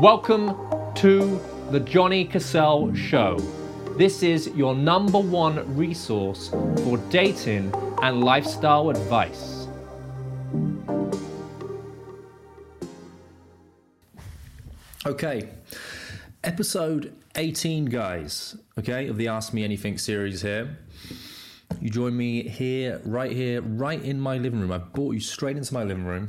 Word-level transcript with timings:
Welcome 0.00 0.56
to 0.94 1.40
the 1.72 1.80
Johnny 1.80 2.24
Cassell 2.24 2.94
Show. 2.94 3.36
This 3.96 4.22
is 4.22 4.46
your 4.54 4.72
number 4.72 5.18
one 5.18 5.76
resource 5.76 6.50
for 6.84 6.98
dating 7.10 7.74
and 8.00 8.22
lifestyle 8.22 8.90
advice. 8.90 9.66
Okay, 15.04 15.48
episode 16.44 17.12
18, 17.34 17.86
guys, 17.86 18.56
okay, 18.78 19.08
of 19.08 19.16
the 19.16 19.26
Ask 19.26 19.52
Me 19.52 19.64
Anything 19.64 19.98
series 19.98 20.42
here. 20.42 20.78
You 21.80 21.90
join 21.90 22.16
me 22.16 22.48
here, 22.48 23.00
right 23.04 23.32
here, 23.32 23.62
right 23.62 24.00
in 24.00 24.20
my 24.20 24.38
living 24.38 24.60
room. 24.60 24.70
I 24.70 24.78
brought 24.78 25.14
you 25.14 25.20
straight 25.20 25.56
into 25.56 25.74
my 25.74 25.82
living 25.82 26.04
room 26.04 26.28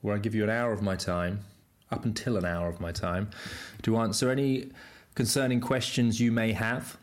where 0.00 0.16
I 0.16 0.18
give 0.18 0.34
you 0.34 0.42
an 0.42 0.50
hour 0.50 0.72
of 0.72 0.82
my 0.82 0.96
time 0.96 1.44
up 1.90 2.04
until 2.04 2.36
an 2.36 2.44
hour 2.44 2.68
of 2.68 2.80
my 2.80 2.92
time 2.92 3.30
to 3.82 3.96
answer 3.96 4.30
any 4.30 4.70
concerning 5.14 5.60
questions 5.60 6.20
you 6.20 6.32
may 6.32 6.52
have, 6.52 6.96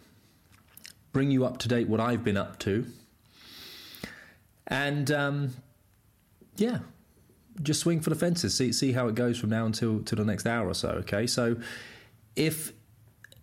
bring 1.11 1.31
you 1.31 1.45
up 1.45 1.57
to 1.59 1.67
date 1.67 1.87
what 1.87 1.99
I've 1.99 2.23
been 2.23 2.37
up 2.37 2.59
to, 2.59 2.85
and 4.67 5.11
um, 5.11 5.53
yeah, 6.55 6.79
just 7.61 7.81
swing 7.81 8.01
for 8.01 8.09
the 8.09 8.15
fences. 8.15 8.55
See 8.55 8.71
see 8.71 8.91
how 8.93 9.07
it 9.07 9.15
goes 9.15 9.39
from 9.39 9.49
now 9.49 9.65
until 9.65 10.01
to 10.01 10.15
the 10.15 10.25
next 10.25 10.45
hour 10.45 10.67
or 10.67 10.73
so. 10.73 10.89
Okay, 10.89 11.27
so 11.27 11.57
if 12.35 12.73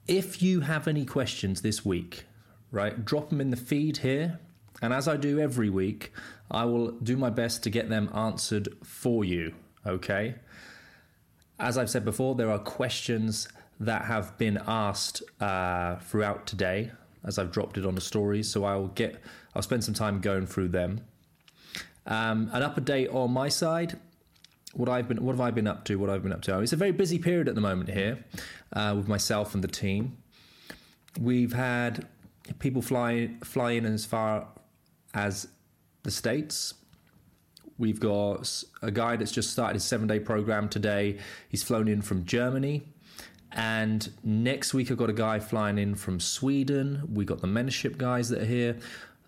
if 0.07 0.43
you 0.43 0.61
have 0.61 0.89
any 0.89 1.05
questions 1.05 1.63
this 1.63 1.85
week, 1.85 2.25
right, 2.71 3.05
drop 3.05 3.31
them 3.31 3.41
in 3.41 3.51
the 3.51 3.57
feed 3.57 3.99
here. 3.99 4.39
And 4.83 4.95
as 4.95 5.07
I 5.07 5.19
do 5.19 5.39
every 5.39 5.69
week, 5.69 6.11
I 6.51 6.65
will 6.65 6.93
do 6.93 7.17
my 7.17 7.29
best 7.29 7.63
to 7.65 7.71
get 7.71 7.91
them 7.91 8.09
answered 8.15 8.69
for 8.83 9.25
you. 9.25 9.53
Okay. 9.87 10.37
As 11.61 11.77
I've 11.77 11.91
said 11.91 12.07
before, 12.07 12.35
there 12.35 12.51
are 12.51 12.59
questions 12.59 13.47
that 13.81 14.07
have 14.07 14.37
been 14.39 14.59
asked 14.67 15.23
uh, 15.41 15.97
throughout 15.97 16.47
today 16.47 16.91
as 17.23 17.39
I've 17.39 17.53
dropped 17.53 17.77
it 17.77 17.85
on 17.85 17.95
the 17.95 18.01
stories. 18.01 18.51
So 18.51 18.65
I'll 18.65 18.89
get, 18.89 19.23
I'll 19.55 19.63
spend 19.63 19.85
some 19.85 19.93
time 19.93 20.21
going 20.21 20.47
through 20.47 20.69
them. 20.69 21.03
Um, 22.07 22.51
an 22.53 22.63
update 22.63 23.15
on 23.15 23.31
my 23.31 23.51
side. 23.51 23.99
What 24.73 24.89
I've 24.89 25.07
been, 25.07 25.23
what 25.23 25.33
have 25.33 25.41
I 25.41 25.51
been 25.51 25.67
up 25.67 25.85
to? 25.85 25.97
What 25.97 26.09
I've 26.09 26.23
been 26.23 26.33
up 26.33 26.43
to? 26.43 26.61
It's 26.61 26.73
a 26.73 26.77
very 26.77 26.93
busy 26.93 27.19
period 27.19 27.47
at 27.47 27.55
the 27.55 27.61
moment 27.61 27.91
here 27.91 28.25
uh, 28.73 28.95
with 28.97 29.07
myself 29.07 29.55
and 29.55 29.63
the 29.63 29.69
team. 29.69 30.17
We've 31.21 31.53
had 31.53 32.07
people 32.59 32.81
fly 32.81 33.31
fly 33.45 33.73
in 33.73 33.85
as 33.85 34.07
far 34.07 34.47
as 35.13 35.49
the 36.05 36.11
states. 36.11 36.75
We've 37.81 37.99
got 37.99 38.63
a 38.83 38.91
guy 38.91 39.17
that's 39.17 39.33
just 39.33 39.51
started 39.51 39.73
his 39.73 39.85
seven 39.85 40.07
day 40.07 40.21
program 40.21 40.69
today. 40.69 41.17
He's 41.49 41.63
flown 41.63 41.89
in 41.89 42.03
from 42.03 42.27
Germany. 42.27 42.83
And 43.53 44.13
next 44.23 44.75
week, 44.75 44.91
I've 44.91 44.99
got 44.99 45.09
a 45.09 45.15
guy 45.15 45.41
flying 45.41 45.79
in 45.79 45.95
from 45.95 46.21
Sweden. 46.21 47.09
We've 47.11 47.27
got 47.27 47.41
the 47.41 47.47
mentorship 47.47 47.97
guys 47.97 48.29
that 48.29 48.43
are 48.43 48.45
here 48.45 48.77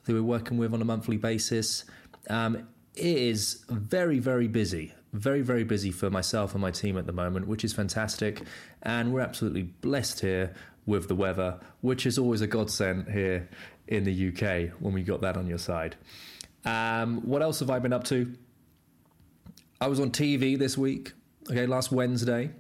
that 0.05 0.13
we're 0.13 0.23
working 0.23 0.59
with 0.59 0.75
on 0.75 0.83
a 0.83 0.85
monthly 0.85 1.17
basis. 1.17 1.87
Um, 2.29 2.69
it 2.95 3.17
is 3.17 3.65
very, 3.71 4.19
very 4.19 4.49
busy. 4.49 4.93
Very, 5.15 5.41
very 5.41 5.65
busy 5.65 5.91
for 5.91 6.11
myself 6.11 6.53
and 6.53 6.61
my 6.61 6.71
team 6.71 6.99
at 6.99 7.07
the 7.07 7.13
moment, 7.13 7.49
which 7.49 7.65
is 7.65 7.73
fantastic. 7.73 8.43
And 8.83 9.15
we're 9.15 9.21
absolutely 9.21 9.63
blessed 9.63 10.21
here 10.21 10.53
with 10.85 11.09
the 11.09 11.15
weather, 11.15 11.59
which 11.81 12.05
is 12.05 12.19
always 12.19 12.43
a 12.43 12.47
godsend 12.47 13.09
here 13.09 13.49
in 13.89 14.05
the 14.05 14.29
UK 14.29 14.79
when 14.79 14.93
we 14.93 15.03
got 15.03 15.23
that 15.23 15.39
on 15.39 15.47
your 15.47 15.59
side. 15.59 15.97
Um, 16.65 17.23
what 17.23 17.43
else 17.43 17.61
have 17.61 17.71
I 17.71 17.79
been 17.79 17.93
up 17.93 18.05
to? 18.05 18.33
I 19.83 19.89
was 19.89 19.99
on 19.99 20.13
TV 20.13 20.57
this 20.57 20.79
week. 20.79 21.13
Okay, 21.51 21.67
last 21.67 21.91
Wednesday. 21.91 22.51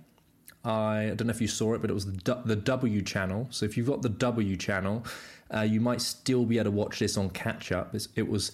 I, 0.64 1.04
I 1.04 1.14
don't 1.14 1.28
know 1.28 1.30
if 1.30 1.40
you 1.40 1.46
saw 1.46 1.74
it, 1.74 1.80
but 1.80 1.88
it 1.88 1.92
was 1.92 2.04
the, 2.04 2.42
the 2.44 2.56
W 2.56 3.00
channel. 3.00 3.46
So 3.50 3.64
if 3.64 3.76
you've 3.76 3.86
got 3.86 4.02
the 4.02 4.08
W 4.08 4.56
channel, 4.56 5.04
uh, 5.54 5.60
you 5.60 5.80
might 5.80 6.00
still 6.00 6.44
be 6.44 6.58
able 6.58 6.64
to 6.64 6.70
watch 6.72 6.98
this 6.98 7.16
on 7.16 7.30
catch 7.30 7.70
up. 7.70 7.94
It's, 7.94 8.08
it 8.16 8.28
was 8.28 8.50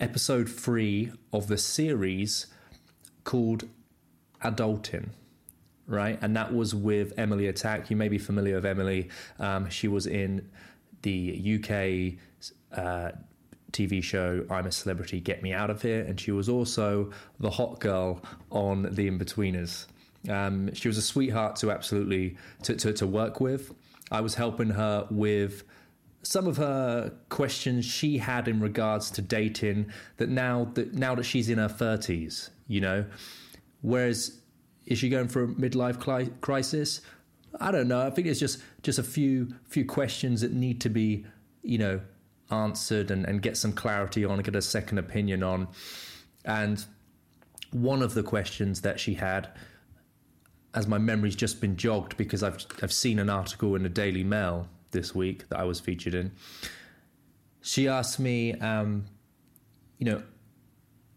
episode 0.00 0.48
three 0.48 1.12
of 1.34 1.48
the 1.48 1.58
series 1.58 2.46
called 3.24 3.68
Adulting 4.42 5.10
right? 5.86 6.18
And 6.20 6.36
that 6.36 6.52
was 6.52 6.74
with 6.74 7.14
Emily 7.18 7.44
Atack. 7.44 7.88
You 7.88 7.96
may 7.96 8.08
be 8.08 8.18
familiar 8.18 8.56
with 8.56 8.66
Emily. 8.66 9.08
Um, 9.38 9.70
she 9.70 9.88
was 9.88 10.06
in 10.06 10.46
the 11.00 11.56
UK 11.56 12.78
uh, 12.78 13.12
TV 13.72 14.02
show 14.02 14.44
I'm 14.50 14.66
a 14.66 14.72
Celebrity, 14.72 15.20
Get 15.20 15.42
Me 15.42 15.52
Out 15.52 15.70
of 15.70 15.82
Here, 15.82 16.02
and 16.02 16.18
she 16.18 16.32
was 16.32 16.48
also 16.48 17.10
the 17.38 17.50
hot 17.50 17.80
girl 17.80 18.22
on 18.50 18.82
The 18.94 19.10
Inbetweeners. 19.10 19.86
Um, 20.28 20.72
she 20.74 20.88
was 20.88 20.98
a 20.98 21.02
sweetheart 21.02 21.56
to 21.56 21.70
absolutely 21.70 22.36
to, 22.62 22.74
to, 22.76 22.92
to 22.94 23.06
work 23.06 23.40
with. 23.40 23.74
I 24.10 24.20
was 24.20 24.34
helping 24.34 24.70
her 24.70 25.06
with 25.10 25.64
some 26.22 26.46
of 26.46 26.56
her 26.56 27.12
questions 27.28 27.84
she 27.84 28.18
had 28.18 28.48
in 28.48 28.60
regards 28.60 29.10
to 29.12 29.22
dating 29.22 29.90
that 30.16 30.28
now 30.28 30.70
that 30.74 30.94
now 30.94 31.14
that 31.14 31.24
she's 31.24 31.48
in 31.48 31.58
her 31.58 31.68
30s, 31.68 32.50
you 32.66 32.80
know, 32.80 33.04
whereas 33.82 34.40
is 34.86 34.98
she 34.98 35.08
going 35.08 35.28
for 35.28 35.44
a 35.44 35.48
midlife 35.48 36.00
crisis? 36.40 37.00
I 37.60 37.70
don't 37.70 37.88
know. 37.88 38.06
I 38.06 38.10
think 38.10 38.26
it's 38.26 38.40
just 38.40 38.60
just 38.82 38.98
a 38.98 39.02
few 39.02 39.54
few 39.68 39.84
questions 39.84 40.40
that 40.40 40.52
need 40.52 40.80
to 40.82 40.88
be, 40.88 41.24
you 41.62 41.78
know, 41.78 42.00
answered 42.50 43.10
and, 43.10 43.24
and 43.26 43.42
get 43.42 43.56
some 43.56 43.72
clarity 43.72 44.24
on, 44.24 44.40
get 44.40 44.56
a 44.56 44.62
second 44.62 44.98
opinion 44.98 45.42
on. 45.42 45.68
And 46.44 46.84
one 47.72 48.02
of 48.02 48.14
the 48.14 48.22
questions 48.22 48.80
that 48.82 48.98
she 48.98 49.14
had, 49.14 49.48
as 50.74 50.86
my 50.86 50.98
memory's 50.98 51.36
just 51.36 51.60
been 51.60 51.76
jogged 51.76 52.16
because 52.16 52.42
I've 52.42 52.64
I've 52.82 52.92
seen 52.92 53.18
an 53.18 53.30
article 53.30 53.74
in 53.74 53.82
the 53.82 53.88
Daily 53.88 54.24
Mail 54.24 54.68
this 54.90 55.14
week 55.14 55.48
that 55.48 55.58
I 55.58 55.64
was 55.64 55.80
featured 55.80 56.14
in. 56.14 56.32
She 57.60 57.88
asked 57.88 58.18
me, 58.18 58.54
um, 58.54 59.06
you 59.98 60.06
know, 60.06 60.22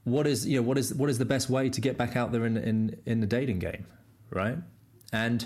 what 0.03 0.28
is 0.28 0.48
you 0.48 0.58
know 0.58 0.63
what 0.63 0.78
is 0.78 0.94
what 0.94 1.09
is 1.09 1.18
the 1.18 1.25
best 1.25 1.50
way 1.50 1.69
to 1.69 1.81
get 1.81 1.98
back 1.98 2.16
out 2.16 2.31
there 2.31 2.46
in 2.46 2.58
in 2.58 3.00
in 3.06 3.19
the 3.19 3.28
dating 3.28 3.59
game, 3.59 3.86
right? 4.30 4.58
And 5.13 5.46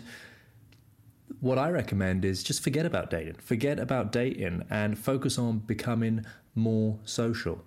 what 1.39 1.57
I 1.57 1.69
recommend 1.69 2.25
is 2.25 2.43
just 2.43 2.61
forget 2.61 2.85
about 2.85 3.09
dating, 3.09 3.35
forget 3.35 3.79
about 3.79 4.11
dating, 4.11 4.63
and 4.69 4.97
focus 4.97 5.37
on 5.37 5.59
becoming 5.59 6.25
more 6.55 6.99
social, 7.05 7.63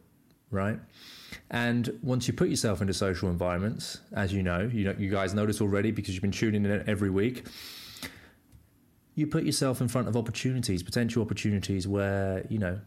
right? 0.51 0.79
And 1.51 1.99
once 2.03 2.27
you 2.27 2.35
put 2.35 2.49
yourself 2.49 2.81
into 2.81 2.95
social 2.95 3.29
environments, 3.29 3.99
as 4.13 4.33
you 4.33 4.43
know, 4.43 4.69
you 4.73 4.85
know 4.85 4.95
you 4.99 5.11
guys 5.11 5.35
know 5.35 5.47
this 5.47 5.61
already 5.61 5.91
because 5.91 6.15
you've 6.15 6.23
been 6.23 6.31
tuning 6.31 6.65
in 6.65 6.85
every 6.89 7.11
week. 7.11 7.47
You 9.15 9.27
put 9.27 9.45
yourself 9.45 9.81
in 9.81 9.89
front 9.89 10.09
of 10.09 10.17
opportunities, 10.17 10.83
potential 10.83 11.23
opportunities 11.23 11.89
where 11.89 12.47
you 12.49 12.59
know 12.59 12.81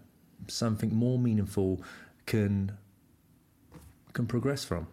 something 0.47 0.93
more 0.93 1.19
meaningful 1.19 1.81
can 2.25 2.77
can 4.13 4.27
progress 4.27 4.63
from. 4.63 4.87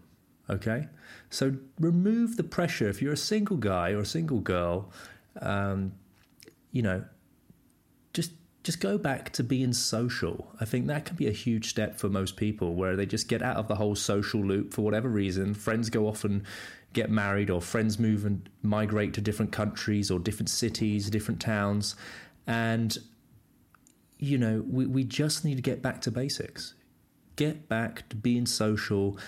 Okay, 0.50 0.88
so 1.28 1.56
remove 1.78 2.37
the 2.37 2.44
pressure. 2.44 2.88
If 2.88 3.03
you're 3.03 3.12
a 3.12 3.19
single 3.19 3.59
guy 3.59 3.91
or 3.91 4.00
a 4.00 4.06
single 4.06 4.41
girl 4.41 4.91
um, 5.41 5.93
you 6.72 6.82
know, 6.82 7.04
just 8.12 8.32
just 8.65 8.81
go 8.81 8.99
back 8.99 9.32
to 9.32 9.43
being 9.43 9.72
social. 9.72 10.54
I 10.60 10.65
think 10.65 10.87
that 10.88 11.04
can 11.04 11.16
be 11.16 11.26
a 11.26 11.32
huge 11.32 11.71
step 11.71 11.99
for 11.99 12.09
most 12.09 12.37
people 12.37 12.75
where 12.75 12.97
they 12.97 13.06
just 13.06 13.28
get 13.28 13.43
out 13.43 13.56
of 13.56 13.69
the 13.69 13.76
whole 13.76 13.94
social 13.94 14.44
loop 14.44 14.75
for 14.75 14.82
whatever 14.82 15.09
reason. 15.09 15.54
Friends 15.54 15.88
go 15.88 16.06
off 16.06 16.25
and 16.25 16.43
get 16.93 17.10
married, 17.10 17.50
or 17.50 17.60
friends 17.60 17.99
move 17.99 18.25
and 18.25 18.49
migrate 18.62 19.15
to 19.15 19.21
different 19.21 19.53
countries 19.53 20.10
or 20.10 20.19
different 20.19 20.50
cities, 20.50 21.10
different 21.10 21.41
towns. 21.41 21.94
And, 22.47 22.97
you 24.19 24.38
know, 24.38 24.65
we, 24.69 24.87
we 24.87 25.05
just 25.05 25.44
need 25.44 25.56
to 25.56 25.62
get 25.62 25.82
back 25.82 26.00
to 26.03 26.10
basics. 26.10 26.75
Get 27.37 27.69
back 27.69 28.09
to 28.09 28.16
being 28.16 28.47
social, 28.47 29.19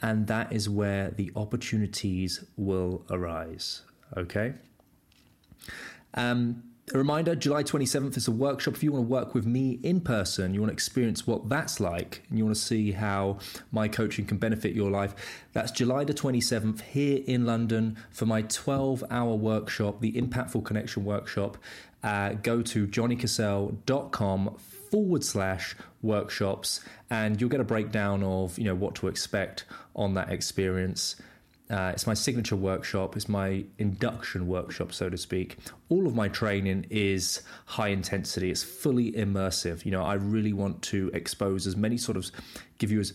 and 0.00 0.26
that 0.28 0.52
is 0.52 0.68
where 0.68 1.10
the 1.10 1.30
opportunities 1.36 2.44
will 2.56 3.04
arise. 3.10 3.82
Okay? 4.16 4.54
Um, 6.14 6.62
a 6.94 6.96
reminder 6.96 7.34
July 7.34 7.62
27th 7.64 8.16
is 8.16 8.28
a 8.28 8.32
workshop. 8.32 8.74
If 8.74 8.82
you 8.82 8.92
want 8.92 9.04
to 9.04 9.08
work 9.08 9.34
with 9.34 9.44
me 9.46 9.78
in 9.82 10.00
person, 10.00 10.54
you 10.54 10.60
want 10.60 10.70
to 10.70 10.72
experience 10.72 11.26
what 11.26 11.48
that's 11.48 11.80
like, 11.80 12.22
and 12.28 12.38
you 12.38 12.44
want 12.44 12.56
to 12.56 12.62
see 12.62 12.92
how 12.92 13.38
my 13.72 13.88
coaching 13.88 14.24
can 14.24 14.38
benefit 14.38 14.74
your 14.74 14.90
life, 14.90 15.14
that's 15.52 15.70
July 15.70 16.04
the 16.04 16.14
27th 16.14 16.80
here 16.80 17.22
in 17.26 17.44
London 17.44 17.98
for 18.10 18.24
my 18.24 18.42
12 18.42 19.04
hour 19.10 19.34
workshop, 19.34 20.00
the 20.00 20.12
Impactful 20.12 20.64
Connection 20.64 21.04
Workshop. 21.04 21.58
Uh, 22.02 22.34
go 22.34 22.62
to 22.62 22.86
johnnycassell.com 22.86 24.56
forward 24.90 25.24
slash 25.24 25.76
workshops 26.00 26.80
and 27.10 27.40
you'll 27.40 27.50
get 27.50 27.60
a 27.60 27.64
breakdown 27.64 28.22
of 28.22 28.58
you 28.58 28.64
know 28.64 28.74
what 28.74 28.94
to 28.94 29.08
expect 29.08 29.64
on 29.96 30.14
that 30.14 30.30
experience 30.30 31.16
uh, 31.70 31.90
it's 31.92 32.06
my 32.06 32.14
signature 32.14 32.56
workshop. 32.56 33.16
It's 33.16 33.28
my 33.28 33.64
induction 33.78 34.46
workshop, 34.46 34.92
so 34.92 35.10
to 35.10 35.18
speak. 35.18 35.58
All 35.88 36.06
of 36.06 36.14
my 36.14 36.28
training 36.28 36.86
is 36.90 37.42
high 37.66 37.88
intensity. 37.88 38.50
It's 38.50 38.62
fully 38.62 39.12
immersive. 39.12 39.84
You 39.84 39.92
know, 39.92 40.02
I 40.02 40.14
really 40.14 40.52
want 40.52 40.82
to 40.82 41.10
expose 41.12 41.66
as 41.66 41.76
many 41.76 41.98
sort 41.98 42.16
of, 42.16 42.30
give 42.78 42.90
you 42.90 43.00
as 43.00 43.12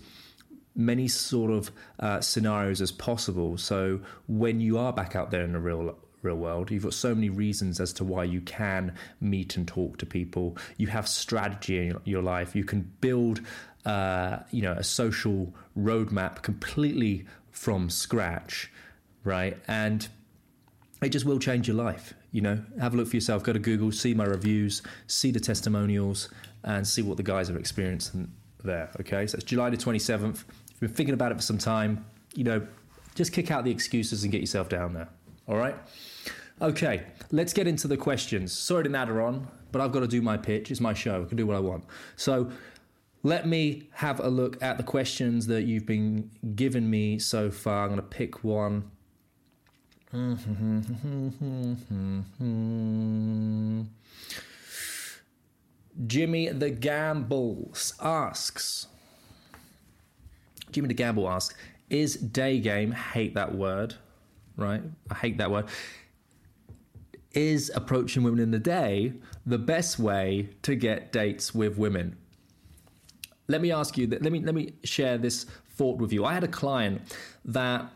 many 0.76 1.08
sort 1.08 1.52
of 1.52 1.72
uh, 2.00 2.22
scenarios 2.22 2.82
as 2.82 2.92
possible. 2.92 3.58
So 3.58 4.02
when 4.28 4.60
you 4.60 4.78
are 4.78 4.94
back 4.94 5.16
out 5.16 5.32
there 5.32 5.44
in 5.44 5.54
the 5.54 5.60
real 5.60 5.96
real 6.24 6.36
world. 6.36 6.72
You've 6.72 6.84
got 6.84 6.94
so 6.94 7.14
many 7.14 7.30
reasons 7.30 7.80
as 7.80 7.94
to 7.94 8.04
why 8.04 8.24
you 8.24 8.42
can 8.42 8.96
meet 9.20 9.58
and 9.58 9.68
talk 9.68 9.98
to 9.98 10.06
people. 10.06 10.58
You 10.78 10.88
have 10.88 11.08
strategy 11.08 11.78
in 11.78 12.00
your 12.06 12.22
life. 12.22 12.56
You 12.56 12.64
can 12.64 12.90
build, 13.02 13.42
uh, 13.86 14.40
you 14.50 14.62
know, 14.62 14.72
a 14.72 14.84
social 14.84 15.54
roadmap 15.78 16.42
completely 16.42 17.26
from 17.54 17.90
scratch, 17.90 18.70
right? 19.24 19.58
And 19.70 20.06
it 21.02 21.10
just 21.10 21.26
will 21.26 21.40
change 21.40 21.68
your 21.68 21.78
life. 21.78 22.14
You 22.32 22.42
know, 22.42 22.64
have 22.80 22.94
a 22.94 22.98
look 22.98 23.08
for 23.08 23.16
yourself. 23.16 23.44
Go 23.44 23.54
to 23.54 23.60
Google, 23.60 23.92
see 23.92 24.14
my 24.14 24.26
reviews, 24.26 24.82
see 25.08 25.32
the 25.32 25.40
testimonials, 25.40 26.30
and 26.64 26.86
see 26.86 27.02
what 27.02 27.18
the 27.18 27.24
guys 27.24 27.48
have 27.48 27.58
experienced 27.58 28.16
there. 28.64 28.90
Okay, 29.00 29.28
so 29.28 29.36
it's 29.36 29.46
July 29.46 29.70
the 29.70 29.78
twenty 29.78 30.00
seventh. 30.00 30.44
You've 30.72 30.80
been 30.80 30.90
thinking 30.90 31.14
about 31.14 31.32
it 31.32 31.36
for 31.36 31.42
some 31.42 31.58
time. 31.58 32.06
You 32.36 32.44
know, 32.44 32.68
just 33.16 33.32
kick 33.32 33.52
out 33.52 33.64
the 33.64 33.72
excuses 33.72 34.24
and 34.24 34.32
get 34.32 34.42
yourself 34.42 34.68
down 34.68 34.94
there. 34.94 35.08
All 35.48 35.58
right. 35.58 35.76
Okay, 36.62 37.04
let's 37.32 37.54
get 37.54 37.68
into 37.68 37.88
the 37.88 37.98
questions. 37.98 38.52
Sorry 38.52 38.84
to 38.84 38.90
natter 38.90 39.22
on, 39.22 39.48
but 39.72 39.82
I've 39.82 39.92
got 39.92 40.00
to 40.00 40.08
do 40.08 40.22
my 40.22 40.38
pitch. 40.38 40.72
It's 40.72 40.80
my 40.80 40.94
show. 40.94 41.24
I 41.24 41.26
can 41.26 41.36
do 41.36 41.46
what 41.46 41.56
I 41.56 41.60
want. 41.60 41.84
So 42.16 42.52
let 43.24 43.48
me 43.48 43.88
have 43.94 44.20
a 44.20 44.28
look 44.28 44.62
at 44.62 44.78
the 44.78 44.84
questions 44.84 45.48
that 45.48 45.64
you've 45.64 45.86
been 45.86 46.30
giving 46.56 46.90
me 46.90 47.20
so 47.20 47.50
far. 47.50 47.86
I'm 47.86 47.96
going 47.96 48.02
to 48.02 48.08
pick 48.08 48.44
one. 48.44 48.92
Jimmy 56.06 56.50
the 56.50 56.70
Gambles 56.70 57.94
asks. 58.02 58.88
Jimmy 60.72 60.90
the 60.90 60.94
Gamble 60.94 61.30
asks, 61.30 61.56
is 61.90 62.16
day 62.16 62.60
game, 62.60 62.92
hate 62.92 63.36
that 63.36 63.56
word, 63.56 63.96
right? 64.58 64.82
I 65.10 65.16
hate 65.16 65.38
that 65.38 65.50
word. 65.50 65.66
Is 67.32 67.72
approaching 67.74 68.24
women 68.24 68.40
in 68.40 68.52
the 68.52 68.60
day 68.60 69.14
the 69.46 69.58
best 69.58 69.98
way 69.98 70.50
to 70.64 70.76
get 70.76 71.12
dates 71.12 71.56
with 71.56 71.78
women? 71.78 72.18
Let 73.48 73.62
me 73.62 73.72
ask 73.72 73.98
you. 73.98 74.08
Let 74.08 74.32
me 74.32 74.40
let 74.40 74.56
me 74.56 74.74
share 74.84 75.18
this 75.18 75.46
thought 75.76 75.98
with 75.98 76.14
you. 76.14 76.26
I 76.26 76.34
had 76.34 76.44
a 76.44 76.50
client 76.50 77.02
that 77.46 77.92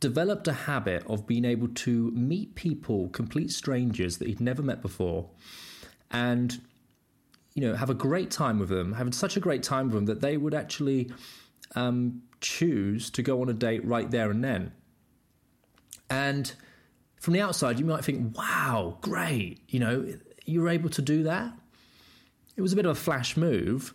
developed 0.00 0.48
a 0.48 0.52
habit 0.52 1.04
of 1.06 1.26
being 1.26 1.44
able 1.44 1.68
to 1.68 2.10
meet 2.12 2.54
people, 2.54 3.08
complete 3.10 3.52
strangers 3.52 4.18
that 4.18 4.28
he'd 4.28 4.40
never 4.40 4.62
met 4.62 4.82
before, 4.82 5.28
and 6.10 6.60
you 7.54 7.62
know 7.62 7.74
have 7.74 7.90
a 7.90 7.94
great 7.94 8.30
time 8.30 8.58
with 8.58 8.68
them, 8.68 8.94
having 8.94 9.12
such 9.12 9.36
a 9.36 9.40
great 9.40 9.62
time 9.62 9.86
with 9.86 9.94
them 9.94 10.06
that 10.06 10.20
they 10.20 10.36
would 10.36 10.54
actually 10.54 11.10
um, 11.74 12.22
choose 12.40 13.10
to 13.10 13.22
go 13.22 13.40
on 13.40 13.48
a 13.48 13.54
date 13.54 13.84
right 13.84 14.10
there 14.10 14.30
and 14.30 14.42
then. 14.42 14.72
And 16.10 16.52
from 17.20 17.34
the 17.34 17.40
outside, 17.40 17.78
you 17.78 17.86
might 17.86 18.04
think, 18.04 18.36
wow, 18.36 18.98
great. 19.00 19.60
You 19.68 19.78
know, 19.78 20.14
you 20.44 20.60
were 20.60 20.68
able 20.68 20.90
to 20.90 21.00
do 21.00 21.22
that. 21.22 21.52
It 22.56 22.62
was 22.62 22.72
a 22.72 22.76
bit 22.76 22.84
of 22.84 22.90
a 22.90 23.00
flash 23.00 23.36
move. 23.36 23.94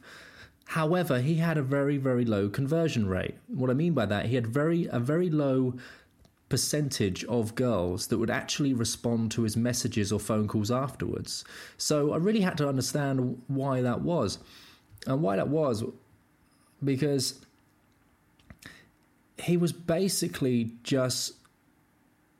However, 0.68 1.22
he 1.22 1.36
had 1.36 1.58
a 1.58 1.62
very, 1.62 1.98
very 1.98 2.25
low 2.25 2.50
conversion 2.50 3.08
rate. 3.08 3.36
What 3.48 3.69
I 3.69 3.74
mean 3.74 3.94
by 3.94 4.06
that, 4.06 4.25
he 4.25 4.36
had 4.36 4.48
very 4.48 4.88
a 4.92 5.00
very 5.00 5.30
low 5.30 5.75
percentage 6.50 7.24
of 7.25 7.56
girls 7.56 8.08
that 8.08 8.18
would 8.18 8.30
actually 8.30 8.74
respond 8.74 9.31
to 9.31 9.44
his 9.44 9.58
messages 9.58 10.12
or 10.12 10.19
phone 10.19 10.48
calls 10.48 10.72
afterwards. 10.72 11.44
So 11.78 12.14
I 12.14 12.18
really 12.18 12.42
had 12.42 12.58
to 12.58 12.68
understand 12.68 13.42
why 13.48 13.81
that 13.81 14.02
was. 14.02 14.40
And 15.06 15.22
why 15.22 15.38
that 15.38 15.48
was 15.48 15.84
because 16.84 17.40
he 19.38 19.56
was 19.56 19.72
basically 19.72 20.72
just 20.84 21.34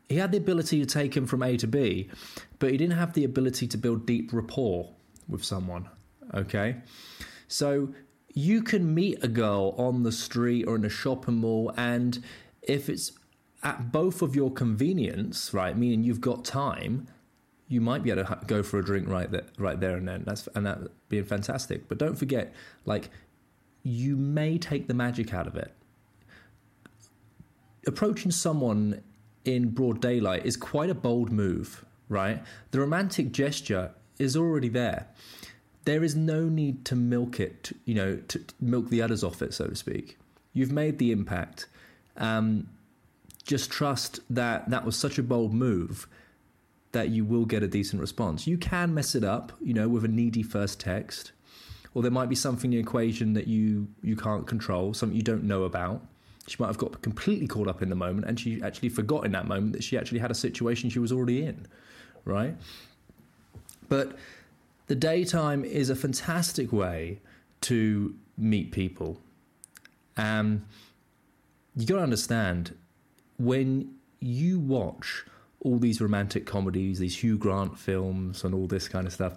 he 0.10 0.18
had 0.18 0.32
the 0.32 0.38
ability 0.38 0.80
to 0.80 0.86
take 0.86 1.16
him 1.16 1.26
from 1.28 1.44
A 1.44 1.58
to 1.58 1.68
B, 1.68 2.10
but 2.60 2.72
he 2.72 2.78
didn't 2.78 2.98
have 2.98 3.14
the 3.14 3.24
ability 3.24 3.68
to 3.68 3.78
build 3.78 4.06
deep 4.06 4.34
rapport 4.34 4.90
with 5.28 5.44
someone. 5.44 5.90
Okay? 6.34 6.78
So 7.48 7.94
you 8.38 8.62
can 8.62 8.94
meet 8.94 9.24
a 9.24 9.28
girl 9.28 9.74
on 9.80 10.04
the 10.04 10.12
street 10.12 10.64
or 10.68 10.76
in 10.76 10.86
a 10.86 10.90
shopping 10.90 11.38
mall, 11.38 11.74
and 11.76 12.24
if 12.62 12.88
it's 12.88 13.14
at 13.64 13.92
both 13.92 14.22
of 14.22 14.36
your 14.36 14.52
convenience, 14.52 15.56
right, 15.56 15.76
meaning 15.76 16.04
you've 16.04 16.22
got 16.22 16.46
time, 16.46 17.08
you 17.68 17.82
might 17.82 18.04
be 18.04 18.12
able 18.12 18.24
to 18.24 18.40
go 18.46 18.62
for 18.62 18.78
a 18.78 18.86
drink 18.86 19.10
right 19.10 19.32
there, 19.32 19.48
right 19.58 19.80
there 19.80 19.98
and 19.98 20.08
then. 20.08 20.24
That's 20.24 20.46
and 20.54 20.68
that 20.68 20.78
being 21.10 21.24
fantastic. 21.24 21.88
But 21.88 21.98
don't 21.98 22.14
forget, 22.14 22.54
like, 22.86 23.10
you 23.82 24.16
may 24.16 24.60
take 24.60 24.88
the 24.88 24.94
magic 24.94 25.34
out 25.34 25.48
of 25.48 25.56
it. 25.56 25.74
Approaching 27.88 28.30
someone 28.30 29.02
in 29.46 29.70
broad 29.70 30.00
daylight 30.00 30.46
is 30.46 30.56
quite 30.56 30.92
a 30.92 30.96
bold 30.96 31.32
move, 31.32 31.84
right? 32.08 32.44
The 32.70 32.82
romantic 32.82 33.32
gesture 33.32 33.94
is 34.20 34.38
already 34.38 34.70
there. 34.70 35.08
There 35.88 36.04
is 36.04 36.18
no 36.18 36.50
need 36.50 36.84
to 36.86 36.98
milk 36.98 37.40
it, 37.40 37.72
you 37.86 37.96
know, 37.96 38.18
to 38.28 38.44
milk 38.60 38.90
the 38.90 39.02
others 39.02 39.24
off 39.24 39.42
it, 39.42 39.54
so 39.54 39.68
to 39.68 39.76
speak. 39.76 40.18
You've 40.52 40.70
made 40.70 41.00
the 41.00 41.14
impact. 41.14 41.68
Um, 42.18 42.68
just 43.46 43.72
trust 43.72 44.20
that 44.30 44.70
that 44.70 44.84
was 44.84 44.98
such 44.98 45.18
a 45.18 45.24
bold 45.24 45.54
move 45.54 46.06
that 46.92 47.08
you 47.08 47.24
will 47.24 47.46
get 47.46 47.64
a 47.64 47.70
decent 47.70 48.02
response. 48.02 48.46
You 48.46 48.58
can 48.58 48.94
mess 48.94 49.16
it 49.16 49.24
up, 49.24 49.54
you 49.62 49.74
know, 49.74 49.88
with 49.88 50.04
a 50.04 50.10
needy 50.10 50.44
first 50.44 50.78
text, 50.78 51.32
or 51.94 52.02
there 52.02 52.12
might 52.12 52.28
be 52.28 52.36
something 52.36 52.74
in 52.74 52.80
the 52.80 52.84
equation 52.84 53.32
that 53.36 53.48
you 53.48 53.88
you 54.04 54.18
can't 54.18 54.46
control, 54.46 54.94
something 54.94 55.16
you 55.16 55.24
don't 55.24 55.46
know 55.46 55.64
about. 55.64 56.02
She 56.48 56.58
might 56.60 56.68
have 56.68 56.78
got 56.78 57.02
completely 57.02 57.48
caught 57.48 57.70
up 57.70 57.82
in 57.82 57.88
the 57.88 57.96
moment 57.96 58.28
and 58.28 58.38
she 58.38 58.62
actually 58.62 58.90
forgot 58.90 59.26
in 59.26 59.32
that 59.32 59.48
moment 59.48 59.72
that 59.72 59.86
she 59.86 59.98
actually 59.98 60.20
had 60.20 60.32
a 60.32 60.36
situation 60.36 60.90
she 60.90 61.00
was 61.00 61.14
already 61.14 61.46
in, 61.46 61.66
right? 62.26 62.56
But 63.88 64.18
the 64.88 64.96
daytime 64.96 65.64
is 65.64 65.90
a 65.90 65.96
fantastic 65.96 66.72
way 66.72 67.20
to 67.62 68.16
meet 68.38 68.72
people. 68.72 69.22
Um, 70.16 70.66
you 71.76 71.86
got 71.86 71.98
to 71.98 72.04
understand 72.04 72.76
when 73.38 73.94
you 74.20 74.60
watch 74.60 75.26
all 75.62 75.78
these 75.78 76.02
romantic 76.02 76.46
comedies, 76.46 77.00
these 77.00 77.22
Hugh 77.22 77.38
Grant 77.38 77.78
films, 77.78 78.44
and 78.44 78.54
all 78.54 78.68
this 78.68 78.88
kind 78.88 79.06
of 79.06 79.14
stuff, 79.14 79.34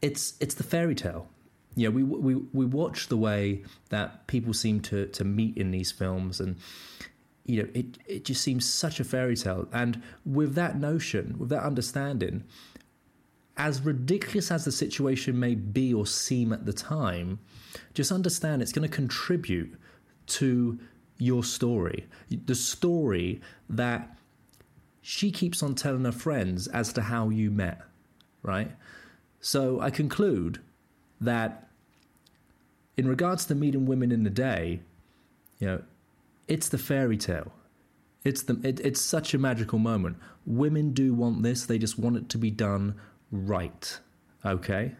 it's 0.00 0.34
it's 0.40 0.54
the 0.54 0.64
fairy 0.64 0.94
tale 0.94 1.28
yeah, 1.74 1.88
we 1.88 2.02
we 2.02 2.34
we 2.34 2.66
watch 2.66 3.08
the 3.08 3.16
way 3.16 3.64
that 3.88 4.26
people 4.26 4.52
seem 4.52 4.80
to 4.80 5.06
to 5.06 5.24
meet 5.24 5.56
in 5.56 5.70
these 5.70 5.90
films, 5.90 6.40
and 6.40 6.56
you 7.44 7.62
know, 7.62 7.68
it 7.72 7.98
it 8.06 8.24
just 8.24 8.42
seems 8.42 8.68
such 8.68 9.00
a 9.00 9.04
fairy 9.04 9.36
tale. 9.36 9.68
And 9.72 10.02
with 10.26 10.54
that 10.54 10.78
notion, 10.78 11.36
with 11.38 11.48
that 11.48 11.62
understanding, 11.62 12.44
as 13.56 13.80
ridiculous 13.80 14.50
as 14.50 14.64
the 14.64 14.72
situation 14.72 15.38
may 15.38 15.54
be 15.54 15.92
or 15.92 16.06
seem 16.06 16.52
at 16.52 16.64
the 16.64 16.72
time, 16.72 17.38
just 17.94 18.10
understand 18.10 18.62
it's 18.62 18.72
going 18.72 18.88
to 18.88 18.94
contribute 18.94 19.78
to 20.26 20.78
your 21.18 21.44
story, 21.44 22.06
the 22.46 22.54
story 22.54 23.40
that 23.68 24.16
she 25.02 25.30
keeps 25.30 25.62
on 25.62 25.74
telling 25.74 26.04
her 26.04 26.12
friends 26.12 26.68
as 26.68 26.92
to 26.92 27.02
how 27.02 27.28
you 27.28 27.50
met, 27.50 27.82
right? 28.42 28.72
So 29.40 29.80
I 29.80 29.90
conclude 29.90 30.60
that 31.20 31.68
in 32.96 33.08
regards 33.08 33.44
to 33.46 33.54
meeting 33.54 33.86
women 33.86 34.12
in 34.12 34.22
the 34.22 34.30
day, 34.30 34.80
you 35.58 35.66
know, 35.66 35.82
it's 36.48 36.68
the 36.68 36.78
fairy 36.78 37.16
tale. 37.16 37.52
It's 38.24 38.42
the 38.42 38.60
it, 38.62 38.80
it's 38.80 39.00
such 39.00 39.34
a 39.34 39.38
magical 39.38 39.78
moment. 39.78 40.16
Women 40.46 40.92
do 40.92 41.12
want 41.12 41.42
this; 41.42 41.66
they 41.66 41.78
just 41.78 41.98
want 41.98 42.16
it 42.16 42.28
to 42.30 42.38
be 42.38 42.50
done 42.50 42.94
right. 43.32 43.98
Okay. 44.44 44.92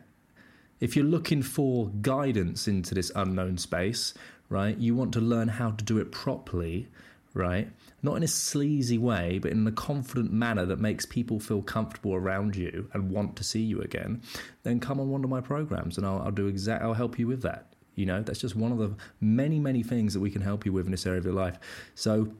If 0.80 0.96
you're 0.96 1.04
looking 1.04 1.42
for 1.42 1.90
guidance 2.00 2.66
into 2.66 2.94
this 2.94 3.12
unknown 3.14 3.58
space, 3.58 4.14
right, 4.48 4.76
you 4.76 4.96
want 4.96 5.12
to 5.12 5.20
learn 5.20 5.46
how 5.46 5.70
to 5.70 5.84
do 5.84 5.98
it 5.98 6.10
properly, 6.10 6.88
right? 7.34 7.68
Not 8.02 8.16
in 8.16 8.24
a 8.24 8.28
sleazy 8.28 8.98
way, 8.98 9.38
but 9.38 9.52
in 9.52 9.64
a 9.64 9.72
confident 9.72 10.32
manner 10.32 10.66
that 10.66 10.80
makes 10.80 11.06
people 11.06 11.38
feel 11.38 11.62
comfortable 11.62 12.14
around 12.14 12.56
you 12.56 12.90
and 12.92 13.10
want 13.10 13.36
to 13.36 13.44
see 13.44 13.60
you 13.60 13.80
again, 13.80 14.22
then 14.64 14.80
come 14.80 14.98
on 14.98 15.08
one 15.08 15.22
of 15.22 15.30
my 15.30 15.40
programs 15.40 15.98
and 15.98 16.06
I'll, 16.06 16.20
I'll 16.22 16.32
do 16.32 16.48
exact. 16.48 16.82
I'll 16.82 16.94
help 16.94 17.18
you 17.18 17.28
with 17.28 17.42
that. 17.42 17.72
You 17.94 18.06
know, 18.06 18.22
that's 18.22 18.40
just 18.40 18.56
one 18.56 18.72
of 18.72 18.78
the 18.78 18.94
many, 19.20 19.60
many 19.60 19.82
things 19.82 20.14
that 20.14 20.20
we 20.20 20.30
can 20.30 20.42
help 20.42 20.66
you 20.66 20.72
with 20.72 20.86
in 20.86 20.90
this 20.90 21.06
area 21.06 21.18
of 21.18 21.24
your 21.24 21.34
life. 21.34 21.58
So, 21.94 22.32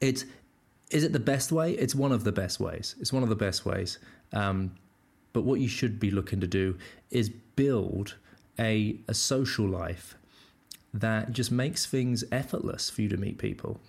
it's 0.00 0.24
is 0.90 1.04
it 1.04 1.12
the 1.12 1.20
best 1.20 1.50
way? 1.50 1.72
It's 1.72 1.94
one 1.94 2.12
of 2.12 2.22
the 2.24 2.32
best 2.32 2.60
ways. 2.60 2.94
It's 3.00 3.12
one 3.12 3.22
of 3.22 3.28
the 3.28 3.36
best 3.36 3.64
ways. 3.64 3.98
Um, 4.32 4.74
but 5.32 5.42
what 5.42 5.60
you 5.60 5.68
should 5.68 5.98
be 5.98 6.10
looking 6.10 6.40
to 6.40 6.46
do 6.46 6.76
is 7.10 7.28
build 7.28 8.16
a 8.58 8.96
a 9.08 9.14
social 9.14 9.66
life 9.66 10.14
that 10.94 11.32
just 11.32 11.50
makes 11.50 11.86
things 11.86 12.22
effortless 12.30 12.90
for 12.90 13.02
you 13.02 13.08
to 13.08 13.16
meet 13.16 13.38
people, 13.38 13.80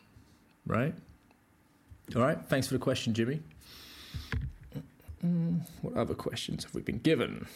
right? 0.66 0.96
All 2.16 2.22
right. 2.22 2.38
Thanks 2.48 2.68
for 2.68 2.74
the 2.74 2.80
question, 2.80 3.14
Jimmy. 3.14 3.42
Mm, 5.26 5.62
what 5.82 5.96
other 5.96 6.14
questions 6.14 6.64
have 6.64 6.76
we 6.76 6.82
been 6.82 7.00
given? 7.00 7.48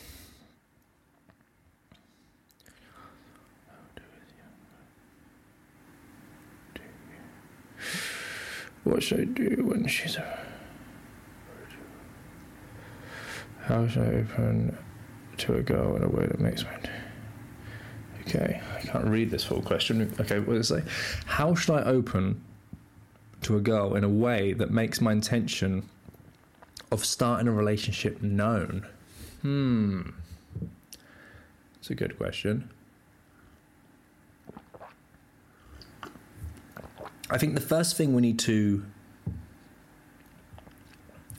What 8.84 9.04
should 9.04 9.20
I 9.20 9.24
do 9.26 9.66
when 9.66 9.86
she's 9.88 10.16
a 10.16 10.47
How 13.68 13.86
should 13.86 14.04
I 14.04 14.12
open 14.20 14.78
to 15.40 15.56
a 15.56 15.62
girl 15.62 15.98
in 15.98 16.04
a 16.04 16.08
way 16.08 16.26
that 16.26 16.40
makes 16.40 16.64
me. 16.64 16.70
Okay, 18.22 18.62
I 18.76 18.80
can't 18.80 19.06
read 19.06 19.30
this 19.30 19.44
full 19.44 19.62
question. 19.62 20.14
Okay, 20.22 20.40
what 20.40 20.54
does 20.54 20.72
it 20.72 20.84
say? 20.84 20.92
How 21.26 21.54
should 21.54 21.76
I 21.76 21.84
open 21.84 22.42
to 23.42 23.58
a 23.58 23.60
girl 23.60 23.96
in 23.96 24.06
a 24.06 24.10
way 24.10 24.54
that 24.54 24.72
makes 24.72 25.02
my 25.02 25.12
intention 25.12 25.88
of 26.94 27.04
starting 27.04 27.50
a 27.50 27.52
relationship 27.52 28.22
known? 28.22 28.86
Hmm. 29.42 30.02
It's 31.80 31.90
a 31.90 31.96
good 31.96 32.18
question. 32.18 32.70
I 37.30 37.38
think 37.38 37.54
the 37.54 37.62
first 37.62 37.98
thing 37.98 38.14
we 38.14 38.22
need 38.22 38.40
to 38.40 38.86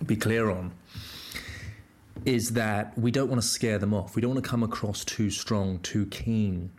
be 0.04 0.16
clear 0.16 0.50
on 0.50 0.72
is 2.24 2.50
that 2.50 2.96
we 2.98 3.10
don't 3.10 3.28
want 3.28 3.40
to 3.40 3.46
scare 3.46 3.78
them 3.78 3.94
off. 3.94 4.14
We 4.14 4.22
don't 4.22 4.32
want 4.32 4.44
to 4.44 4.48
come 4.48 4.62
across 4.62 5.04
too 5.04 5.30
strong, 5.30 5.78
too 5.80 6.06
keen. 6.06 6.70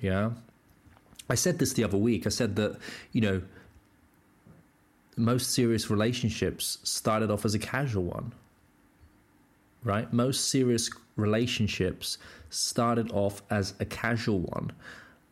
Yeah. 0.00 0.30
I 1.30 1.34
said 1.34 1.58
this 1.58 1.72
the 1.74 1.84
other 1.84 1.98
week. 1.98 2.26
I 2.26 2.30
said 2.30 2.56
that, 2.56 2.78
you 3.12 3.20
know, 3.20 3.42
most 5.16 5.52
serious 5.52 5.90
relationships 5.90 6.78
started 6.84 7.30
off 7.30 7.44
as 7.44 7.54
a 7.54 7.58
casual 7.58 8.04
one. 8.04 8.32
Right? 9.84 10.12
Most 10.12 10.48
serious 10.48 10.90
relationships 11.16 12.18
started 12.50 13.10
off 13.12 13.42
as 13.50 13.74
a 13.80 13.84
casual 13.84 14.40
one. 14.40 14.72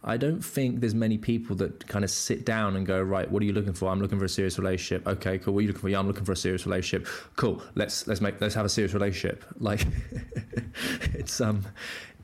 I 0.07 0.17
don't 0.17 0.41
think 0.41 0.81
there's 0.81 0.95
many 0.95 1.19
people 1.19 1.57
that 1.57 1.89
kind 1.89 2.05
of 2.05 2.11
sit 2.11 2.47
down 2.47 2.77
and 2.77 2.87
go, 2.87 3.03
right, 3.03 3.29
what 3.29 3.43
are 3.43 3.45
you 3.45 3.53
looking 3.53 3.73
for? 3.73 3.91
I'm 3.91 4.01
looking 4.01 4.21
for 4.21 4.25
a 4.25 4.29
serious 4.29 4.57
relationship. 4.57 5.07
Okay, 5.07 5.39
cool. 5.39 5.53
What 5.53 5.59
are 5.59 5.63
you 5.63 5.69
looking 5.69 5.83
for? 5.83 5.89
Yeah, 5.89 5.99
I'm 5.99 6.07
looking 6.07 6.25
for 6.25 6.33
a 6.33 6.37
serious 6.37 6.65
relationship. 6.65 7.09
Cool. 7.35 7.61
Let's 7.75 8.07
let's 8.07 8.21
make 8.21 8.41
let's 8.41 8.55
have 8.55 8.65
a 8.65 8.71
serious 8.71 8.95
relationship. 8.95 9.45
Like 9.59 9.85
it's 11.15 11.41
um 11.41 11.65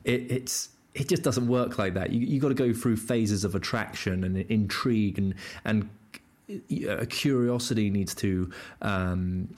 it, 0.05 0.31
it's 0.31 0.69
it 0.93 1.09
just 1.09 1.23
doesn't 1.23 1.47
work 1.47 1.77
like 1.77 1.93
that. 1.95 2.11
You 2.11 2.21
you 2.21 2.39
got 2.39 2.49
to 2.49 2.53
go 2.53 2.73
through 2.73 2.95
phases 2.95 3.43
of 3.43 3.53
attraction 3.53 4.23
and 4.23 4.37
intrigue 4.37 5.17
and 5.17 5.35
and 5.65 5.89
a 6.87 7.05
curiosity 7.05 7.89
needs 7.89 8.13
to 8.15 8.51
um, 8.81 9.49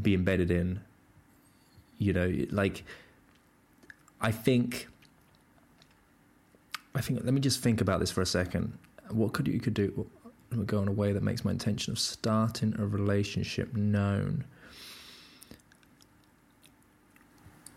be 0.00 0.14
embedded 0.14 0.50
in. 0.50 0.80
You 1.98 2.12
know, 2.12 2.46
like 2.50 2.84
I 4.20 4.30
think 4.30 4.88
I 6.94 7.00
think 7.00 7.24
let 7.24 7.34
me 7.34 7.40
just 7.40 7.60
think 7.60 7.80
about 7.80 8.00
this 8.00 8.10
for 8.10 8.20
a 8.20 8.26
second. 8.26 8.76
What 9.10 9.32
could 9.32 9.48
you 9.48 9.60
could 9.60 9.74
do? 9.74 10.06
Go 10.66 10.80
in 10.80 10.88
a 10.88 10.92
way 10.92 11.12
that 11.12 11.22
makes 11.22 11.44
my 11.44 11.50
intention 11.50 11.92
of 11.92 11.98
starting 11.98 12.74
a 12.78 12.86
relationship 12.86 13.74
known. 13.74 14.44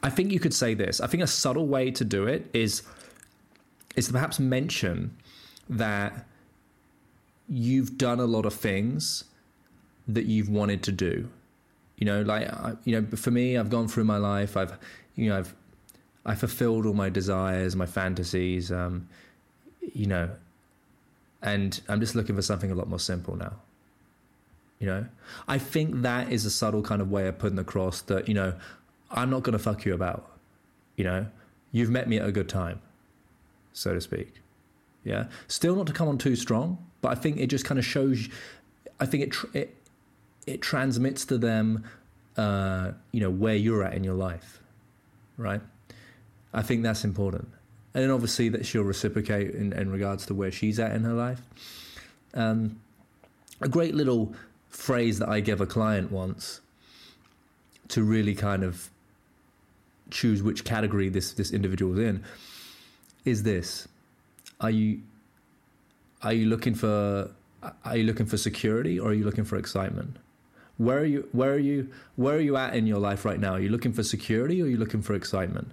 I 0.03 0.09
think 0.09 0.31
you 0.31 0.39
could 0.39 0.53
say 0.53 0.73
this. 0.73 1.01
I 1.01 1.07
think 1.07 1.23
a 1.23 1.27
subtle 1.27 1.67
way 1.67 1.89
to 1.91 2.05
do 2.05 2.27
it 2.27 2.49
is 2.53 2.83
is 3.95 4.07
to 4.07 4.13
perhaps 4.13 4.39
mention 4.39 5.17
that 5.69 6.27
you've 7.49 7.97
done 7.97 8.19
a 8.19 8.25
lot 8.25 8.45
of 8.45 8.53
things 8.53 9.23
that 10.07 10.25
you've 10.25 10.49
wanted 10.49 10.83
to 10.83 10.91
do. 10.91 11.27
You 11.97 12.05
know, 12.05 12.21
like 12.21 12.47
you 12.85 13.01
know, 13.01 13.17
for 13.17 13.31
me, 13.31 13.57
I've 13.57 13.71
gone 13.71 13.87
through 13.87 14.03
my 14.03 14.17
life. 14.17 14.55
I've 14.55 14.77
you 15.15 15.29
know, 15.29 15.39
I've 15.39 15.55
I 16.27 16.35
fulfilled 16.35 16.85
all 16.85 16.93
my 16.93 17.09
desires, 17.09 17.75
my 17.75 17.85
fantasies, 17.85 18.69
um, 18.69 19.07
you 19.93 20.05
know, 20.05 20.29
and 21.41 21.79
I'm 21.87 22.01
just 22.01 22.15
looking 22.15 22.35
for 22.35 22.41
something 22.41 22.69
a 22.69 22.75
lot 22.75 22.89
more 22.89 22.99
simple 22.99 23.37
now. 23.37 23.53
You 24.79 24.87
know, 24.87 25.05
I 25.47 25.57
think 25.57 26.01
that 26.01 26.31
is 26.31 26.45
a 26.45 26.51
subtle 26.51 26.83
kind 26.83 27.01
of 27.01 27.09
way 27.09 27.27
of 27.27 27.39
putting 27.39 27.57
across 27.57 28.01
that, 28.01 28.27
you 28.27 28.33
know, 28.33 28.53
I'm 29.09 29.29
not 29.29 29.43
going 29.43 29.53
to 29.53 29.59
fuck 29.59 29.85
you 29.85 29.93
about. 29.93 30.29
You 30.97 31.05
know, 31.05 31.27
you've 31.71 31.89
met 31.89 32.09
me 32.09 32.17
at 32.17 32.27
a 32.27 32.31
good 32.31 32.49
time, 32.49 32.81
so 33.71 33.93
to 33.93 34.01
speak. 34.01 34.33
Yeah. 35.05 35.27
Still 35.47 35.77
not 35.77 35.87
to 35.87 35.93
come 35.93 36.09
on 36.09 36.17
too 36.17 36.35
strong, 36.35 36.77
but 36.99 37.09
I 37.09 37.15
think 37.15 37.37
it 37.37 37.47
just 37.47 37.63
kind 37.63 37.79
of 37.79 37.85
shows, 37.85 38.27
I 38.99 39.05
think 39.05 39.23
it, 39.23 39.31
tr- 39.31 39.47
it, 39.53 39.75
it 40.45 40.61
transmits 40.61 41.23
to 41.25 41.37
them, 41.37 41.85
uh, 42.35 42.91
you 43.13 43.21
know, 43.21 43.29
where 43.29 43.55
you're 43.55 43.83
at 43.83 43.93
in 43.93 44.03
your 44.03 44.15
life, 44.15 44.61
right? 45.37 45.61
I 46.53 46.61
think 46.61 46.83
that's 46.83 47.03
important. 47.03 47.47
And 47.93 48.03
then 48.03 48.11
obviously 48.11 48.49
that 48.49 48.65
she'll 48.65 48.83
reciprocate 48.83 49.55
in, 49.55 49.73
in 49.73 49.91
regards 49.91 50.25
to 50.27 50.33
where 50.33 50.51
she's 50.51 50.79
at 50.79 50.91
in 50.91 51.03
her 51.03 51.13
life. 51.13 51.41
Um, 52.33 52.79
a 53.61 53.67
great 53.67 53.95
little 53.95 54.33
phrase 54.69 55.19
that 55.19 55.29
I 55.29 55.39
gave 55.39 55.61
a 55.61 55.65
client 55.65 56.11
once 56.11 56.61
to 57.89 58.03
really 58.03 58.35
kind 58.35 58.63
of 58.63 58.89
choose 60.09 60.43
which 60.43 60.63
category 60.63 61.09
this 61.09 61.33
this 61.33 61.51
individual 61.51 61.97
is 61.97 61.99
in 61.99 62.23
is 63.25 63.43
this 63.43 63.87
are 64.61 64.69
you 64.69 65.01
are 66.21 66.33
you 66.33 66.45
looking 66.45 66.75
for 66.75 67.29
are 67.83 67.97
you 67.97 68.03
looking 68.03 68.25
for 68.25 68.37
security 68.37 68.99
or 68.99 69.09
are 69.09 69.13
you 69.13 69.25
looking 69.25 69.43
for 69.43 69.57
excitement 69.57 70.17
where 70.77 70.99
are 70.99 71.05
you 71.05 71.27
where 71.31 71.53
are 71.53 71.57
you 71.57 71.89
where 72.15 72.35
are 72.35 72.39
you 72.39 72.55
at 72.55 72.75
in 72.75 72.87
your 72.87 72.99
life 72.99 73.25
right 73.25 73.39
now 73.39 73.53
are 73.53 73.59
you 73.59 73.69
looking 73.69 73.91
for 73.91 74.03
security 74.03 74.61
or 74.61 74.65
are 74.65 74.69
you 74.69 74.77
looking 74.77 75.01
for 75.01 75.13
excitement 75.13 75.71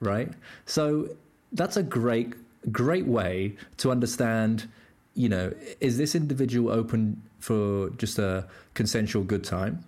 right? 0.00 0.30
So 0.64 1.08
that's 1.52 1.76
a 1.76 1.82
great, 1.82 2.34
great 2.72 3.06
way 3.06 3.56
to 3.78 3.90
understand. 3.90 4.68
You 5.14 5.28
know, 5.28 5.54
is 5.80 5.98
this 5.98 6.14
individual 6.14 6.70
open 6.70 7.22
for 7.38 7.90
just 7.90 8.18
a 8.18 8.46
consensual 8.74 9.24
good 9.24 9.44
time? 9.44 9.84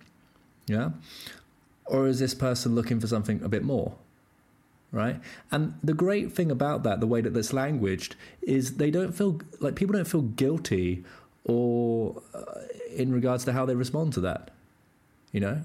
Yeah, 0.67 0.91
or 1.85 2.07
is 2.07 2.19
this 2.19 2.33
person 2.33 2.75
looking 2.75 2.99
for 2.99 3.07
something 3.07 3.41
a 3.43 3.49
bit 3.49 3.63
more? 3.63 3.95
right? 4.91 5.19
And 5.51 5.75
the 5.83 5.93
great 5.93 6.31
thing 6.31 6.51
about 6.51 6.83
that, 6.83 6.99
the 6.99 7.07
way 7.07 7.21
that 7.21 7.33
that's 7.33 7.53
languaged, 7.53 8.15
is 8.41 8.77
they 8.77 8.91
don't 8.91 9.13
feel 9.13 9.39
like 9.59 9.75
people 9.75 9.93
don't 9.93 10.07
feel 10.07 10.21
guilty 10.21 11.03
or 11.43 12.21
uh, 12.33 12.43
in 12.95 13.11
regards 13.11 13.45
to 13.45 13.53
how 13.53 13.65
they 13.65 13.75
respond 13.75 14.13
to 14.13 14.21
that, 14.21 14.51
you 15.31 15.39
know. 15.39 15.61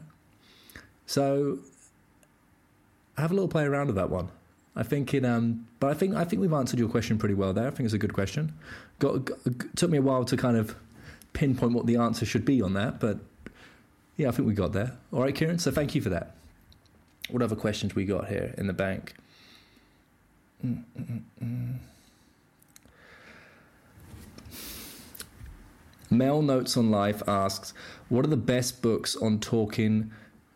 So 1.06 1.58
have 3.23 3.30
a 3.30 3.35
little 3.35 3.49
play 3.49 3.64
around 3.64 3.87
with 3.88 3.97
that 3.97 4.11
one. 4.11 4.30
I 4.76 4.83
think 4.83 5.14
in 5.14 5.25
um, 5.25 5.66
but 5.78 5.90
I 5.90 5.94
think 5.94 6.14
I 6.14 6.25
think 6.25 6.42
we've 6.42 6.52
answered 6.52 6.78
your 6.78 6.88
question 6.88 7.18
pretty 7.18 7.35
well 7.35 7.52
there. 7.52 7.68
I 7.68 7.71
think 7.71 7.85
it's 7.85 7.94
a 7.94 7.99
good 7.99 8.12
question. 8.12 8.52
Got, 8.99 9.25
got 9.25 9.38
took 9.76 9.90
me 9.90 9.99
a 9.99 10.02
while 10.02 10.25
to 10.25 10.37
kind 10.37 10.56
of 10.56 10.75
pinpoint 11.33 11.73
what 11.73 11.87
the 11.87 11.97
answer 11.97 12.26
should 12.26 12.44
be 12.44 12.61
on 12.61 12.75
that, 12.75 13.00
but 13.00 13.18
yeah, 14.16 14.28
I 14.28 14.30
think 14.33 14.49
we 14.49 14.54
got 14.54 14.73
there. 14.73 14.92
All 15.12 15.21
right, 15.21 15.35
Kieran. 15.35 15.59
So 15.59 15.71
thank 15.71 15.94
you 15.94 16.00
for 16.00 16.09
that. 16.11 16.35
What 17.28 17.42
other 17.42 17.56
questions 17.56 17.94
we 17.94 18.04
got 18.04 18.28
here 18.28 18.54
in 18.59 18.66
the 18.66 18.73
bank? 18.73 19.14
Mm-mm-mm. 20.64 21.76
Mel 26.11 26.42
Notes 26.42 26.76
on 26.76 26.90
Life 26.90 27.23
asks, 27.28 27.75
"What 28.09 28.25
are 28.25 28.28
the 28.28 28.37
best 28.37 28.83
books 28.83 29.16
on 29.16 29.40
talking 29.40 30.11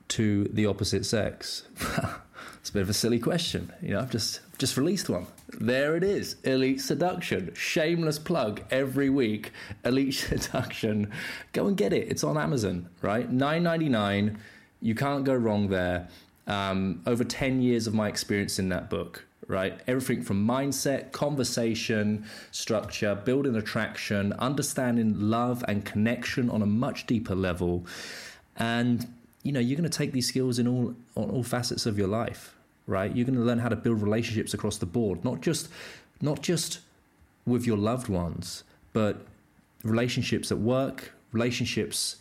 to 0.09 0.45
the 0.45 0.67
opposite 0.67 1.05
sex?" 1.07 1.63
It's 2.61 2.71
a 2.71 2.73
bit 2.73 2.83
of 2.83 2.91
a 2.91 2.95
silly 2.95 3.19
question. 3.19 3.73
You 3.83 3.91
know, 3.91 4.01
I've 4.01 4.11
just 4.11 4.41
just 4.59 4.77
released 4.77 5.09
one. 5.09 5.27
There 5.59 5.97
it 5.97 6.03
is. 6.03 6.37
Elite 6.45 6.81
Seduction. 6.81 7.55
Shameless 7.55 8.19
plug 8.19 8.63
every 8.71 9.09
week. 9.09 9.53
Elite 9.85 10.15
Seduction. 10.15 11.13
Go 11.53 11.67
and 11.67 11.77
get 11.77 11.93
it. 11.93 12.09
It's 12.09 12.25
on 12.25 12.37
Amazon, 12.37 12.89
right? 13.01 13.31
Nine 13.31 13.63
ninety 13.63 13.89
nine. 13.89 14.39
You 14.81 14.95
can't 14.95 15.25
go 15.25 15.35
wrong 15.35 15.69
there. 15.69 16.09
Um, 16.47 17.03
over 17.07 17.25
ten 17.25 17.63
years 17.63 17.87
of 17.87 17.95
my 17.95 18.09
experience 18.09 18.59
in 18.59 18.69
that 18.71 18.91
book, 18.91 19.25
right? 19.47 19.81
Everything 19.87 20.23
from 20.23 20.47
mindset, 20.47 21.13
conversation, 21.13 22.27
structure, 22.51 23.15
building 23.15 23.57
attraction, 23.57 24.33
understanding 24.35 25.15
love 25.19 25.65
and 25.69 25.85
connection 25.85 26.51
on 26.51 26.63
a 26.63 26.67
much 26.67 27.07
deeper 27.07 27.35
level. 27.35 27.87
And 28.57 29.07
you 29.43 29.53
know, 29.53 29.61
you're 29.61 29.79
going 29.79 29.89
to 29.89 29.99
take 29.99 30.13
these 30.13 30.29
skills 30.29 30.59
in 30.59 30.67
all 30.67 30.95
on 31.17 31.31
all 31.31 31.43
facets 31.43 31.87
of 31.87 31.99
your 31.99 32.09
life 32.09 32.55
right? 32.89 33.15
You're 33.15 33.27
going 33.27 33.39
to 33.39 33.45
learn 33.45 33.59
how 33.59 33.69
to 33.69 33.77
build 33.77 34.03
relationships 34.03 34.55
across 34.55 34.79
the 34.79 34.87
board, 34.87 35.25
not 35.25 35.41
just 35.41 35.69
not 36.21 36.43
just 36.43 36.81
with 37.47 37.65
your 37.65 37.77
loved 37.77 38.09
ones, 38.09 38.65
but 38.93 39.27
relationships 39.85 40.51
at 40.51 40.59
work, 40.59 41.13
relationships 41.31 42.17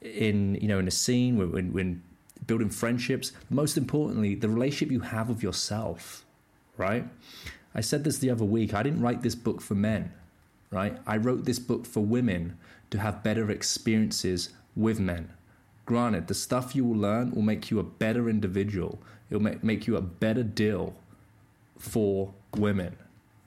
in 0.00 0.56
you 0.56 0.66
know 0.66 0.78
in 0.78 0.88
a 0.88 0.90
scene 0.90 1.36
when, 1.36 1.72
when 1.72 2.02
building 2.46 2.70
friendships. 2.70 3.32
Most 3.50 3.76
importantly, 3.76 4.34
the 4.34 4.48
relationship 4.48 4.90
you 4.90 5.00
have 5.00 5.28
with 5.28 5.42
yourself, 5.42 6.24
right? 6.76 7.04
I 7.74 7.82
said 7.82 8.02
this 8.02 8.18
the 8.18 8.30
other 8.30 8.44
week. 8.44 8.72
I 8.74 8.82
didn't 8.82 9.02
write 9.02 9.22
this 9.22 9.34
book 9.34 9.60
for 9.60 9.74
men, 9.74 10.12
right? 10.70 10.96
I 11.06 11.18
wrote 11.18 11.44
this 11.44 11.58
book 11.58 11.84
for 11.86 12.00
women 12.00 12.56
to 12.88 12.98
have 12.98 13.22
better 13.22 13.50
experiences 13.50 14.48
with 14.74 14.98
men. 14.98 15.28
Granted, 15.86 16.26
the 16.26 16.34
stuff 16.34 16.76
you 16.76 16.84
will 16.84 16.98
learn 16.98 17.30
will 17.30 17.42
make 17.42 17.70
you 17.70 17.78
a 17.78 17.84
better 17.84 18.28
individual, 18.28 18.98
It'll 19.30 19.42
make, 19.42 19.64
make 19.64 19.86
you 19.86 19.96
a 19.96 20.00
better 20.00 20.42
deal 20.42 20.94
for 21.78 22.32
women, 22.56 22.96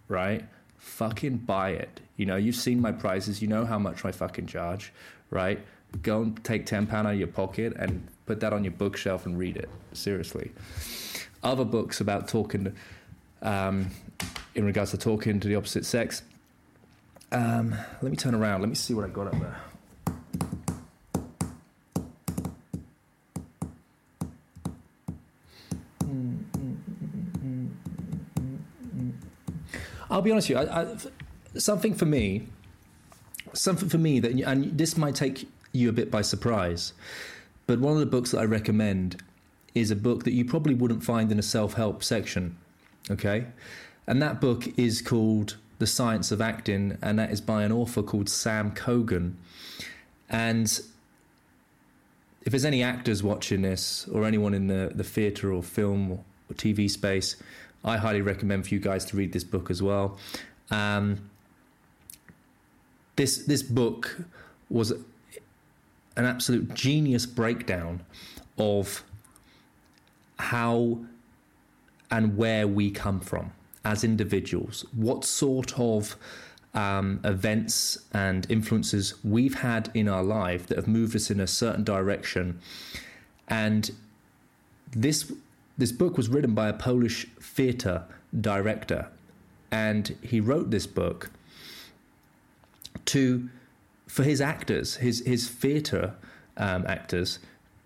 right? 0.08 0.46
Fucking 0.78 1.38
buy 1.38 1.72
it. 1.72 2.02
You 2.18 2.26
know, 2.26 2.36
you've 2.36 2.56
seen 2.56 2.82
my 2.82 2.92
prices. 2.92 3.42
You 3.42 3.48
know 3.48 3.66
how 3.66 3.80
much 3.80 4.04
I 4.04 4.12
fucking 4.12 4.48
charge, 4.48 4.92
right? 5.30 5.60
go 6.02 6.22
and 6.22 6.44
take 6.44 6.66
ten 6.66 6.86
pound 6.88 7.08
out 7.08 7.14
of 7.14 7.20
your 7.20 7.28
pocket 7.28 7.74
and 7.78 8.08
put 8.26 8.40
that 8.42 8.54
on 8.54 8.64
your 8.64 8.72
bookshelf 8.72 9.26
and 9.26 9.38
read 9.38 9.58
it. 9.58 9.70
Seriously. 9.94 10.52
Other 11.44 11.66
books 11.66 12.02
about 12.02 12.28
talking, 12.28 12.76
um, 13.42 13.90
in 14.56 14.66
regards 14.66 14.92
to 14.92 14.98
talking 14.98 15.40
to 15.40 15.48
the 15.48 15.56
opposite 15.56 15.86
sex. 15.86 16.22
Um, 17.32 17.76
let 18.02 18.12
me 18.12 18.18
turn 18.18 18.36
around. 18.36 18.62
Let 18.62 18.70
me 18.70 18.76
see 18.76 18.94
what 18.94 19.06
I 19.06 19.10
got 19.10 19.28
up 19.28 19.40
there. 19.40 19.58
I'll 30.10 30.22
be 30.22 30.32
honest 30.32 30.50
with 30.50 30.60
you. 30.60 30.68
I, 30.68 30.82
I, 30.82 30.96
something 31.60 31.94
for 31.94 32.06
me, 32.06 32.48
something 33.54 33.90
for 33.90 33.98
me 33.98 34.20
that, 34.20 34.32
and 34.32 34.78
this 34.78 34.98
might 34.98 35.16
take 35.16 35.48
you 35.72 35.90
a 35.90 35.94
bit 35.94 36.10
by 36.10 36.22
surprise, 36.22 36.94
but 37.68 37.80
one 37.80 37.94
of 37.94 38.00
the 38.00 38.06
books 38.06 38.32
that 38.32 38.40
I 38.40 38.46
recommend 38.46 39.22
is 39.76 39.92
a 39.92 39.96
book 39.96 40.24
that 40.24 40.34
you 40.34 40.46
probably 40.46 40.74
wouldn't 40.74 41.04
find 41.04 41.32
in 41.32 41.38
a 41.38 41.44
self-help 41.44 42.04
section. 42.04 42.58
Okay, 43.12 43.46
and 44.08 44.22
that 44.22 44.42
book 44.42 44.68
is 44.78 45.02
called 45.02 45.58
The 45.78 45.88
Science 45.88 46.32
of 46.32 46.42
Acting, 46.42 46.98
and 47.02 47.18
that 47.20 47.32
is 47.32 47.42
by 47.42 47.64
an 47.64 47.72
author 47.72 48.02
called 48.02 48.30
Sam 48.30 48.72
Kogan, 48.72 49.34
And 50.30 50.80
if 52.44 52.52
there's 52.52 52.66
any 52.66 52.82
actors 52.82 53.22
watching 53.22 53.62
this 53.62 54.08
or 54.08 54.26
anyone 54.26 54.54
in 54.54 54.68
the, 54.68 54.92
the 54.94 55.04
theatre 55.04 55.52
or 55.52 55.62
film 55.62 56.12
or 56.12 56.24
TV 56.54 56.90
space, 56.90 57.36
I 57.84 57.98
highly 57.98 58.22
recommend 58.22 58.68
for 58.68 58.74
you 58.74 58.80
guys 58.80 59.06
to 59.06 59.18
read 59.18 59.34
this 59.34 59.44
book 59.44 59.72
as 59.72 59.82
well. 59.82 60.18
Um, 60.72 61.30
this 63.16 63.40
this 63.46 63.64
book 63.64 64.20
was 64.70 64.92
an 64.92 66.26
absolute 66.26 66.74
genius 66.74 67.26
breakdown 67.26 68.02
of 68.58 69.04
how 70.38 71.00
and 72.12 72.38
where 72.38 72.68
we 72.68 72.92
come 72.92 73.20
from 73.20 73.52
as 73.86 74.04
individuals, 74.04 74.86
what 74.94 75.24
sort 75.24 75.80
of 75.80 76.16
um, 76.74 77.20
events 77.24 77.98
and 78.14 78.46
influences 78.50 79.14
we've 79.24 79.56
had 79.56 79.90
in 79.94 80.08
our 80.08 80.24
life 80.24 80.68
that 80.68 80.78
have 80.78 80.88
moved 80.88 81.16
us 81.16 81.32
in 81.32 81.40
a 81.40 81.48
certain 81.48 81.84
direction, 81.84 82.60
and 83.48 83.92
this 84.92 85.32
this 85.80 85.92
book 85.94 86.18
was 86.18 86.30
written 86.30 86.54
by 86.54 86.68
a 86.68 86.74
Polish 86.74 87.26
theatre 87.42 88.04
director, 88.40 89.08
and 89.72 90.16
he 90.22 90.40
wrote 90.40 90.70
this 90.72 90.86
book 90.86 91.32
to 93.06 93.50
for 94.08 94.24
his 94.24 94.42
actors, 94.42 94.98
his 94.98 95.24
his 95.26 95.48
theatre 95.48 96.14
um, 96.58 96.86
actors, 96.86 97.40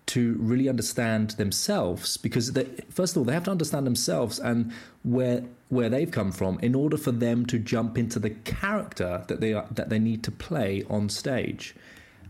to 0.06 0.36
really 0.40 0.68
understand 0.68 1.30
themselves 1.30 2.16
because 2.16 2.52
they, 2.52 2.64
first 2.90 3.14
of 3.14 3.18
all 3.18 3.24
they 3.24 3.32
have 3.32 3.44
to 3.44 3.50
understand 3.50 3.86
themselves 3.86 4.40
and 4.40 4.72
where 5.04 5.44
where 5.68 5.88
they've 5.88 6.10
come 6.10 6.32
from 6.32 6.58
in 6.60 6.74
order 6.74 6.96
for 6.96 7.12
them 7.12 7.46
to 7.46 7.58
jump 7.58 7.96
into 7.96 8.18
the 8.18 8.30
character 8.30 9.24
that 9.28 9.40
they 9.40 9.52
are 9.52 9.66
that 9.70 9.88
they 9.88 10.00
need 10.00 10.24
to 10.24 10.32
play 10.32 10.84
on 10.90 11.08
stage. 11.08 11.76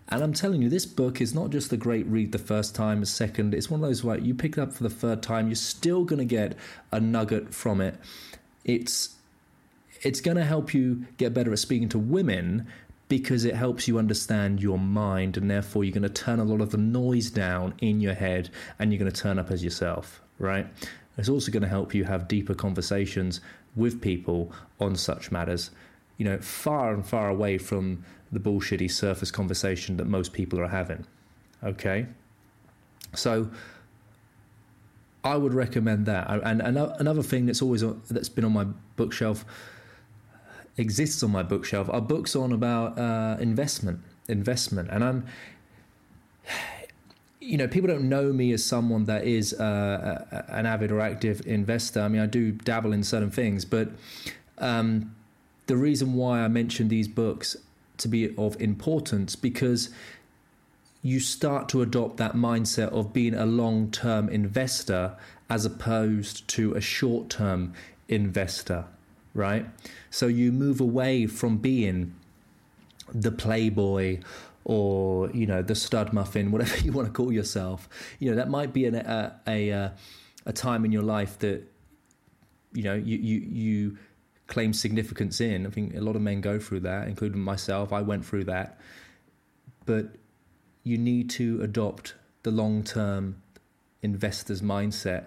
And 0.09 0.23
I'm 0.23 0.35
telling 0.35 0.61
you, 0.61 0.69
this 0.69 0.87
book 0.87 1.21
is 1.21 1.35
not 1.35 1.51
just 1.51 1.73
a 1.73 1.77
great 1.77 2.07
read 2.07 2.33
the 2.33 2.39
first 2.39 2.75
time, 2.75 3.03
a 3.03 3.07
second. 3.07 3.55
It's 3.55 3.71
one 3.71 3.83
of 3.83 3.89
those 3.89 4.05
where 4.05 4.19
you 4.19 4.35
pick 4.35 4.53
it 4.53 4.61
up 4.61 4.73
for 4.73 4.83
the 4.83 4.91
third 4.91 5.23
time, 5.23 5.49
you're 5.49 5.55
still 5.55 6.05
going 6.05 6.19
to 6.19 6.25
get 6.25 6.57
a 6.93 7.01
nugget 7.01 7.55
from 7.55 7.81
it. 7.81 7.99
It's 8.65 9.17
it's 10.03 10.21
going 10.21 10.37
to 10.37 10.45
help 10.45 10.75
you 10.75 11.07
get 11.17 11.33
better 11.33 11.51
at 11.53 11.59
speaking 11.59 11.89
to 11.89 11.99
women 11.99 12.67
because 13.09 13.45
it 13.47 13.55
helps 13.55 13.89
you 13.89 13.99
understand 13.99 14.63
your 14.63 14.79
mind, 14.79 15.37
and 15.37 15.51
therefore 15.51 15.85
you're 15.85 15.95
going 15.95 16.03
to 16.03 16.09
turn 16.09 16.41
a 16.41 16.45
lot 16.45 16.61
of 16.61 16.71
the 16.71 16.79
noise 16.79 17.31
down 17.31 17.75
in 17.79 18.01
your 18.01 18.15
head, 18.15 18.51
and 18.79 18.93
you're 18.93 18.99
going 18.99 19.11
to 19.11 19.21
turn 19.21 19.39
up 19.39 19.51
as 19.51 19.65
yourself. 19.65 20.21
Right? 20.39 20.67
It's 21.17 21.29
also 21.29 21.51
going 21.51 21.63
to 21.63 21.69
help 21.69 21.95
you 21.95 22.05
have 22.05 22.29
deeper 22.29 22.55
conversations 22.55 23.41
with 23.77 24.01
people 24.01 24.53
on 24.81 24.97
such 24.97 25.31
matters. 25.33 25.71
You 26.19 26.25
know, 26.27 26.39
far 26.39 26.93
and 26.93 27.07
far 27.07 27.29
away 27.29 27.59
from 27.59 28.05
the 28.35 28.41
bullshitty 28.41 28.91
surface 28.91 29.31
conversation 29.31 29.97
that 29.97 30.07
most 30.07 30.33
people 30.33 30.61
are 30.61 30.69
having. 30.69 31.07
Okay? 31.63 32.07
So 33.15 33.49
I 35.23 35.37
would 35.37 35.55
recommend 35.55 36.07
that. 36.07 36.29
And 36.29 36.61
another 36.61 37.23
thing 37.23 37.47
that's 37.47 37.63
always 37.63 37.83
that's 38.11 38.29
been 38.29 38.45
on 38.45 38.53
my 38.53 38.67
bookshelf 38.97 39.45
exists 40.77 41.23
on 41.23 41.31
my 41.31 41.43
bookshelf 41.43 41.89
are 41.91 42.01
books 42.01 42.35
on 42.37 42.53
about 42.53 42.99
uh, 42.99 43.37
investment, 43.41 44.01
investment, 44.29 44.91
and 44.91 45.05
I'm. 45.05 45.27
You 47.41 47.59
know, 47.59 47.69
people 47.69 47.89
don't 47.89 48.09
know 48.09 48.33
me 48.33 48.53
as 48.55 48.65
someone 48.65 49.05
that 49.05 49.25
is 49.25 49.53
uh, 49.53 50.45
an 50.49 50.65
avid 50.65 50.91
or 50.91 51.01
active 51.01 51.47
investor. 51.47 52.01
I 52.01 52.09
mean, 52.09 52.23
I 52.23 52.27
do 52.27 52.53
dabble 52.53 52.95
in 52.95 53.03
certain 53.03 53.31
things, 53.31 53.67
but 53.67 53.91
um, 54.57 55.15
the 55.67 55.77
reason 55.77 56.15
why 56.15 56.41
I 56.41 56.49
mention 56.49 56.89
these 56.89 57.07
books 57.07 57.55
to 57.99 58.09
be 58.09 58.35
of 58.37 58.61
importance 58.61 59.37
because 59.37 59.91
you 61.03 61.21
start 61.21 61.69
to 61.69 61.83
adopt 61.83 62.17
that 62.17 62.33
mindset 62.33 62.89
of 62.89 63.13
being 63.13 63.35
a 63.35 63.45
long 63.45 63.91
term 63.91 64.29
investor 64.29 65.17
as 65.51 65.65
opposed 65.65 66.49
to 66.49 66.75
a 66.75 66.81
short 66.81 67.29
term 67.29 67.75
investor, 68.09 68.87
right? 69.35 69.67
So 70.11 70.27
you 70.27 70.51
move 70.51 70.81
away 70.81 71.27
from 71.27 71.59
being 71.59 72.15
the 73.13 73.31
playboy 73.31 74.21
or 74.65 75.31
you 75.31 75.47
know 75.47 75.61
the 75.61 75.75
stud 75.75 76.13
muffin 76.15 76.51
whatever 76.51 76.79
you 76.79 76.91
want 76.91 77.07
to 77.07 77.13
call 77.13 77.31
yourself 77.31 77.87
you 78.19 78.31
know 78.31 78.37
that 78.37 78.49
might 78.49 78.73
be 78.73 78.87
an, 78.87 78.95
a, 78.95 79.39
a 79.47 79.93
a 80.47 80.53
time 80.53 80.87
in 80.87 80.91
your 80.91 81.03
life 81.03 81.39
that 81.39 81.63
you 82.73 82.83
know 82.83 82.95
you 82.95 83.19
you 83.19 83.39
you 83.41 83.99
claim 84.47 84.73
significance 84.73 85.41
in. 85.41 85.67
I 85.67 85.71
think 85.71 85.95
a 85.95 86.01
lot 86.01 86.17
of 86.17 86.23
men 86.23 86.41
go 86.41 86.59
through 86.59 86.81
that, 86.81 87.09
including 87.09 87.41
myself. 87.41 87.93
I 87.93 88.03
went 88.03 88.25
through 88.25 88.45
that. 88.45 88.79
But 89.87 90.17
you 90.83 90.99
need 90.99 91.31
to 91.31 91.61
adopt 91.63 92.15
the 92.43 92.51
long 92.51 92.83
term 92.83 93.43
investor's 94.03 94.63
mindset 94.63 95.27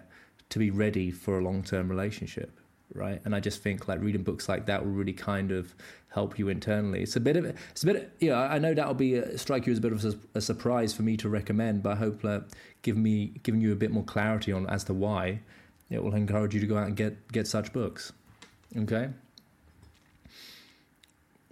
to 0.50 0.60
be 0.60 0.70
ready 0.70 1.12
for 1.12 1.40
a 1.40 1.44
long 1.44 1.64
term 1.64 1.90
relationship, 1.90 2.60
right? 2.94 3.22
And 3.26 3.36
I 3.36 3.40
just 3.40 3.62
think 3.62 3.88
like 3.88 4.02
reading 4.02 4.24
books 4.24 4.48
like 4.48 4.68
that 4.68 4.86
will 4.86 4.94
really 4.94 5.14
kind 5.14 5.52
of 5.52 5.76
help 6.10 6.40
you 6.40 6.50
internally. 6.50 7.02
It's 7.02 7.16
a 7.16 7.20
bit 7.20 7.36
of 7.36 7.46
it's 7.46 7.84
a 7.84 7.88
bit 7.88 8.14
you 8.20 8.30
know 8.30 8.38
I 8.38 8.60
know 8.60 8.74
that'll 8.74 8.94
be 8.94 9.16
a, 9.16 9.38
strike 9.38 9.66
you 9.66 9.72
as 9.72 9.80
a 9.80 9.82
bit 9.82 9.94
of 9.94 10.06
a, 10.06 10.16
a 10.36 10.42
surprise 10.42 10.94
for 10.94 11.02
me 11.02 11.18
to 11.18 11.28
recommend, 11.28 11.84
but 11.84 11.94
I 11.94 11.96
hope 11.96 12.24
uh, 12.24 12.42
give 12.84 12.98
me 12.98 13.34
giving 13.44 13.62
you 13.62 13.72
a 13.74 13.76
bit 13.76 13.92
more 13.92 14.04
clarity 14.04 14.52
on 14.52 14.68
as 14.68 14.84
to 14.86 14.94
why 14.94 15.42
it 15.90 16.04
will 16.04 16.16
encourage 16.16 16.54
you 16.54 16.62
to 16.62 16.68
go 16.68 16.78
out 16.78 16.88
and 16.88 16.96
get 16.96 17.32
get 17.32 17.48
such 17.48 17.74
books. 17.74 18.14
Okay. 18.76 19.10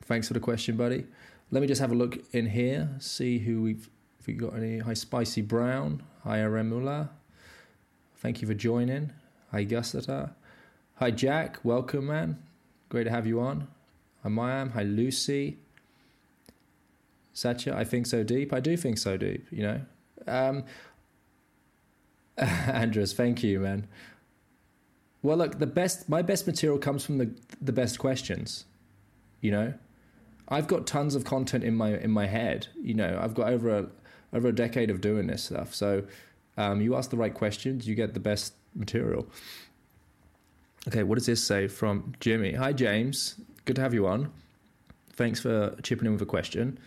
Thanks 0.03 0.27
for 0.27 0.33
the 0.33 0.39
question, 0.39 0.77
buddy. 0.77 1.05
Let 1.51 1.61
me 1.61 1.67
just 1.67 1.81
have 1.81 1.91
a 1.91 1.95
look 1.95 2.17
in 2.33 2.47
here, 2.47 2.89
see 2.99 3.39
who 3.39 3.61
we've 3.61 3.89
if 4.19 4.27
we 4.27 4.33
got 4.33 4.55
any. 4.55 4.79
Hi, 4.79 4.93
Spicy 4.93 5.41
Brown. 5.41 6.01
Hi, 6.23 6.39
Aremula. 6.39 7.09
Thank 8.17 8.41
you 8.41 8.47
for 8.47 8.55
joining. 8.55 9.11
Hi, 9.51 9.63
Gustata. 9.65 10.31
Hi, 10.95 11.11
Jack. 11.11 11.59
Welcome, 11.63 12.07
man. 12.07 12.41
Great 12.89 13.03
to 13.03 13.11
have 13.11 13.27
you 13.27 13.39
on. 13.39 13.67
Hi, 14.23 14.29
Mayam. 14.29 14.71
Hi, 14.71 14.81
Lucy. 14.83 15.57
Satya, 17.33 17.75
I 17.75 17.83
think 17.83 18.07
so 18.07 18.23
deep. 18.23 18.51
I 18.51 18.59
do 18.59 18.75
think 18.75 18.97
so 18.97 19.17
deep, 19.17 19.45
you 19.51 19.61
know. 19.61 19.81
Um, 20.25 20.63
Andres, 22.37 23.13
thank 23.13 23.43
you, 23.43 23.59
man. 23.59 23.87
Well, 25.25 25.37
look, 25.37 25.57
the 25.57 25.65
best 25.65 26.07
my 26.07 26.21
best 26.21 26.45
material 26.45 26.77
comes 26.77 27.03
from 27.03 27.17
the 27.17 27.31
the 27.59 27.73
best 27.73 27.97
questions. 27.97 28.65
You 29.41 29.51
know, 29.51 29.73
I've 30.49 30.67
got 30.67 30.85
tons 30.85 31.15
of 31.15 31.23
content 31.23 31.63
in 31.63 31.75
my 31.75 31.97
in 31.97 32.11
my 32.11 32.27
head. 32.27 32.67
You 32.79 32.93
know, 32.93 33.19
I've 33.19 33.33
got 33.33 33.51
over 33.51 33.75
a 33.75 33.87
over 34.33 34.49
a 34.49 34.53
decade 34.53 34.91
of 34.91 35.01
doing 35.01 35.25
this 35.25 35.45
stuff. 35.45 35.73
So, 35.73 36.03
um, 36.57 36.79
you 36.79 36.95
ask 36.95 37.09
the 37.09 37.17
right 37.17 37.33
questions, 37.33 37.87
you 37.87 37.95
get 37.95 38.13
the 38.13 38.19
best 38.19 38.53
material. 38.75 39.27
Okay, 40.87 41.01
what 41.01 41.15
does 41.15 41.25
this 41.25 41.43
say 41.43 41.67
from 41.67 42.13
Jimmy? 42.19 42.51
Hi, 42.53 42.71
James. 42.71 43.33
Good 43.65 43.77
to 43.77 43.81
have 43.81 43.95
you 43.95 44.05
on. 44.05 44.31
Thanks 45.13 45.39
for 45.39 45.75
chipping 45.81 46.05
in 46.05 46.11
with 46.11 46.21
a 46.21 46.27
question 46.27 46.77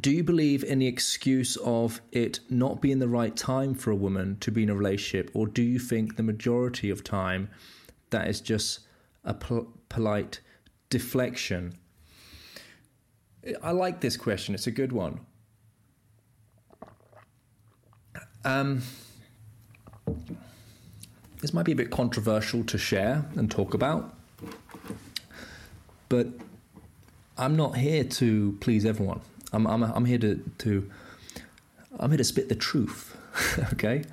do 0.00 0.10
you 0.10 0.24
believe 0.24 0.64
in 0.64 0.78
the 0.78 0.86
excuse 0.86 1.56
of 1.56 2.00
it 2.10 2.40
not 2.48 2.80
being 2.80 2.98
the 2.98 3.08
right 3.08 3.36
time 3.36 3.74
for 3.74 3.90
a 3.90 3.96
woman 3.96 4.38
to 4.40 4.50
be 4.50 4.62
in 4.62 4.70
a 4.70 4.74
relationship, 4.74 5.30
or 5.34 5.46
do 5.46 5.62
you 5.62 5.78
think 5.78 6.16
the 6.16 6.22
majority 6.22 6.90
of 6.90 7.04
time 7.04 7.50
that 8.10 8.26
is 8.28 8.40
just 8.40 8.80
a 9.24 9.34
pol- 9.34 9.68
polite 9.88 10.40
deflection? 10.88 11.74
I 13.62 13.72
like 13.72 14.00
this 14.00 14.16
question, 14.16 14.54
it's 14.54 14.66
a 14.66 14.70
good 14.70 14.92
one. 14.92 15.20
Um, 18.44 18.82
this 21.40 21.52
might 21.52 21.64
be 21.64 21.72
a 21.72 21.76
bit 21.76 21.90
controversial 21.90 22.64
to 22.64 22.78
share 22.78 23.24
and 23.36 23.50
talk 23.50 23.74
about, 23.74 24.14
but 26.08 26.28
I'm 27.36 27.56
not 27.56 27.76
here 27.76 28.04
to 28.04 28.56
please 28.60 28.86
everyone. 28.86 29.20
I'm, 29.54 29.66
I'm, 29.66 29.82
I'm 29.84 30.04
here 30.04 30.18
to, 30.18 30.42
to, 30.58 30.90
I'm 31.98 32.10
here 32.10 32.18
to 32.18 32.24
spit 32.24 32.48
the 32.48 32.56
truth, 32.56 33.16
okay? 33.72 34.04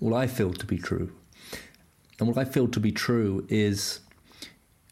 What 0.00 0.14
I 0.14 0.26
feel 0.26 0.52
to 0.52 0.66
be 0.66 0.76
true. 0.76 1.12
And 2.18 2.28
what 2.28 2.36
I 2.36 2.44
feel 2.44 2.68
to 2.68 2.80
be 2.80 2.92
true 2.92 3.46
is 3.48 4.00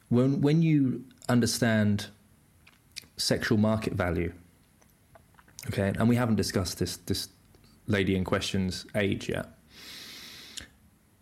when, 0.08 0.40
when 0.40 0.62
you 0.62 1.04
understand 1.28 2.06
sexual 3.16 3.58
market 3.58 3.92
value, 3.94 4.32
okay, 5.68 5.92
and 5.98 6.08
we 6.08 6.16
haven't 6.16 6.36
discussed 6.36 6.78
this, 6.78 6.96
this 6.96 7.28
lady 7.86 8.14
in 8.14 8.24
question's 8.24 8.86
age 8.94 9.28
yet, 9.28 9.48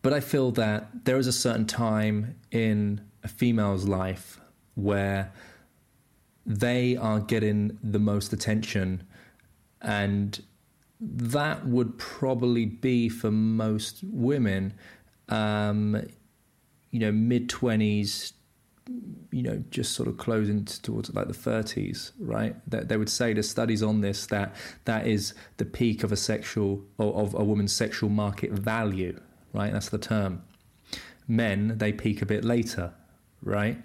but 0.02 0.12
I 0.12 0.20
feel 0.20 0.50
that 0.52 1.04
there 1.04 1.18
is 1.18 1.26
a 1.26 1.32
certain 1.32 1.66
time 1.66 2.36
in 2.50 3.00
a 3.24 3.28
female's 3.28 3.88
life 3.88 4.40
where 4.74 5.32
they 6.48 6.96
are 6.96 7.20
getting 7.20 7.78
the 7.82 7.98
most 7.98 8.32
attention. 8.32 9.06
And 9.82 10.42
that 11.00 11.66
would 11.66 11.98
probably 11.98 12.64
be 12.64 13.08
for 13.08 13.30
most 13.30 14.00
women 14.02 14.74
um, 15.28 16.02
you 16.90 16.98
know 16.98 17.12
mid 17.12 17.48
20s 17.48 18.32
you 19.30 19.42
know 19.42 19.62
just 19.70 19.92
sort 19.92 20.08
of 20.08 20.16
closing 20.16 20.64
towards 20.64 21.14
like 21.14 21.28
the 21.28 21.34
30s 21.34 22.12
right? 22.18 22.56
That 22.68 22.88
they 22.88 22.96
would 22.96 23.10
say 23.10 23.34
there's 23.34 23.48
studies 23.48 23.82
on 23.82 24.00
this 24.00 24.26
that 24.26 24.56
that 24.86 25.06
is 25.06 25.34
the 25.58 25.66
peak 25.66 26.02
of 26.02 26.10
a 26.10 26.16
sexual 26.16 26.82
or 26.96 27.14
of 27.14 27.34
a 27.34 27.44
woman's 27.44 27.72
sexual 27.72 28.08
market 28.08 28.50
value 28.50 29.20
right? 29.52 29.72
That's 29.72 29.90
the 29.90 29.98
term. 29.98 30.42
Men 31.28 31.76
they 31.76 31.92
peak 31.92 32.22
a 32.22 32.26
bit 32.26 32.44
later 32.44 32.94
right 33.42 33.76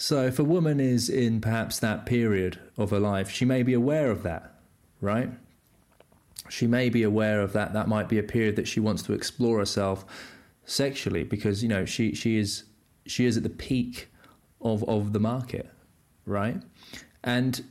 so 0.00 0.24
if 0.24 0.38
a 0.38 0.44
woman 0.44 0.78
is 0.78 1.10
in 1.10 1.40
perhaps 1.40 1.80
that 1.80 2.06
period 2.06 2.60
of 2.76 2.90
her 2.90 3.00
life, 3.00 3.32
she 3.32 3.44
may 3.44 3.64
be 3.64 3.74
aware 3.74 4.12
of 4.12 4.22
that, 4.22 4.54
right? 5.00 5.28
She 6.48 6.68
may 6.68 6.88
be 6.88 7.02
aware 7.02 7.40
of 7.40 7.52
that. 7.54 7.72
That 7.72 7.88
might 7.88 8.08
be 8.08 8.16
a 8.16 8.22
period 8.22 8.54
that 8.56 8.68
she 8.68 8.78
wants 8.78 9.02
to 9.02 9.12
explore 9.12 9.58
herself 9.58 10.04
sexually 10.64 11.24
because 11.24 11.64
you 11.64 11.68
know 11.68 11.84
she 11.84 12.14
she 12.14 12.38
is 12.38 12.62
she 13.06 13.24
is 13.24 13.36
at 13.36 13.42
the 13.42 13.50
peak 13.50 14.08
of 14.60 14.84
of 14.84 15.12
the 15.12 15.18
market, 15.18 15.68
right? 16.24 16.62
And 17.24 17.64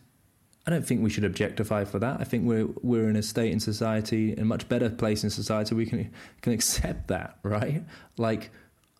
I 0.66 0.72
don't 0.72 0.86
think 0.86 1.02
we 1.02 1.10
should 1.10 1.24
objectify 1.24 1.86
for 1.86 1.98
that. 2.00 2.20
I 2.20 2.26
think 2.26 2.44
we're 2.46 2.68
we're 2.82 3.08
in 3.08 3.16
a 3.16 3.24
state 3.24 3.54
in 3.54 3.62
society, 3.62 4.34
in 4.34 4.40
a 4.40 4.46
much 4.46 4.68
better 4.68 4.90
place 4.90 5.24
in 5.24 5.30
society. 5.30 5.76
We 5.76 5.86
can 5.86 6.12
can 6.42 6.52
accept 6.52 7.08
that, 7.08 7.40
right? 7.44 7.86
Like 8.18 8.52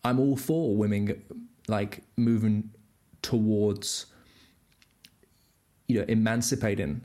I'm 0.02 0.18
all 0.18 0.38
for 0.38 0.74
women 0.74 1.22
like 1.68 2.00
moving 2.16 2.70
towards 3.22 4.06
you 5.86 5.98
know 5.98 6.04
emancipating 6.08 7.02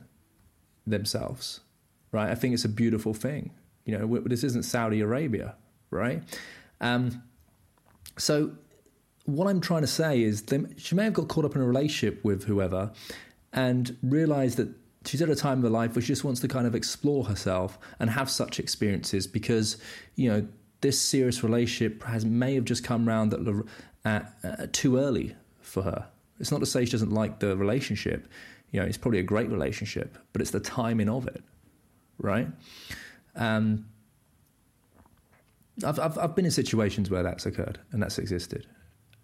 themselves 0.86 1.60
right? 2.12 2.30
I 2.30 2.36
think 2.36 2.54
it's 2.54 2.64
a 2.64 2.68
beautiful 2.68 3.12
thing. 3.12 3.50
You 3.84 3.98
know 3.98 4.18
this 4.20 4.44
isn't 4.44 4.64
saudi 4.64 5.00
arabia 5.00 5.56
right? 5.90 6.22
Um, 6.80 7.22
so 8.16 8.52
what 9.26 9.46
i'm 9.46 9.60
trying 9.60 9.80
to 9.80 9.86
say 9.86 10.22
is 10.22 10.42
they, 10.42 10.62
she 10.76 10.94
may 10.94 11.04
have 11.04 11.14
got 11.14 11.28
caught 11.28 11.44
up 11.44 11.56
in 11.56 11.62
a 11.62 11.66
relationship 11.66 12.22
with 12.24 12.44
whoever 12.44 12.92
and 13.52 13.96
realized 14.02 14.58
that 14.58 14.68
she's 15.06 15.22
at 15.22 15.28
a 15.28 15.34
time 15.34 15.58
of 15.58 15.64
her 15.64 15.70
life 15.70 15.94
where 15.94 16.02
she 16.02 16.08
just 16.08 16.24
wants 16.24 16.40
to 16.40 16.48
kind 16.48 16.66
of 16.66 16.74
explore 16.74 17.24
herself 17.24 17.78
and 17.98 18.10
have 18.10 18.30
such 18.30 18.58
experiences 18.58 19.26
because 19.26 19.78
you 20.16 20.30
know 20.30 20.46
this 20.80 21.00
serious 21.00 21.42
relationship 21.42 22.02
has 22.02 22.24
may 22.24 22.54
have 22.54 22.64
just 22.64 22.84
come 22.84 23.08
around 23.08 23.32
at, 23.32 23.40
at, 24.04 24.34
at 24.42 24.72
too 24.72 24.98
early 24.98 25.34
for 25.74 25.82
her. 25.82 26.06
It's 26.40 26.50
not 26.50 26.60
to 26.60 26.66
say 26.66 26.84
she 26.84 26.92
doesn't 26.92 27.12
like 27.12 27.40
the 27.40 27.56
relationship. 27.56 28.26
You 28.70 28.80
know, 28.80 28.86
it's 28.86 28.96
probably 28.96 29.20
a 29.20 29.24
great 29.24 29.50
relationship, 29.50 30.16
but 30.32 30.40
it's 30.40 30.50
the 30.50 30.60
timing 30.60 31.08
of 31.08 31.26
it, 31.28 31.42
right? 32.18 32.48
Um, 33.36 33.86
I've, 35.84 35.98
I've, 35.98 36.18
I've 36.18 36.34
been 36.34 36.44
in 36.44 36.50
situations 36.50 37.10
where 37.10 37.22
that's 37.22 37.46
occurred 37.46 37.78
and 37.92 38.02
that's 38.02 38.18
existed. 38.18 38.66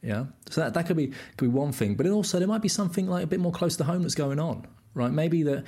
Yeah, 0.02 0.26
so 0.48 0.62
that, 0.62 0.74
that 0.74 0.86
could 0.86 0.96
be 0.96 1.08
could 1.36 1.46
be 1.46 1.48
one 1.48 1.72
thing, 1.72 1.94
but 1.94 2.06
also 2.06 2.38
there 2.38 2.48
might 2.48 2.62
be 2.62 2.68
something 2.68 3.06
like 3.06 3.24
a 3.24 3.26
bit 3.26 3.38
more 3.38 3.52
close 3.52 3.76
to 3.76 3.84
home 3.84 4.02
that's 4.02 4.14
going 4.14 4.40
on, 4.40 4.66
right? 4.94 5.12
Maybe 5.12 5.42
that 5.42 5.64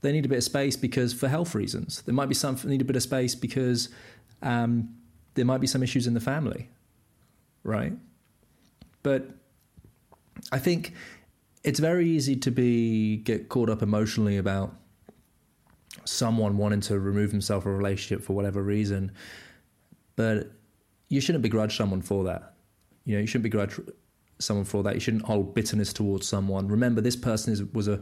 they 0.00 0.12
need 0.12 0.24
a 0.24 0.28
bit 0.28 0.38
of 0.38 0.44
space 0.44 0.76
because 0.76 1.12
for 1.12 1.28
health 1.28 1.54
reasons. 1.54 2.02
There 2.02 2.14
might 2.14 2.28
be 2.28 2.34
some 2.34 2.56
need 2.64 2.80
a 2.80 2.84
bit 2.84 2.96
of 2.96 3.02
space 3.02 3.34
because 3.34 3.90
um, 4.42 4.94
there 5.34 5.44
might 5.44 5.60
be 5.60 5.66
some 5.66 5.82
issues 5.82 6.06
in 6.06 6.14
the 6.14 6.20
family, 6.20 6.70
right? 7.62 7.92
But 9.02 9.28
I 10.52 10.58
think 10.58 10.92
it's 11.62 11.80
very 11.80 12.08
easy 12.08 12.36
to 12.36 12.50
be 12.50 13.18
get 13.18 13.48
caught 13.48 13.70
up 13.70 13.82
emotionally 13.82 14.36
about 14.36 14.74
someone 16.04 16.56
wanting 16.58 16.80
to 16.82 16.98
remove 16.98 17.30
himself 17.30 17.62
from 17.62 17.72
a 17.72 17.76
relationship 17.76 18.24
for 18.24 18.34
whatever 18.34 18.62
reason, 18.62 19.12
but 20.16 20.52
you 21.08 21.20
shouldn't 21.20 21.42
begrudge 21.42 21.76
someone 21.76 22.02
for 22.02 22.24
that. 22.24 22.54
You 23.04 23.16
know, 23.16 23.20
you 23.20 23.26
shouldn't 23.26 23.44
begrudge 23.44 23.78
someone 24.38 24.64
for 24.64 24.82
that. 24.82 24.94
You 24.94 25.00
shouldn't 25.00 25.24
hold 25.24 25.54
bitterness 25.54 25.92
towards 25.92 26.28
someone. 26.28 26.68
Remember, 26.68 27.00
this 27.00 27.16
person 27.16 27.52
is, 27.52 27.62
was 27.62 27.88
a 27.88 28.00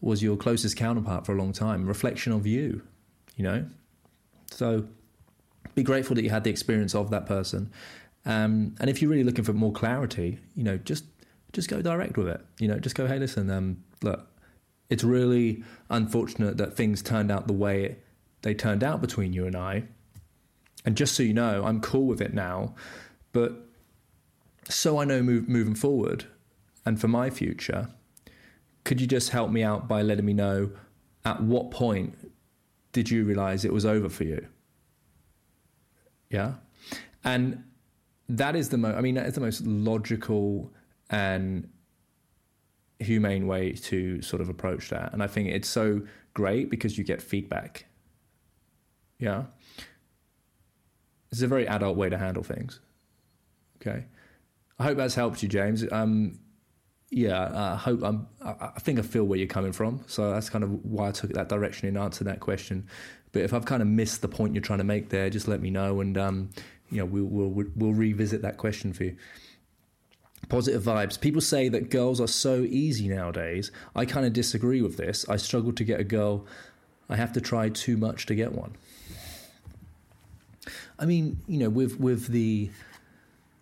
was 0.00 0.22
your 0.22 0.36
closest 0.36 0.76
counterpart 0.76 1.26
for 1.26 1.32
a 1.32 1.38
long 1.38 1.52
time, 1.52 1.86
reflection 1.86 2.32
of 2.32 2.46
you. 2.46 2.82
You 3.36 3.44
know, 3.44 3.66
so 4.50 4.86
be 5.74 5.82
grateful 5.82 6.14
that 6.16 6.22
you 6.22 6.30
had 6.30 6.44
the 6.44 6.50
experience 6.50 6.94
of 6.94 7.10
that 7.10 7.26
person. 7.26 7.70
Um, 8.24 8.74
and 8.80 8.90
if 8.90 9.00
you're 9.00 9.10
really 9.10 9.24
looking 9.24 9.44
for 9.44 9.52
more 9.52 9.72
clarity, 9.72 10.38
you 10.54 10.64
know, 10.64 10.76
just 10.76 11.04
just 11.52 11.68
go 11.68 11.82
direct 11.82 12.16
with 12.16 12.28
it. 12.28 12.40
You 12.58 12.68
know, 12.68 12.78
just 12.78 12.94
go, 12.94 13.06
hey, 13.06 13.18
listen, 13.18 13.50
um, 13.50 13.84
look, 14.02 14.26
it's 14.90 15.04
really 15.04 15.62
unfortunate 15.90 16.56
that 16.58 16.74
things 16.74 17.02
turned 17.02 17.30
out 17.30 17.46
the 17.46 17.52
way 17.52 17.96
they 18.42 18.54
turned 18.54 18.84
out 18.84 19.00
between 19.00 19.32
you 19.32 19.46
and 19.46 19.56
I. 19.56 19.84
And 20.84 20.96
just 20.96 21.14
so 21.14 21.22
you 21.22 21.34
know, 21.34 21.64
I'm 21.64 21.80
cool 21.80 22.06
with 22.06 22.20
it 22.20 22.32
now. 22.32 22.74
But 23.32 23.66
so 24.68 24.98
I 24.98 25.04
know 25.04 25.22
move, 25.22 25.48
moving 25.48 25.74
forward 25.74 26.24
and 26.86 27.00
for 27.00 27.08
my 27.08 27.30
future, 27.30 27.88
could 28.84 29.00
you 29.00 29.06
just 29.06 29.30
help 29.30 29.50
me 29.50 29.62
out 29.62 29.88
by 29.88 30.02
letting 30.02 30.24
me 30.24 30.32
know 30.32 30.70
at 31.24 31.42
what 31.42 31.70
point 31.70 32.16
did 32.92 33.10
you 33.10 33.24
realize 33.24 33.64
it 33.64 33.72
was 33.72 33.84
over 33.84 34.08
for 34.08 34.24
you? 34.24 34.46
Yeah. 36.30 36.54
And 37.24 37.64
that 38.28 38.56
is 38.56 38.68
the 38.70 38.78
most, 38.78 38.96
I 38.96 39.00
mean, 39.00 39.14
that 39.16 39.26
is 39.26 39.34
the 39.34 39.40
most 39.40 39.66
logical 39.66 40.72
and 41.10 41.68
humane 42.98 43.46
way 43.46 43.72
to 43.72 44.20
sort 44.22 44.42
of 44.42 44.48
approach 44.48 44.90
that. 44.90 45.12
And 45.12 45.22
I 45.22 45.26
think 45.26 45.48
it's 45.48 45.68
so 45.68 46.02
great 46.34 46.70
because 46.70 46.98
you 46.98 47.04
get 47.04 47.22
feedback. 47.22 47.86
Yeah. 49.18 49.44
It's 51.30 51.42
a 51.42 51.46
very 51.46 51.68
adult 51.68 51.96
way 51.96 52.08
to 52.08 52.18
handle 52.18 52.42
things. 52.42 52.80
Okay. 53.80 54.04
I 54.78 54.84
hope 54.84 54.96
that's 54.96 55.14
helped 55.14 55.42
you, 55.42 55.48
James. 55.48 55.84
Um, 55.92 56.38
yeah, 57.10 57.72
I 57.72 57.76
hope 57.76 58.02
I'm, 58.02 58.28
I 58.42 58.78
think 58.80 58.98
I 58.98 59.02
feel 59.02 59.24
where 59.24 59.38
you're 59.38 59.48
coming 59.48 59.72
from. 59.72 60.04
So 60.06 60.30
that's 60.30 60.50
kind 60.50 60.62
of 60.62 60.84
why 60.84 61.08
I 61.08 61.12
took 61.12 61.32
that 61.32 61.48
direction 61.48 61.88
in 61.88 61.96
answering 61.96 62.28
that 62.28 62.40
question. 62.40 62.86
But 63.32 63.42
if 63.42 63.54
I've 63.54 63.64
kind 63.64 63.82
of 63.82 63.88
missed 63.88 64.22
the 64.22 64.28
point 64.28 64.54
you're 64.54 64.62
trying 64.62 64.78
to 64.78 64.84
make 64.84 65.08
there, 65.08 65.30
just 65.30 65.48
let 65.48 65.60
me 65.60 65.70
know, 65.70 66.00
and 66.00 66.16
um, 66.18 66.50
you 66.90 66.98
know 66.98 67.04
we'll, 67.06 67.24
we'll 67.24 67.66
we'll 67.76 67.92
revisit 67.92 68.42
that 68.42 68.56
question 68.56 68.92
for 68.92 69.04
you. 69.04 69.16
Positive 70.48 70.82
vibes. 70.82 71.20
People 71.20 71.40
say 71.40 71.68
that 71.68 71.90
girls 71.90 72.20
are 72.20 72.28
so 72.28 72.62
easy 72.62 73.08
nowadays. 73.08 73.70
I 73.94 74.04
kind 74.06 74.24
of 74.24 74.32
disagree 74.32 74.80
with 74.80 74.96
this. 74.96 75.28
I 75.28 75.36
struggle 75.36 75.72
to 75.72 75.84
get 75.84 76.00
a 76.00 76.04
girl. 76.04 76.46
I 77.08 77.16
have 77.16 77.32
to 77.34 77.40
try 77.40 77.68
too 77.68 77.96
much 77.96 78.26
to 78.26 78.34
get 78.34 78.52
one. 78.52 78.74
I 80.98 81.04
mean, 81.04 81.40
you 81.46 81.58
know, 81.58 81.70
with 81.70 82.00
with 82.00 82.28
the 82.28 82.70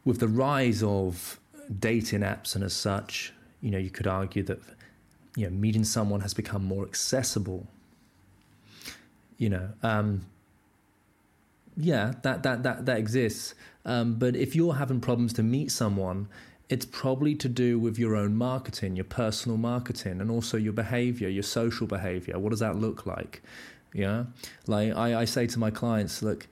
with 0.05 0.21
the 0.21 0.29
rise 0.29 0.83
of 0.83 1.41
dating 1.79 2.21
apps 2.21 2.55
and 2.55 2.63
as 2.63 2.75
such, 2.75 3.33
you 3.61 3.71
know, 3.71 3.79
you 3.79 3.91
could 3.91 4.07
argue 4.07 4.43
that 4.45 4.61
you 5.37 5.45
know 5.45 5.51
meeting 5.51 5.85
someone 5.85 6.21
has 6.21 6.35
become 6.35 6.65
more 6.65 6.85
accessible. 6.85 7.67
You 9.39 9.51
know, 9.51 9.69
um, 9.83 10.25
yeah, 11.77 12.15
that 12.23 12.43
that 12.43 12.63
that 12.63 12.87
that 12.87 12.99
exists. 12.99 13.55
Um, 13.85 14.15
but 14.15 14.35
if 14.35 14.57
you're 14.57 14.75
having 14.75 15.01
problems 15.01 15.33
to 15.35 15.43
meet 15.43 15.71
someone, 15.71 16.29
it's 16.69 16.85
probably 16.85 17.35
to 17.37 17.49
do 17.49 17.79
with 17.79 17.99
your 17.99 18.17
own 18.17 18.37
marketing, 18.37 18.97
your 18.97 19.05
personal 19.05 19.57
marketing, 19.57 20.21
and 20.21 20.31
also 20.31 20.57
your 20.57 20.73
behavior, 20.73 21.29
your 21.29 21.43
social 21.43 21.87
behavior. 21.87 22.39
What 22.39 22.51
does 22.51 22.61
that 22.61 22.77
look 22.77 23.07
like? 23.07 23.43
Yeah, 23.93 24.25
like 24.67 24.95
I, 24.95 25.21
I 25.21 25.25
say 25.25 25.47
to 25.47 25.59
my 25.59 25.71
clients, 25.71 26.23
look, 26.23 26.47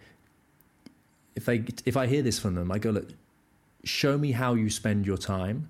if 1.34 1.48
I 1.48 1.64
if 1.84 1.96
I 1.96 2.06
hear 2.06 2.22
this 2.22 2.38
from 2.38 2.54
them, 2.54 2.70
I 2.70 2.78
go, 2.78 2.90
look, 2.90 3.08
show 3.82 4.16
me 4.16 4.32
how 4.32 4.54
you 4.54 4.70
spend 4.70 5.04
your 5.04 5.18
time, 5.18 5.68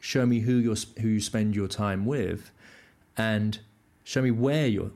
show 0.00 0.24
me 0.26 0.40
who 0.40 0.54
you 0.54 0.74
who 1.00 1.08
you 1.08 1.20
spend 1.20 1.54
your 1.54 1.68
time 1.68 2.06
with, 2.06 2.50
and 3.16 3.58
show 4.04 4.22
me 4.22 4.30
where 4.30 4.66
you're 4.66 4.90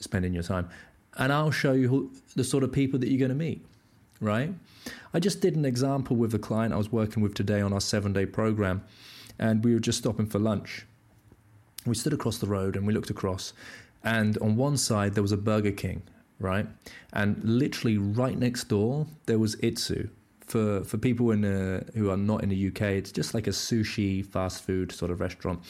spending 0.00 0.34
your 0.34 0.42
time, 0.42 0.68
and 1.16 1.32
I'll 1.32 1.50
show 1.50 1.72
you 1.72 1.88
who, 1.88 2.12
the 2.36 2.44
sort 2.44 2.62
of 2.62 2.72
people 2.72 2.98
that 3.00 3.08
you're 3.08 3.18
going 3.18 3.30
to 3.30 3.34
meet, 3.34 3.64
right? 4.20 4.52
I 5.12 5.20
just 5.20 5.40
did 5.40 5.56
an 5.56 5.64
example 5.64 6.16
with 6.16 6.34
a 6.34 6.38
client 6.38 6.74
I 6.74 6.76
was 6.76 6.92
working 6.92 7.22
with 7.22 7.34
today 7.34 7.60
on 7.60 7.72
our 7.72 7.80
seven 7.80 8.12
day 8.12 8.26
program, 8.26 8.84
and 9.38 9.64
we 9.64 9.74
were 9.74 9.80
just 9.80 9.98
stopping 9.98 10.26
for 10.26 10.38
lunch. 10.38 10.86
We 11.86 11.94
stood 11.94 12.12
across 12.12 12.38
the 12.38 12.46
road 12.46 12.76
and 12.76 12.86
we 12.86 12.92
looked 12.92 13.10
across, 13.10 13.52
and 14.02 14.36
on 14.38 14.56
one 14.56 14.76
side 14.76 15.14
there 15.14 15.22
was 15.22 15.32
a 15.32 15.36
Burger 15.36 15.72
King, 15.72 16.02
right, 16.38 16.66
and 17.12 17.42
literally 17.44 17.98
right 17.98 18.38
next 18.38 18.64
door 18.64 19.06
there 19.26 19.38
was 19.38 19.56
Itsu. 19.56 20.08
For 20.40 20.82
for 20.84 20.96
people 20.96 21.30
in 21.30 21.44
uh, 21.44 21.84
who 21.94 22.10
are 22.10 22.16
not 22.16 22.42
in 22.42 22.48
the 22.48 22.68
UK, 22.68 22.82
it's 22.82 23.12
just 23.12 23.34
like 23.34 23.46
a 23.46 23.50
sushi 23.50 24.24
fast 24.24 24.64
food 24.64 24.92
sort 24.92 25.10
of 25.10 25.20
restaurant, 25.20 25.60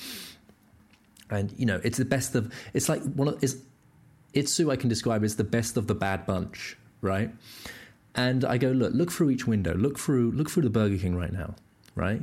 and 1.31 1.53
you 1.57 1.67
know 1.67 1.81
it's 1.83 1.99
the 1.99 2.05
best 2.05 2.35
of. 2.35 2.53
It's 2.75 2.89
like 2.89 3.03
one 3.03 3.29
of 3.29 3.43
is 3.43 3.63
Itsu 4.35 4.71
I 4.71 4.77
can 4.77 4.89
describe 4.89 5.25
as 5.25 5.37
the 5.37 5.45
best 5.45 5.77
of 5.77 5.87
the 5.87 5.95
bad 5.95 6.27
bunch, 6.27 6.77
right? 7.01 7.31
And 8.19 8.45
I 8.45 8.59
go, 8.59 8.71
look, 8.71 8.93
look 8.95 9.13
through 9.13 9.31
each 9.31 9.47
window, 9.47 9.75
look 9.75 9.97
through, 9.97 10.33
look 10.33 10.51
through 10.51 10.65
the 10.65 10.71
Burger 10.71 10.99
King 10.99 11.15
right 11.15 11.33
now, 11.33 11.55
right? 11.95 12.21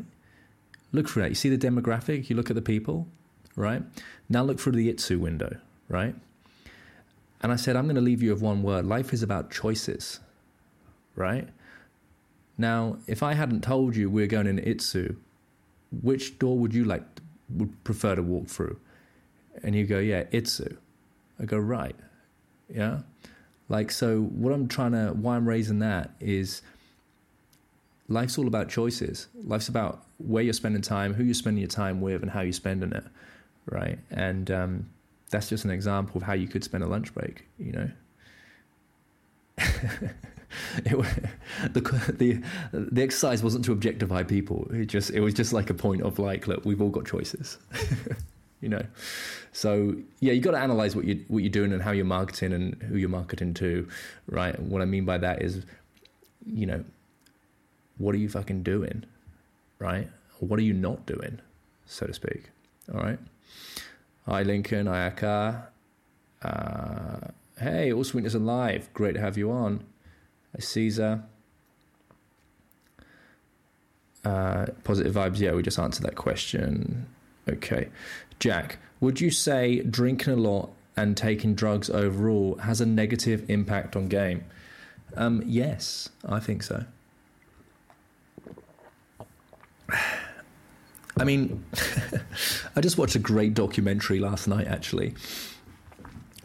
Look 0.92 1.08
through 1.08 1.22
that. 1.22 1.30
You 1.30 1.36
see 1.36 1.48
the 1.48 1.58
demographic. 1.58 2.30
You 2.30 2.36
look 2.36 2.50
at 2.50 2.56
the 2.58 2.62
people, 2.62 3.08
right? 3.56 3.82
Now 4.28 4.44
look 4.44 4.60
through 4.60 4.74
the 4.74 4.92
Itsu 4.94 5.18
window, 5.20 5.56
right? 5.88 6.14
And 7.40 7.54
I 7.54 7.56
said, 7.56 7.78
I'm 7.78 7.86
going 7.86 7.96
to 7.96 8.02
leave 8.02 8.22
you 8.22 8.34
with 8.34 8.42
one 8.42 8.62
word. 8.62 8.86
Life 8.86 9.14
is 9.14 9.24
about 9.24 9.52
choices, 9.52 10.20
right? 11.16 11.48
Now, 12.58 12.98
if 13.08 13.24
I 13.24 13.34
hadn't 13.34 13.62
told 13.62 13.96
you 13.96 14.10
we're 14.10 14.28
going 14.28 14.48
in 14.48 14.58
Itsu, 14.58 15.16
which 16.02 16.38
door 16.40 16.58
would 16.58 16.74
you 16.74 16.84
like 16.84 17.04
would 17.50 17.82
prefer 17.86 18.16
to 18.16 18.22
walk 18.22 18.48
through? 18.48 18.78
And 19.64 19.74
you 19.76 19.86
go, 19.86 20.00
yeah, 20.00 20.24
Itsu. 20.26 20.76
I 21.40 21.46
go, 21.46 21.58
right. 21.58 21.96
Yeah. 22.68 23.00
Like, 23.68 23.92
so 23.92 24.22
what 24.22 24.54
I'm 24.54 24.68
trying 24.68 24.92
to, 24.92 25.10
why 25.14 25.36
I'm 25.36 25.48
raising 25.48 25.80
that 25.80 26.12
is 26.20 26.62
life's 28.08 28.38
all 28.38 28.48
about 28.48 28.70
choices. 28.70 29.28
Life's 29.34 29.68
about 29.68 30.04
where 30.18 30.44
you're 30.44 30.54
spending 30.54 30.82
time, 30.82 31.14
who 31.14 31.24
you're 31.24 31.34
spending 31.34 31.62
your 31.62 31.70
time 31.70 32.02
with, 32.02 32.22
and 32.22 32.32
how 32.32 32.42
you're 32.42 32.54
spending 32.54 32.92
it. 32.92 33.04
Right. 33.66 33.98
And 34.12 34.52
um, 34.52 34.90
that's 35.32 35.50
just 35.50 35.66
an 35.66 35.72
example 35.72 36.18
of 36.18 36.24
how 36.24 36.34
you 36.34 36.48
could 36.48 36.64
spend 36.64 36.84
a 36.84 36.88
lunch 36.88 37.14
break, 37.14 37.46
you 37.58 37.72
know? 37.72 37.92
it, 40.86 41.06
the, 41.74 41.82
the 42.18 42.44
the 42.74 43.02
exercise 43.02 43.42
wasn't 43.42 43.64
to 43.66 43.72
objectify 43.72 44.24
people. 44.24 44.68
It 44.72 44.86
just 44.86 45.12
it 45.12 45.22
was 45.22 45.34
just 45.34 45.54
like 45.54 45.70
a 45.70 45.74
point 45.74 46.02
of 46.02 46.20
like, 46.20 46.48
look, 46.48 46.66
we've 46.66 46.82
all 46.82 46.90
got 46.90 47.06
choices. 47.06 47.58
you 48.62 48.70
know. 48.70 48.86
So 49.52 49.96
yeah, 50.20 50.34
you 50.34 50.42
got 50.42 50.52
to 50.52 50.58
analyze 50.58 50.96
what 50.96 51.06
you 51.06 51.24
what 51.28 51.40
you're 51.44 51.50
doing 51.50 51.72
and 51.72 51.82
how 51.82 51.92
you're 51.92 52.06
marketing 52.06 52.54
and 52.54 52.82
who 52.84 52.98
you're 52.98 53.10
marketing 53.10 53.54
to, 53.56 53.88
right? 54.28 54.56
And 54.56 54.70
what 54.70 54.82
I 54.82 54.86
mean 54.86 55.06
by 55.06 55.18
that 55.18 55.42
is, 55.42 55.66
you 56.46 56.66
know, 56.66 56.84
what 57.98 58.16
are 58.16 58.18
you 58.18 58.30
fucking 58.30 58.64
doing, 58.64 59.06
right? 59.80 60.10
What 60.40 60.60
are 60.60 60.64
you 60.64 60.74
not 60.74 61.06
doing, 61.06 61.40
so 61.86 62.08
to 62.08 62.14
speak? 62.14 62.50
All 62.94 63.00
right. 63.00 63.20
Hi 64.28 64.44
Lincoln, 64.44 64.88
hi 64.88 65.08
Aka. 65.08 65.68
Uh, 66.42 67.28
hey, 67.60 67.92
All 67.94 68.04
Sweetness 68.04 68.34
and 68.34 68.46
Live, 68.46 68.94
great 68.94 69.14
to 69.14 69.22
have 69.22 69.38
you 69.38 69.52
on. 69.52 69.86
Hi 70.54 70.60
Caesar. 70.60 71.24
Uh, 74.24 74.66
positive 74.84 75.14
vibes, 75.14 75.40
yeah, 75.40 75.54
we 75.54 75.62
just 75.62 75.78
answered 75.78 76.04
that 76.04 76.16
question. 76.16 77.06
Okay. 77.48 77.90
Jack, 78.40 78.78
would 79.00 79.22
you 79.22 79.32
say 79.32 79.82
drinking 79.82 80.34
a 80.34 80.38
lot 80.38 80.72
and 80.98 81.16
taking 81.18 81.56
drugs 81.56 81.90
overall 81.90 82.56
has 82.58 82.82
a 82.82 82.86
negative 82.86 83.50
impact 83.50 83.96
on 83.96 84.08
game? 84.08 84.44
Um, 85.16 85.44
yes, 85.46 86.10
I 86.26 86.40
think 86.40 86.64
so. 86.64 86.86
I 91.18 91.24
mean, 91.24 91.64
I 92.76 92.82
just 92.82 92.98
watched 92.98 93.16
a 93.16 93.20
great 93.20 93.54
documentary 93.54 94.20
last 94.20 94.50
night, 94.50 94.68
actually, 94.68 95.14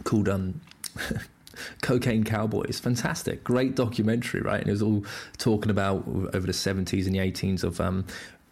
called 0.04 0.28
um, 0.28 0.60
Cocaine 1.82 2.22
Cowboys. 2.22 2.78
Fantastic, 2.78 3.42
great 3.42 3.74
documentary, 3.74 4.40
right? 4.40 4.60
And 4.60 4.68
it 4.68 4.72
was 4.72 4.82
all 4.82 5.04
talking 5.38 5.70
about 5.70 6.06
over 6.06 6.46
the 6.46 6.52
70s 6.52 7.06
and 7.06 7.14
the 7.14 7.18
18s 7.18 7.64
of 7.64 7.80
um, 7.80 8.04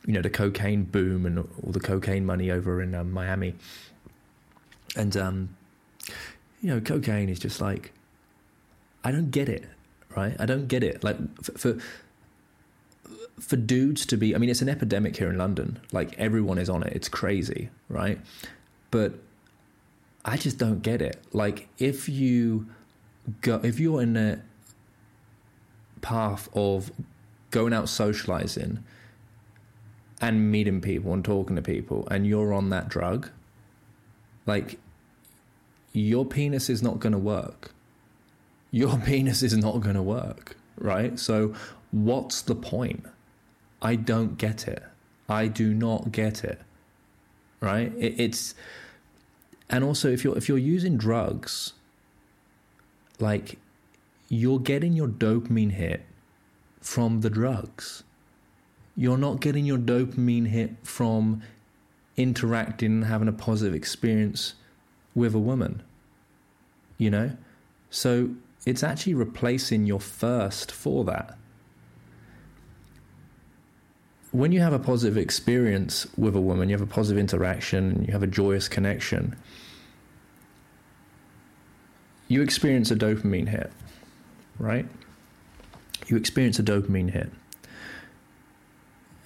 you 0.08 0.14
know 0.14 0.22
the 0.22 0.30
cocaine 0.30 0.84
boom 0.84 1.26
and 1.26 1.38
all 1.38 1.70
the 1.70 1.78
cocaine 1.78 2.24
money 2.24 2.50
over 2.50 2.80
in 2.80 2.94
um, 2.94 3.12
Miami, 3.12 3.54
and 4.96 5.14
um, 5.18 5.50
you 6.62 6.70
know 6.70 6.80
cocaine 6.80 7.28
is 7.28 7.38
just 7.38 7.60
like 7.60 7.92
I 9.04 9.12
don't 9.12 9.30
get 9.30 9.50
it, 9.50 9.66
right? 10.16 10.34
I 10.40 10.46
don't 10.46 10.66
get 10.66 10.82
it. 10.82 11.04
Like 11.04 11.18
for, 11.42 11.76
for 13.38 13.56
dudes 13.56 14.06
to 14.06 14.16
be, 14.16 14.34
I 14.34 14.38
mean, 14.38 14.48
it's 14.48 14.62
an 14.62 14.70
epidemic 14.70 15.14
here 15.14 15.28
in 15.28 15.36
London. 15.36 15.78
Like 15.92 16.18
everyone 16.18 16.56
is 16.56 16.70
on 16.70 16.82
it. 16.82 16.94
It's 16.94 17.10
crazy, 17.10 17.68
right? 17.90 18.18
But 18.90 19.12
I 20.24 20.38
just 20.38 20.56
don't 20.56 20.80
get 20.80 21.02
it. 21.02 21.22
Like 21.34 21.68
if 21.76 22.08
you 22.08 22.66
go, 23.42 23.60
if 23.62 23.78
you're 23.78 24.00
in 24.00 24.16
a 24.16 24.40
path 26.00 26.48
of 26.54 26.90
going 27.50 27.74
out 27.74 27.90
socializing 27.90 28.82
and 30.20 30.50
meeting 30.50 30.80
people 30.80 31.12
and 31.12 31.24
talking 31.24 31.56
to 31.56 31.62
people 31.62 32.06
and 32.10 32.26
you're 32.26 32.52
on 32.52 32.70
that 32.70 32.88
drug, 32.88 33.30
like 34.46 34.78
your 35.92 36.24
penis 36.24 36.68
is 36.68 36.82
not 36.82 36.98
going 37.00 37.12
to 37.12 37.18
work. 37.18 37.72
Your 38.70 38.98
penis 39.04 39.42
is 39.42 39.56
not 39.56 39.80
going 39.80 39.96
to 39.96 40.02
work, 40.02 40.56
right? 40.76 41.18
So, 41.18 41.54
what's 41.90 42.42
the 42.42 42.54
point? 42.54 43.06
I 43.80 43.94
don't 43.94 44.36
get 44.36 44.66
it. 44.66 44.82
I 45.28 45.46
do 45.46 45.72
not 45.72 46.10
get 46.10 46.42
it, 46.42 46.60
right? 47.60 47.92
It, 47.96 48.18
it's 48.18 48.54
and 49.70 49.84
also 49.84 50.10
if 50.10 50.24
you're 50.24 50.36
if 50.36 50.48
you're 50.48 50.58
using 50.58 50.96
drugs, 50.96 51.74
like 53.18 53.58
you're 54.28 54.58
getting 54.58 54.94
your 54.94 55.08
dopamine 55.08 55.72
hit 55.72 56.04
from 56.80 57.20
the 57.20 57.30
drugs 57.30 58.04
you're 58.98 59.16
not 59.16 59.40
getting 59.40 59.64
your 59.64 59.78
dopamine 59.78 60.48
hit 60.48 60.72
from 60.82 61.40
interacting 62.16 62.90
and 62.90 63.04
having 63.04 63.28
a 63.28 63.32
positive 63.32 63.72
experience 63.72 64.54
with 65.14 65.36
a 65.36 65.38
woman. 65.38 65.80
You 66.96 67.10
know? 67.10 67.36
So 67.90 68.30
it's 68.66 68.82
actually 68.82 69.14
replacing 69.14 69.86
your 69.86 70.00
first 70.00 70.72
for 70.72 71.04
that. 71.04 71.38
When 74.32 74.50
you 74.50 74.58
have 74.62 74.72
a 74.72 74.80
positive 74.80 75.16
experience 75.16 76.08
with 76.16 76.34
a 76.34 76.40
woman, 76.40 76.68
you 76.68 76.74
have 76.74 76.86
a 76.86 76.92
positive 76.92 77.20
interaction, 77.20 78.04
you 78.04 78.12
have 78.12 78.24
a 78.24 78.26
joyous 78.26 78.68
connection, 78.68 79.36
you 82.26 82.42
experience 82.42 82.90
a 82.90 82.96
dopamine 82.96 83.48
hit, 83.48 83.70
right? 84.58 84.88
You 86.08 86.16
experience 86.16 86.58
a 86.58 86.64
dopamine 86.64 87.10
hit 87.10 87.30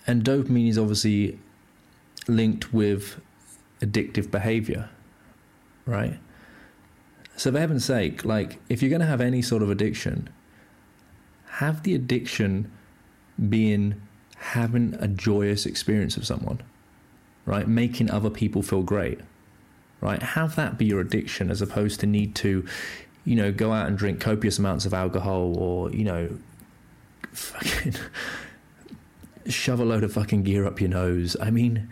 and 0.07 0.25
dopamine 0.25 0.69
is 0.69 0.79
obviously 0.79 1.38
linked 2.29 2.73
with 2.73 3.21
addictive 3.81 4.31
behavior, 4.31 4.88
right? 5.87 6.19
So, 7.37 7.51
for 7.51 7.59
heaven's 7.59 7.85
sake, 7.85 8.25
like 8.25 8.59
if 8.69 8.83
you're 8.83 8.91
going 8.91 9.01
to 9.01 9.07
have 9.07 9.21
any 9.21 9.43
sort 9.43 9.62
of 9.62 9.71
addiction, 9.71 10.29
have 11.47 11.83
the 11.83 11.95
addiction 11.95 12.71
being 13.49 14.01
having 14.37 14.95
a 14.99 15.09
joyous 15.09 15.67
experience 15.67 16.17
of 16.17 16.27
someone, 16.27 16.61
right? 17.47 17.67
Making 17.69 18.11
other 18.11 18.31
people 18.31 18.62
feel 18.62 18.83
great, 18.83 19.21
right? 20.01 20.23
Have 20.23 20.57
that 20.57 20.79
be 20.79 20.85
your 20.85 21.01
addiction 21.01 21.51
as 21.51 21.62
opposed 21.62 22.01
to 22.01 22.07
need 22.07 22.35
to, 22.37 22.67
you 23.25 23.37
know, 23.37 23.53
go 23.53 23.73
out 23.73 23.87
and 23.87 23.97
drink 23.97 24.21
copious 24.21 24.59
amounts 24.59 24.85
of 24.85 24.93
alcohol 24.93 25.57
or, 25.57 25.91
you 25.91 26.05
know, 26.05 26.38
fucking 27.33 27.95
shove 29.46 29.81
a 29.81 29.85
load 29.85 30.05
of 30.05 30.12
fucking 30.12 30.42
gear 30.42 30.66
up 30.66 30.81
your 30.81 30.90
nose. 30.90 31.37
I 31.40 31.50
mean, 31.50 31.88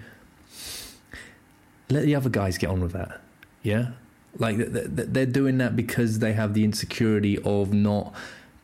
let 1.89 2.05
the 2.05 2.15
other 2.15 2.31
guys 2.31 2.59
get 2.59 2.71
on 2.71 2.81
with 2.81 2.93
that. 2.93 3.21
Yeah? 3.63 3.93
Like, 4.39 4.57
they're 4.59 5.27
doing 5.27 5.59
that 5.59 5.75
because 5.75 6.21
they 6.21 6.33
have 6.35 6.55
the 6.55 6.65
insecurity 6.65 7.39
of 7.39 7.73
not 7.73 8.15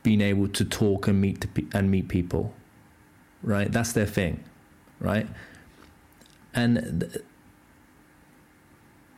being 0.03 0.21
able 0.21 0.49
to 0.49 0.65
talk 0.65 1.09
and 1.09 1.21
meet 1.21 1.45
and 1.73 1.91
meet 1.91 2.09
people. 2.09 2.55
Right? 3.43 3.71
That's 3.71 3.93
their 3.93 4.07
thing. 4.07 4.45
Right? 5.01 5.27
And 6.55 7.21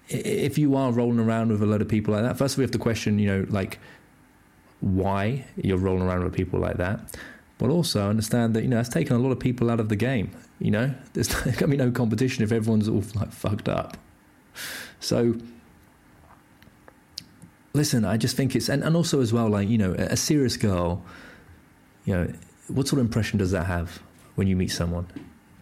if 0.08 0.56
you 0.56 0.74
are 0.74 0.90
rolling 0.90 1.20
around 1.20 1.50
with 1.50 1.62
a 1.62 1.66
lot 1.66 1.82
of 1.82 1.88
people 1.88 2.14
like 2.14 2.22
that, 2.22 2.38
first 2.38 2.56
we 2.56 2.64
have 2.64 2.70
to 2.70 2.78
question, 2.78 3.18
you 3.18 3.26
know, 3.28 3.46
like 3.50 3.78
why 4.80 5.44
you're 5.56 5.76
rolling 5.76 6.02
around 6.02 6.24
with 6.24 6.32
people 6.32 6.58
like 6.58 6.78
that 6.78 7.00
but 7.58 7.70
also 7.70 8.08
understand 8.08 8.54
that 8.54 8.62
you 8.62 8.68
know 8.68 8.78
it's 8.78 8.88
taken 8.88 9.16
a 9.16 9.18
lot 9.18 9.32
of 9.32 9.38
people 9.38 9.70
out 9.70 9.80
of 9.80 9.88
the 9.88 9.96
game. 9.96 10.30
You 10.60 10.70
know, 10.70 10.94
there's 11.12 11.28
going 11.42 11.54
to 11.56 11.68
be 11.68 11.76
no 11.76 11.90
competition 11.90 12.44
if 12.44 12.52
everyone's 12.52 12.88
all 12.88 13.04
like 13.14 13.32
fucked 13.32 13.68
up. 13.68 13.96
So, 15.00 15.36
listen, 17.74 18.04
I 18.04 18.16
just 18.16 18.36
think 18.36 18.56
it's 18.56 18.68
and, 18.68 18.82
and 18.82 18.96
also 18.96 19.20
as 19.20 19.32
well, 19.32 19.48
like 19.48 19.68
you 19.68 19.78
know, 19.78 19.92
a, 19.92 20.12
a 20.12 20.16
serious 20.16 20.56
girl. 20.56 21.04
You 22.04 22.14
know, 22.14 22.32
what 22.68 22.88
sort 22.88 23.00
of 23.00 23.06
impression 23.06 23.38
does 23.38 23.50
that 23.50 23.66
have 23.66 24.00
when 24.36 24.46
you 24.46 24.56
meet 24.56 24.70
someone? 24.70 25.06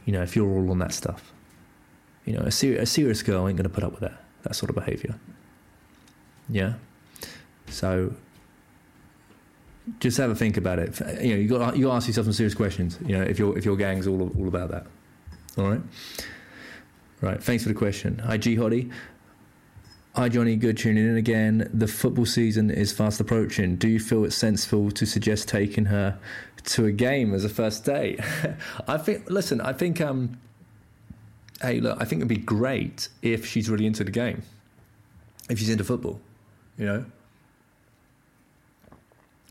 You 0.04 0.12
know, 0.12 0.22
if 0.22 0.36
you're 0.36 0.48
all 0.48 0.70
on 0.70 0.78
that 0.78 0.92
stuff. 0.92 1.32
You 2.24 2.34
know, 2.34 2.40
a, 2.40 2.50
ser- 2.50 2.78
a 2.78 2.86
serious 2.86 3.22
girl 3.22 3.46
ain't 3.48 3.56
going 3.56 3.68
to 3.68 3.74
put 3.74 3.84
up 3.84 3.92
with 3.92 4.00
that 4.00 4.22
that 4.42 4.54
sort 4.54 4.70
of 4.70 4.76
behaviour. 4.76 5.18
Yeah. 6.48 6.74
So 7.68 8.14
just 10.00 10.16
have 10.18 10.30
a 10.30 10.34
think 10.34 10.56
about 10.56 10.78
it. 10.78 10.98
You 11.22 11.30
know, 11.30 11.40
you 11.40 11.48
got 11.48 11.76
you 11.76 11.90
ask 11.90 12.06
yourself 12.06 12.26
some 12.26 12.32
serious 12.32 12.54
questions. 12.54 12.98
You 13.04 13.18
know, 13.18 13.22
if 13.22 13.38
your 13.38 13.56
if 13.56 13.64
your 13.64 13.76
gang's 13.76 14.06
all 14.06 14.30
all 14.36 14.48
about 14.48 14.70
that. 14.70 14.86
All 15.56 15.70
right. 15.70 15.80
Right. 17.20 17.42
Thanks 17.42 17.62
for 17.62 17.70
the 17.70 17.74
question. 17.74 18.18
Hi, 18.18 18.36
G 18.36 18.56
Hoddy. 18.56 18.92
Hi, 20.14 20.28
Johnny. 20.28 20.56
Good 20.56 20.78
tuning 20.78 21.06
in 21.06 21.16
again. 21.16 21.70
The 21.72 21.86
football 21.86 22.26
season 22.26 22.70
is 22.70 22.92
fast 22.92 23.20
approaching. 23.20 23.76
Do 23.76 23.88
you 23.88 24.00
feel 24.00 24.24
it's 24.24 24.36
sensible 24.36 24.90
to 24.90 25.06
suggest 25.06 25.48
taking 25.48 25.86
her 25.86 26.18
to 26.64 26.86
a 26.86 26.92
game 26.92 27.34
as 27.34 27.44
a 27.44 27.48
first 27.48 27.84
date? 27.84 28.20
I 28.88 28.98
think. 28.98 29.30
Listen, 29.30 29.60
I 29.60 29.72
think. 29.72 30.00
Um, 30.00 30.38
hey, 31.62 31.80
look. 31.80 32.00
I 32.00 32.04
think 32.04 32.20
it'd 32.20 32.28
be 32.28 32.36
great 32.36 33.08
if 33.22 33.46
she's 33.46 33.70
really 33.70 33.86
into 33.86 34.04
the 34.04 34.10
game. 34.10 34.42
If 35.48 35.58
she's 35.58 35.70
into 35.70 35.84
football, 35.84 36.20
you 36.76 36.86
know 36.86 37.04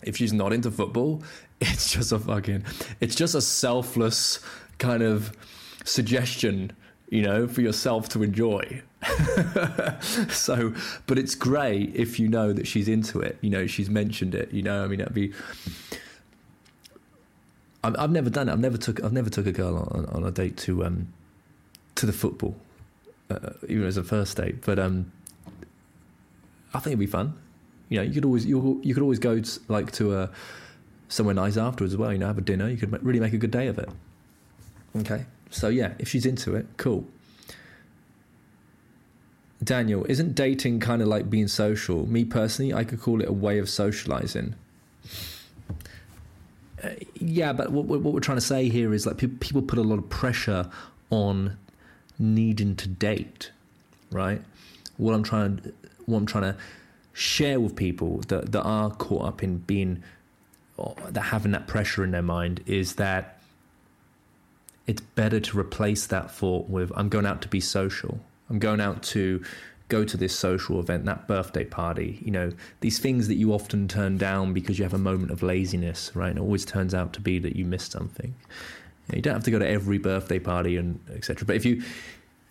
if 0.05 0.15
she's 0.15 0.31
not 0.31 0.53
into 0.53 0.71
football, 0.71 1.21
it's 1.61 1.91
just 1.91 2.11
a 2.11 2.19
fucking, 2.19 2.63
it's 3.01 3.15
just 3.15 3.35
a 3.35 3.41
selfless 3.41 4.39
kind 4.77 5.03
of 5.03 5.35
suggestion, 5.83 6.71
you 7.09 7.21
know, 7.21 7.47
for 7.47 7.61
yourself 7.61 8.07
to 8.09 8.23
enjoy. 8.23 8.81
so, 10.29 10.73
but 11.07 11.19
it's 11.19 11.35
great 11.35 11.95
if 11.95 12.19
you 12.19 12.27
know 12.27 12.53
that 12.53 12.67
she's 12.67 12.87
into 12.87 13.19
it. 13.19 13.37
You 13.41 13.49
know, 13.49 13.67
she's 13.67 13.89
mentioned 13.89 14.33
it. 14.33 14.51
You 14.51 14.63
know, 14.63 14.83
I 14.83 14.87
mean, 14.87 14.99
that'd 14.99 15.13
be. 15.13 15.33
I've, 17.83 17.95
I've 17.99 18.11
never 18.11 18.29
done 18.31 18.49
it. 18.49 18.53
I've 18.53 18.59
never 18.59 18.77
took. 18.77 19.03
I've 19.03 19.13
never 19.13 19.29
took 19.29 19.45
a 19.45 19.51
girl 19.51 19.77
on, 19.91 20.05
on 20.07 20.23
a 20.23 20.31
date 20.31 20.57
to 20.57 20.85
um, 20.85 21.13
to 21.95 22.07
the 22.07 22.13
football, 22.13 22.55
uh, 23.29 23.51
even 23.69 23.85
as 23.85 23.97
a 23.97 24.03
first 24.03 24.37
date. 24.37 24.65
But 24.65 24.79
um, 24.79 25.11
I 26.73 26.79
think 26.79 26.87
it'd 26.87 26.99
be 26.99 27.05
fun 27.05 27.35
you 27.89 27.97
know, 27.97 28.03
you 28.03 28.13
could 28.13 28.25
always 28.25 28.45
you 28.45 28.79
you 28.83 28.93
could 28.93 29.03
always 29.03 29.19
go 29.19 29.39
to, 29.39 29.59
like 29.67 29.91
to 29.93 30.17
a 30.17 30.29
somewhere 31.07 31.35
nice 31.35 31.57
afterwards 31.57 31.93
as 31.93 31.97
well. 31.97 32.11
You 32.11 32.17
know, 32.17 32.27
have 32.27 32.37
a 32.37 32.41
dinner. 32.41 32.69
You 32.69 32.77
could 32.77 33.03
really 33.03 33.19
make 33.19 33.33
a 33.33 33.37
good 33.37 33.51
day 33.51 33.67
of 33.67 33.77
it. 33.77 33.89
Okay, 34.97 35.25
so 35.49 35.67
yeah, 35.67 35.93
if 35.99 36.09
she's 36.09 36.25
into 36.25 36.55
it, 36.55 36.67
cool. 36.77 37.05
Daniel, 39.63 40.05
isn't 40.07 40.35
dating 40.35 40.79
kind 40.79 41.01
of 41.01 41.07
like 41.07 41.29
being 41.29 41.47
social? 41.47 42.05
Me 42.07 42.23
personally, 42.25 42.73
I 42.73 42.83
could 42.83 43.01
call 43.01 43.21
it 43.21 43.27
a 43.27 43.33
way 43.33 43.57
of 43.57 43.69
socializing. 43.69 44.55
Uh, 46.83 46.89
yeah, 47.15 47.53
but 47.53 47.71
what, 47.71 47.85
what, 47.85 48.01
we're 48.01 48.19
trying 48.19 48.37
to 48.37 48.45
say 48.45 48.69
here 48.69 48.93
is 48.93 49.05
like 49.05 49.17
people, 49.17 49.37
people 49.39 49.61
put 49.61 49.79
a 49.79 49.81
lot 49.81 49.97
of 49.97 50.09
pressure 50.09 50.69
on 51.09 51.57
needing 52.19 52.75
to 52.75 52.87
date, 52.87 53.51
right? 54.11 54.41
What 54.97 55.13
I'm 55.13 55.23
trying, 55.23 55.71
what 56.05 56.17
I'm 56.17 56.25
trying 56.25 56.53
to 56.53 56.57
share 57.15 57.61
with 57.61 57.77
people 57.77 58.17
that, 58.27 58.51
that 58.51 58.61
are 58.63 58.91
caught 58.91 59.25
up 59.25 59.41
in 59.41 59.57
being 59.59 60.03
that 61.09 61.21
having 61.21 61.53
that 61.53 61.65
pressure 61.65 62.03
in 62.03 62.11
their 62.11 62.21
mind 62.21 62.61
is 62.65 62.95
that 62.95 63.39
it's 64.85 65.01
better 65.01 65.39
to 65.39 65.57
replace 65.57 66.07
that 66.07 66.29
thought 66.29 66.69
with 66.69 66.91
I'm 66.93 67.07
going 67.07 67.25
out 67.25 67.41
to 67.43 67.47
be 67.47 67.61
social. 67.61 68.19
I'm 68.49 68.59
going 68.59 68.81
out 68.81 69.01
to 69.03 69.41
go 69.87 70.03
to 70.03 70.17
this 70.17 70.37
social 70.37 70.77
event, 70.77 71.05
that 71.05 71.25
birthday 71.25 71.63
party, 71.63 72.19
you 72.21 72.31
know, 72.31 72.51
these 72.81 72.99
things 72.99 73.29
that 73.29 73.35
you 73.35 73.53
often 73.53 73.87
turn 73.87 74.17
down 74.17 74.51
because 74.51 74.77
you 74.77 74.83
have 74.83 74.93
a 74.93 74.99
moment 74.99 75.31
of 75.31 75.41
laziness, 75.41 76.11
right? 76.15 76.29
And 76.29 76.37
it 76.37 76.41
always 76.41 76.65
turns 76.65 76.93
out 76.93 77.13
to 77.13 77.21
be 77.21 77.39
that 77.39 77.55
you 77.55 77.63
missed 77.63 77.93
something. 77.93 78.35
You 79.13 79.21
don't 79.21 79.35
have 79.35 79.43
to 79.45 79.51
go 79.51 79.59
to 79.59 79.67
every 79.67 79.99
birthday 79.99 80.39
party 80.39 80.75
and 80.75 80.99
etc. 81.15 81.45
But 81.45 81.55
if 81.55 81.65
you 81.65 81.81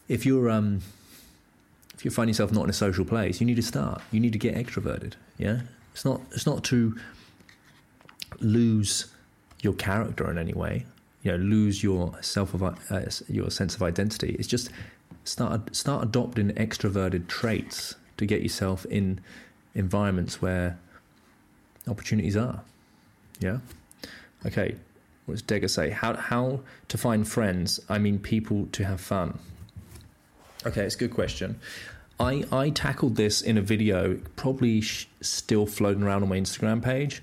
if 0.09 0.25
you're 0.25 0.49
um 0.49 0.81
you 2.05 2.11
find 2.11 2.29
yourself 2.29 2.53
not 2.53 2.65
in 2.65 2.71
a 2.71 2.75
social 2.75 3.05
place, 3.05 3.41
you 3.41 3.47
need 3.47 3.57
to 3.57 3.63
start. 3.63 4.03
You 4.11 4.21
need 4.21 4.33
to 4.33 4.39
get 4.39 4.55
extroverted. 4.55 5.15
Yeah, 5.39 5.61
it's 5.93 6.05
not 6.05 6.21
it's 6.33 6.47
not 6.47 6.65
to 6.65 6.99
lose 8.41 9.07
your 9.63 9.73
character 9.75 10.31
in 10.31 10.39
any 10.39 10.53
way. 10.53 10.87
You 11.23 11.33
know, 11.33 11.39
lose 11.39 11.83
your 11.83 12.15
self 12.23 12.53
of 12.55 12.63
uh, 12.63 12.75
your 13.29 13.51
sense 13.51 13.75
of 13.75 13.83
identity. 13.83 14.37
It's 14.39 14.49
just 14.49 14.71
start 15.25 15.75
start 15.75 16.05
adopting 16.05 16.51
extroverted 16.51 17.29
traits 17.29 17.95
to 18.19 18.27
get 18.27 18.43
yourself 18.43 18.85
in 18.87 19.21
environments 19.75 20.43
where 20.43 20.79
opportunities 21.89 22.37
are. 22.37 22.63
Yeah. 23.41 23.59
Okay. 24.47 24.77
What 25.27 25.35
does 25.35 25.43
Dega 25.43 25.71
say? 25.71 25.91
How 25.91 26.15
how 26.17 26.61
to 26.89 26.99
find 26.99 27.27
friends? 27.27 27.81
I 27.89 27.99
mean, 27.99 28.19
people 28.19 28.69
to 28.73 28.85
have 28.85 29.01
fun. 29.01 29.39
Okay, 30.67 30.83
it's 30.83 30.95
a 30.95 30.99
good 30.99 31.15
question. 31.15 31.59
I, 32.21 32.45
I 32.53 32.71
tackled 32.71 33.17
this 33.17 33.43
in 33.43 33.59
a 33.59 33.63
video, 33.63 34.19
probably 34.37 34.81
sh- 34.81 35.09
still 35.21 35.67
floating 35.67 36.03
around 36.03 36.23
on 36.23 36.29
my 36.29 36.39
Instagram 36.39 36.83
page. 36.83 37.23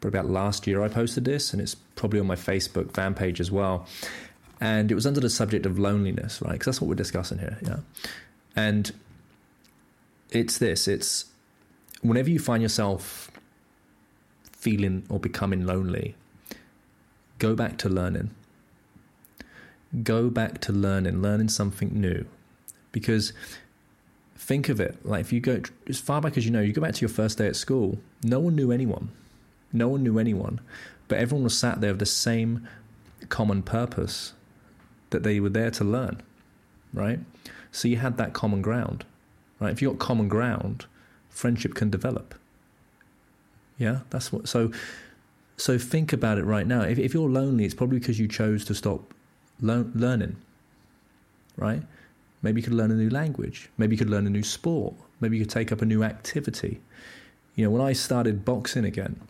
Probably 0.00 0.18
about 0.18 0.30
last 0.30 0.66
year 0.66 0.82
I 0.82 0.88
posted 0.88 1.24
this, 1.24 1.52
and 1.52 1.60
it's 1.60 1.74
probably 1.74 2.20
on 2.20 2.26
my 2.26 2.36
Facebook 2.36 2.92
fan 2.92 3.14
page 3.14 3.40
as 3.40 3.50
well. 3.50 3.86
And 4.60 4.90
it 4.90 4.94
was 4.94 5.06
under 5.06 5.20
the 5.20 5.30
subject 5.30 5.66
of 5.66 5.78
loneliness, 5.78 6.40
right? 6.42 6.52
Because 6.52 6.66
that's 6.66 6.80
what 6.80 6.88
we're 6.88 6.94
discussing 6.94 7.38
here, 7.38 7.58
yeah. 7.62 7.78
And 8.54 8.92
it's 10.30 10.58
this: 10.58 10.86
it's 10.86 11.26
whenever 12.02 12.30
you 12.30 12.38
find 12.38 12.62
yourself 12.62 13.30
feeling 14.52 15.04
or 15.08 15.18
becoming 15.18 15.66
lonely, 15.66 16.14
go 17.38 17.54
back 17.54 17.76
to 17.78 17.88
learning. 17.88 18.30
Go 20.04 20.30
back 20.30 20.60
to 20.60 20.72
learning, 20.72 21.20
learning 21.20 21.48
something 21.48 21.90
new, 21.92 22.24
because 22.92 23.32
think 24.40 24.70
of 24.70 24.80
it 24.80 24.96
like 25.04 25.20
if 25.20 25.32
you 25.32 25.38
go 25.38 25.60
as 25.86 26.00
far 26.00 26.20
back 26.20 26.36
as 26.38 26.46
you 26.46 26.50
know, 26.50 26.62
you 26.62 26.72
go 26.72 26.80
back 26.80 26.94
to 26.94 27.00
your 27.02 27.10
first 27.10 27.38
day 27.38 27.46
at 27.46 27.54
school, 27.54 27.98
no 28.22 28.40
one 28.40 28.56
knew 28.56 28.72
anyone. 28.72 29.10
No 29.72 29.88
one 29.88 30.02
knew 30.02 30.18
anyone, 30.18 30.60
but 31.06 31.18
everyone 31.18 31.44
was 31.44 31.56
sat 31.56 31.80
there 31.80 31.92
with 31.92 32.00
the 32.00 32.06
same 32.06 32.66
common 33.28 33.62
purpose 33.62 34.32
that 35.10 35.22
they 35.22 35.38
were 35.38 35.50
there 35.50 35.70
to 35.70 35.84
learn, 35.84 36.22
right? 36.92 37.20
So 37.70 37.86
you 37.86 37.98
had 37.98 38.16
that 38.16 38.32
common 38.32 38.62
ground, 38.62 39.04
right? 39.60 39.70
If 39.70 39.80
you 39.80 39.90
got 39.90 39.98
common 39.98 40.28
ground, 40.28 40.86
friendship 41.28 41.74
can 41.74 41.90
develop. 41.90 42.34
Yeah, 43.78 44.00
that's 44.10 44.32
what. 44.32 44.48
So, 44.48 44.72
so 45.56 45.78
think 45.78 46.12
about 46.12 46.38
it 46.38 46.44
right 46.44 46.66
now. 46.66 46.82
If, 46.82 46.98
if 46.98 47.14
you're 47.14 47.28
lonely, 47.28 47.64
it's 47.64 47.74
probably 47.74 48.00
because 48.00 48.18
you 48.18 48.26
chose 48.26 48.64
to 48.64 48.74
stop 48.74 49.14
lo- 49.60 49.90
learning, 49.94 50.36
right? 51.56 51.82
Maybe 52.42 52.60
you 52.60 52.64
could 52.64 52.74
learn 52.74 52.90
a 52.90 52.94
new 52.94 53.10
language. 53.10 53.68
Maybe 53.76 53.94
you 53.94 53.98
could 53.98 54.10
learn 54.10 54.26
a 54.26 54.30
new 54.30 54.42
sport. 54.42 54.94
Maybe 55.20 55.36
you 55.36 55.44
could 55.44 55.50
take 55.50 55.72
up 55.72 55.82
a 55.82 55.86
new 55.86 56.02
activity. 56.02 56.80
You 57.54 57.64
know, 57.64 57.70
when 57.70 57.82
I 57.82 57.92
started 57.92 58.44
boxing 58.44 58.84
again, 58.84 59.20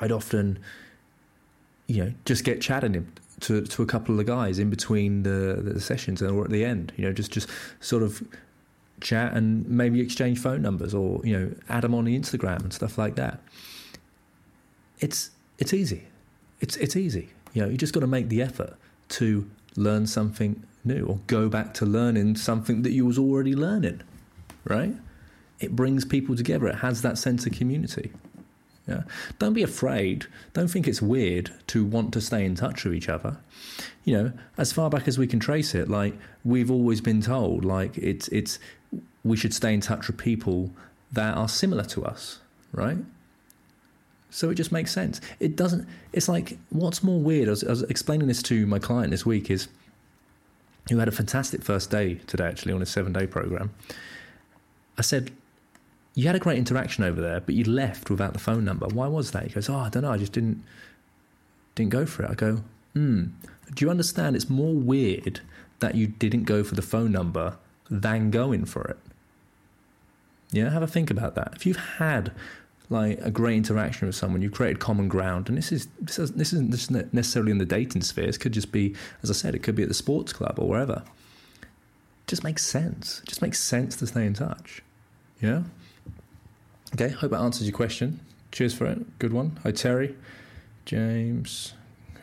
I'd 0.00 0.12
often, 0.12 0.58
you 1.86 2.04
know, 2.04 2.12
just 2.24 2.44
get 2.44 2.60
chatting 2.60 3.10
to 3.40 3.62
to 3.62 3.82
a 3.82 3.86
couple 3.86 4.12
of 4.12 4.18
the 4.18 4.24
guys 4.24 4.58
in 4.58 4.68
between 4.68 5.22
the, 5.22 5.60
the 5.62 5.80
sessions 5.80 6.22
or 6.22 6.44
at 6.44 6.50
the 6.50 6.64
end. 6.64 6.92
You 6.96 7.06
know, 7.06 7.12
just 7.12 7.30
just 7.30 7.48
sort 7.80 8.02
of 8.02 8.22
chat 9.00 9.32
and 9.32 9.66
maybe 9.66 10.00
exchange 10.00 10.38
phone 10.38 10.60
numbers 10.60 10.92
or 10.92 11.20
you 11.24 11.38
know 11.38 11.54
add 11.70 11.82
them 11.82 11.94
on 11.94 12.04
the 12.04 12.18
Instagram 12.18 12.60
and 12.60 12.72
stuff 12.72 12.98
like 12.98 13.16
that. 13.16 13.40
It's 14.98 15.30
it's 15.58 15.72
easy. 15.72 16.04
It's 16.60 16.76
it's 16.76 16.96
easy. 16.96 17.30
You 17.54 17.62
know, 17.62 17.68
you 17.68 17.78
just 17.78 17.94
got 17.94 18.00
to 18.00 18.06
make 18.06 18.28
the 18.28 18.42
effort 18.42 18.76
to 19.10 19.50
learn 19.76 20.06
something 20.06 20.62
new 20.84 21.04
or 21.06 21.20
go 21.26 21.48
back 21.48 21.74
to 21.74 21.86
learning 21.86 22.36
something 22.36 22.82
that 22.82 22.92
you 22.92 23.06
was 23.06 23.18
already 23.18 23.54
learning, 23.54 24.02
right? 24.64 24.94
It 25.58 25.76
brings 25.76 26.04
people 26.04 26.36
together. 26.36 26.66
It 26.68 26.76
has 26.76 27.02
that 27.02 27.18
sense 27.18 27.46
of 27.46 27.52
community. 27.52 28.12
Yeah. 28.88 29.02
Don't 29.38 29.52
be 29.52 29.62
afraid. 29.62 30.26
Don't 30.52 30.68
think 30.68 30.88
it's 30.88 31.00
weird 31.02 31.52
to 31.68 31.84
want 31.84 32.12
to 32.14 32.20
stay 32.20 32.44
in 32.44 32.54
touch 32.56 32.84
with 32.84 32.94
each 32.94 33.08
other. 33.08 33.36
You 34.04 34.14
know, 34.14 34.32
as 34.56 34.72
far 34.72 34.90
back 34.90 35.06
as 35.06 35.18
we 35.18 35.26
can 35.26 35.38
trace 35.38 35.74
it, 35.74 35.88
like 35.88 36.14
we've 36.44 36.70
always 36.70 37.00
been 37.00 37.20
told, 37.20 37.64
like 37.64 37.96
it's 37.98 38.26
it's 38.28 38.58
we 39.22 39.36
should 39.36 39.54
stay 39.54 39.74
in 39.74 39.80
touch 39.80 40.08
with 40.08 40.16
people 40.18 40.70
that 41.12 41.36
are 41.36 41.48
similar 41.48 41.84
to 41.84 42.04
us, 42.04 42.40
right? 42.72 42.96
So 44.30 44.50
it 44.50 44.54
just 44.54 44.72
makes 44.72 44.92
sense. 44.92 45.20
It 45.38 45.56
doesn't. 45.56 45.86
It's 46.12 46.28
like 46.28 46.58
what's 46.70 47.02
more 47.02 47.20
weird. 47.20 47.48
I 47.48 47.50
was, 47.50 47.64
I 47.64 47.70
was 47.70 47.82
explaining 47.84 48.28
this 48.28 48.42
to 48.44 48.66
my 48.66 48.78
client 48.78 49.10
this 49.10 49.26
week. 49.26 49.50
Is 49.50 49.68
who 50.90 50.98
had 50.98 51.08
a 51.08 51.12
fantastic 51.12 51.62
first 51.62 51.90
day 51.90 52.16
today, 52.26 52.44
actually, 52.46 52.72
on 52.72 52.82
a 52.82 52.86
seven 52.86 53.12
day 53.12 53.26
program. 53.26 53.70
I 54.98 55.02
said, 55.02 55.30
You 56.14 56.26
had 56.26 56.36
a 56.36 56.40
great 56.40 56.58
interaction 56.58 57.04
over 57.04 57.20
there, 57.20 57.40
but 57.40 57.54
you 57.54 57.64
left 57.64 58.10
without 58.10 58.32
the 58.32 58.38
phone 58.38 58.64
number. 58.64 58.86
Why 58.86 59.06
was 59.06 59.30
that? 59.30 59.44
He 59.44 59.50
goes, 59.50 59.68
Oh, 59.68 59.76
I 59.76 59.88
don't 59.88 60.02
know. 60.02 60.12
I 60.12 60.18
just 60.18 60.32
didn't 60.32 60.62
didn't 61.74 61.90
go 61.92 62.04
for 62.04 62.24
it. 62.24 62.30
I 62.30 62.34
go, 62.34 62.62
Hmm. 62.92 63.26
Do 63.74 63.84
you 63.84 63.90
understand? 63.90 64.34
It's 64.34 64.50
more 64.50 64.74
weird 64.74 65.40
that 65.78 65.94
you 65.94 66.08
didn't 66.08 66.44
go 66.44 66.64
for 66.64 66.74
the 66.74 66.82
phone 66.82 67.12
number 67.12 67.56
than 67.88 68.30
going 68.30 68.64
for 68.64 68.82
it. 68.82 68.98
Yeah, 70.52 70.70
have 70.70 70.82
a 70.82 70.88
think 70.88 71.10
about 71.10 71.36
that. 71.36 71.52
If 71.54 71.64
you've 71.64 71.76
had 71.76 72.32
like 72.90 73.20
a 73.22 73.30
great 73.30 73.56
interaction 73.56 74.06
with 74.08 74.16
someone, 74.16 74.42
you've 74.42 74.52
created 74.52 74.80
common 74.80 75.06
ground, 75.08 75.48
and 75.48 75.56
this 75.56 75.70
is 75.70 75.86
this, 76.00 76.18
is, 76.18 76.32
this 76.32 76.52
isn't 76.52 76.74
isn't 76.74 77.14
necessarily 77.14 77.52
in 77.52 77.58
the 77.58 77.64
dating 77.64 78.02
sphere. 78.02 78.28
It 78.28 78.40
could 78.40 78.52
just 78.52 78.72
be, 78.72 78.96
as 79.22 79.30
I 79.30 79.32
said, 79.32 79.54
it 79.54 79.62
could 79.62 79.76
be 79.76 79.84
at 79.84 79.88
the 79.88 79.94
sports 79.94 80.32
club 80.32 80.58
or 80.58 80.68
wherever. 80.68 81.04
It 81.62 82.26
just 82.26 82.42
makes 82.42 82.64
sense. 82.64 83.20
It 83.20 83.28
just 83.28 83.42
makes 83.42 83.60
sense 83.60 83.94
to 83.96 84.06
stay 84.08 84.26
in 84.26 84.34
touch. 84.34 84.82
Yeah. 85.40 85.62
Okay, 86.94 87.10
hope 87.10 87.30
that 87.30 87.40
answers 87.40 87.68
your 87.68 87.76
question. 87.76 88.20
Cheers 88.50 88.74
for 88.74 88.86
it. 88.86 89.18
Good 89.20 89.32
one. 89.32 89.58
Hi, 89.62 89.70
Terry. 89.70 90.16
James. 90.84 91.74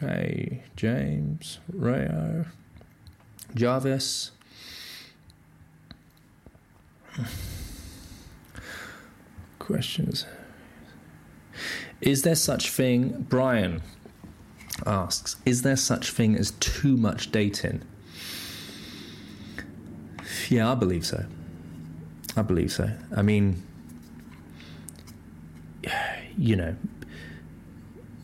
Hey, 0.01 0.63
James. 0.75 1.59
Rayo. 1.71 2.45
Jarvis. 3.55 4.31
Questions. 9.59 10.25
Is 12.01 12.21
there 12.23 12.35
such 12.35 12.69
thing, 12.69 13.25
Brian 13.29 13.81
asks, 14.85 15.37
is 15.45 15.63
there 15.63 15.75
such 15.75 16.11
thing 16.11 16.35
as 16.35 16.51
too 16.51 16.97
much 16.97 17.31
dating? 17.31 17.81
Yeah, 20.49 20.71
I 20.71 20.75
believe 20.75 21.05
so. 21.05 21.25
I 22.35 22.41
believe 22.41 22.71
so. 22.71 22.91
I 23.15 23.21
mean, 23.21 23.63
you 26.37 26.55
know, 26.55 26.75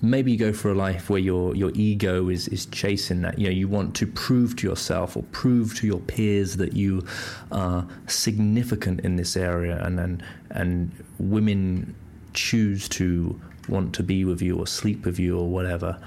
maybe 0.01 0.31
you 0.33 0.37
go 0.37 0.53
for 0.53 0.69
a 0.69 0.75
life 0.75 1.09
where 1.09 1.19
your 1.19 1.55
your 1.55 1.71
ego 1.73 2.29
is 2.29 2.47
is 2.49 2.65
chasing 2.67 3.21
that. 3.21 3.39
You 3.39 3.45
know, 3.47 3.53
you 3.53 3.67
want 3.67 3.95
to 3.95 4.07
prove 4.07 4.55
to 4.57 4.67
yourself 4.67 5.17
or 5.17 5.23
prove 5.31 5.75
to 5.79 5.87
your 5.87 5.99
peers 5.99 6.57
that 6.57 6.73
you 6.73 7.05
are 7.51 7.87
significant 8.07 8.99
in 9.01 9.15
this 9.15 9.35
area, 9.35 9.83
and 9.83 9.99
and 9.99 10.23
and 10.51 10.91
women 11.17 11.95
choose 12.33 12.89
to 12.89 13.39
want 13.67 13.93
to 13.95 14.03
be 14.03 14.25
with 14.25 14.41
you 14.41 14.57
or 14.57 14.67
sleep 14.67 15.05
with 15.05 15.19
you 15.19 15.37
or 15.37 15.47
whatever. 15.47 15.99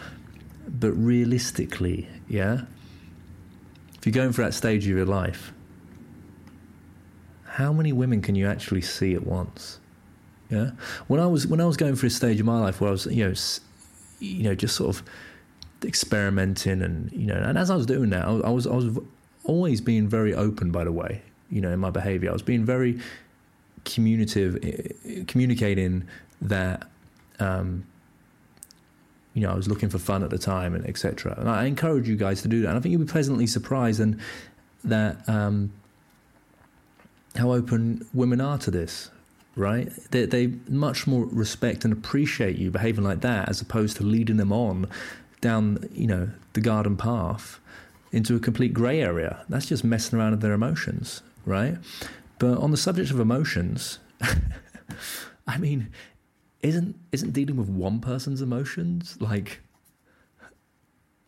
But 0.68 0.92
realistically, 0.92 2.08
yeah, 2.28 2.62
if 3.98 4.06
you're 4.06 4.12
going 4.12 4.32
for 4.32 4.42
that 4.42 4.54
stage 4.54 4.84
of 4.84 4.90
your 4.90 5.06
life, 5.06 5.52
how 7.44 7.72
many 7.72 7.92
women 7.92 8.20
can 8.20 8.34
you 8.34 8.46
actually 8.46 8.82
see 8.82 9.14
at 9.14 9.26
once? 9.26 9.78
Yeah, 10.50 10.72
when 11.08 11.20
I 11.20 11.26
was 11.26 11.46
when 11.46 11.60
I 11.60 11.64
was 11.64 11.76
going 11.76 11.96
through 11.96 12.08
a 12.08 12.10
stage 12.10 12.38
of 12.38 12.46
my 12.46 12.60
life 12.60 12.80
where 12.80 12.88
I 12.88 12.92
was, 12.92 13.06
you 13.06 13.26
know, 13.26 13.34
you 14.20 14.42
know, 14.44 14.54
just 14.54 14.76
sort 14.76 14.94
of 14.94 15.02
experimenting 15.84 16.82
and 16.82 17.10
you 17.12 17.26
know, 17.26 17.34
and 17.34 17.58
as 17.58 17.70
I 17.70 17.76
was 17.76 17.86
doing 17.86 18.10
that, 18.10 18.24
I 18.24 18.50
was 18.50 18.66
I 18.66 18.74
was 18.74 18.98
always 19.44 19.80
being 19.80 20.08
very 20.08 20.34
open. 20.34 20.70
By 20.70 20.84
the 20.84 20.92
way, 20.92 21.22
you 21.50 21.60
know, 21.60 21.72
in 21.72 21.80
my 21.80 21.90
behaviour, 21.90 22.30
I 22.30 22.32
was 22.32 22.42
being 22.42 22.64
very 22.64 23.00
communicative, 23.86 24.58
eh, 24.62 25.24
communicating 25.26 26.04
that. 26.42 26.88
Um, 27.40 27.86
you 29.34 29.42
know, 29.42 29.50
I 29.50 29.54
was 29.54 29.68
looking 29.68 29.90
for 29.90 29.98
fun 29.98 30.22
at 30.22 30.30
the 30.30 30.38
time, 30.38 30.74
and 30.74 30.86
etc. 30.86 31.34
And 31.38 31.48
I 31.48 31.66
encourage 31.66 32.08
you 32.08 32.16
guys 32.16 32.40
to 32.42 32.48
do 32.48 32.62
that. 32.62 32.68
And 32.68 32.78
I 32.78 32.80
think 32.80 32.92
you'll 32.92 33.02
be 33.02 33.10
pleasantly 33.10 33.46
surprised, 33.46 34.00
and 34.00 34.18
that 34.84 35.28
um, 35.28 35.72
how 37.36 37.52
open 37.52 38.06
women 38.14 38.40
are 38.40 38.58
to 38.58 38.70
this 38.70 39.10
right? 39.56 39.90
They, 40.10 40.26
they 40.26 40.46
much 40.68 41.06
more 41.06 41.24
respect 41.24 41.84
and 41.84 41.92
appreciate 41.92 42.56
you 42.56 42.70
behaving 42.70 43.04
like 43.04 43.22
that 43.22 43.48
as 43.48 43.60
opposed 43.60 43.96
to 43.96 44.04
leading 44.04 44.36
them 44.36 44.52
on 44.52 44.86
down, 45.40 45.88
you 45.92 46.06
know, 46.06 46.28
the 46.52 46.60
garden 46.60 46.96
path 46.96 47.58
into 48.12 48.36
a 48.36 48.38
complete 48.38 48.72
grey 48.72 49.00
area. 49.00 49.44
That's 49.48 49.66
just 49.66 49.82
messing 49.82 50.18
around 50.18 50.32
with 50.32 50.40
their 50.42 50.52
emotions, 50.52 51.22
right? 51.44 51.78
But 52.38 52.58
on 52.58 52.70
the 52.70 52.76
subject 52.76 53.10
of 53.10 53.20
emotions, 53.20 53.98
I 55.46 55.58
mean, 55.58 55.88
isn't 56.62 56.96
isn't 57.12 57.32
dealing 57.32 57.56
with 57.56 57.68
one 57.68 58.00
person's 58.00 58.42
emotions 58.42 59.16
like 59.20 59.60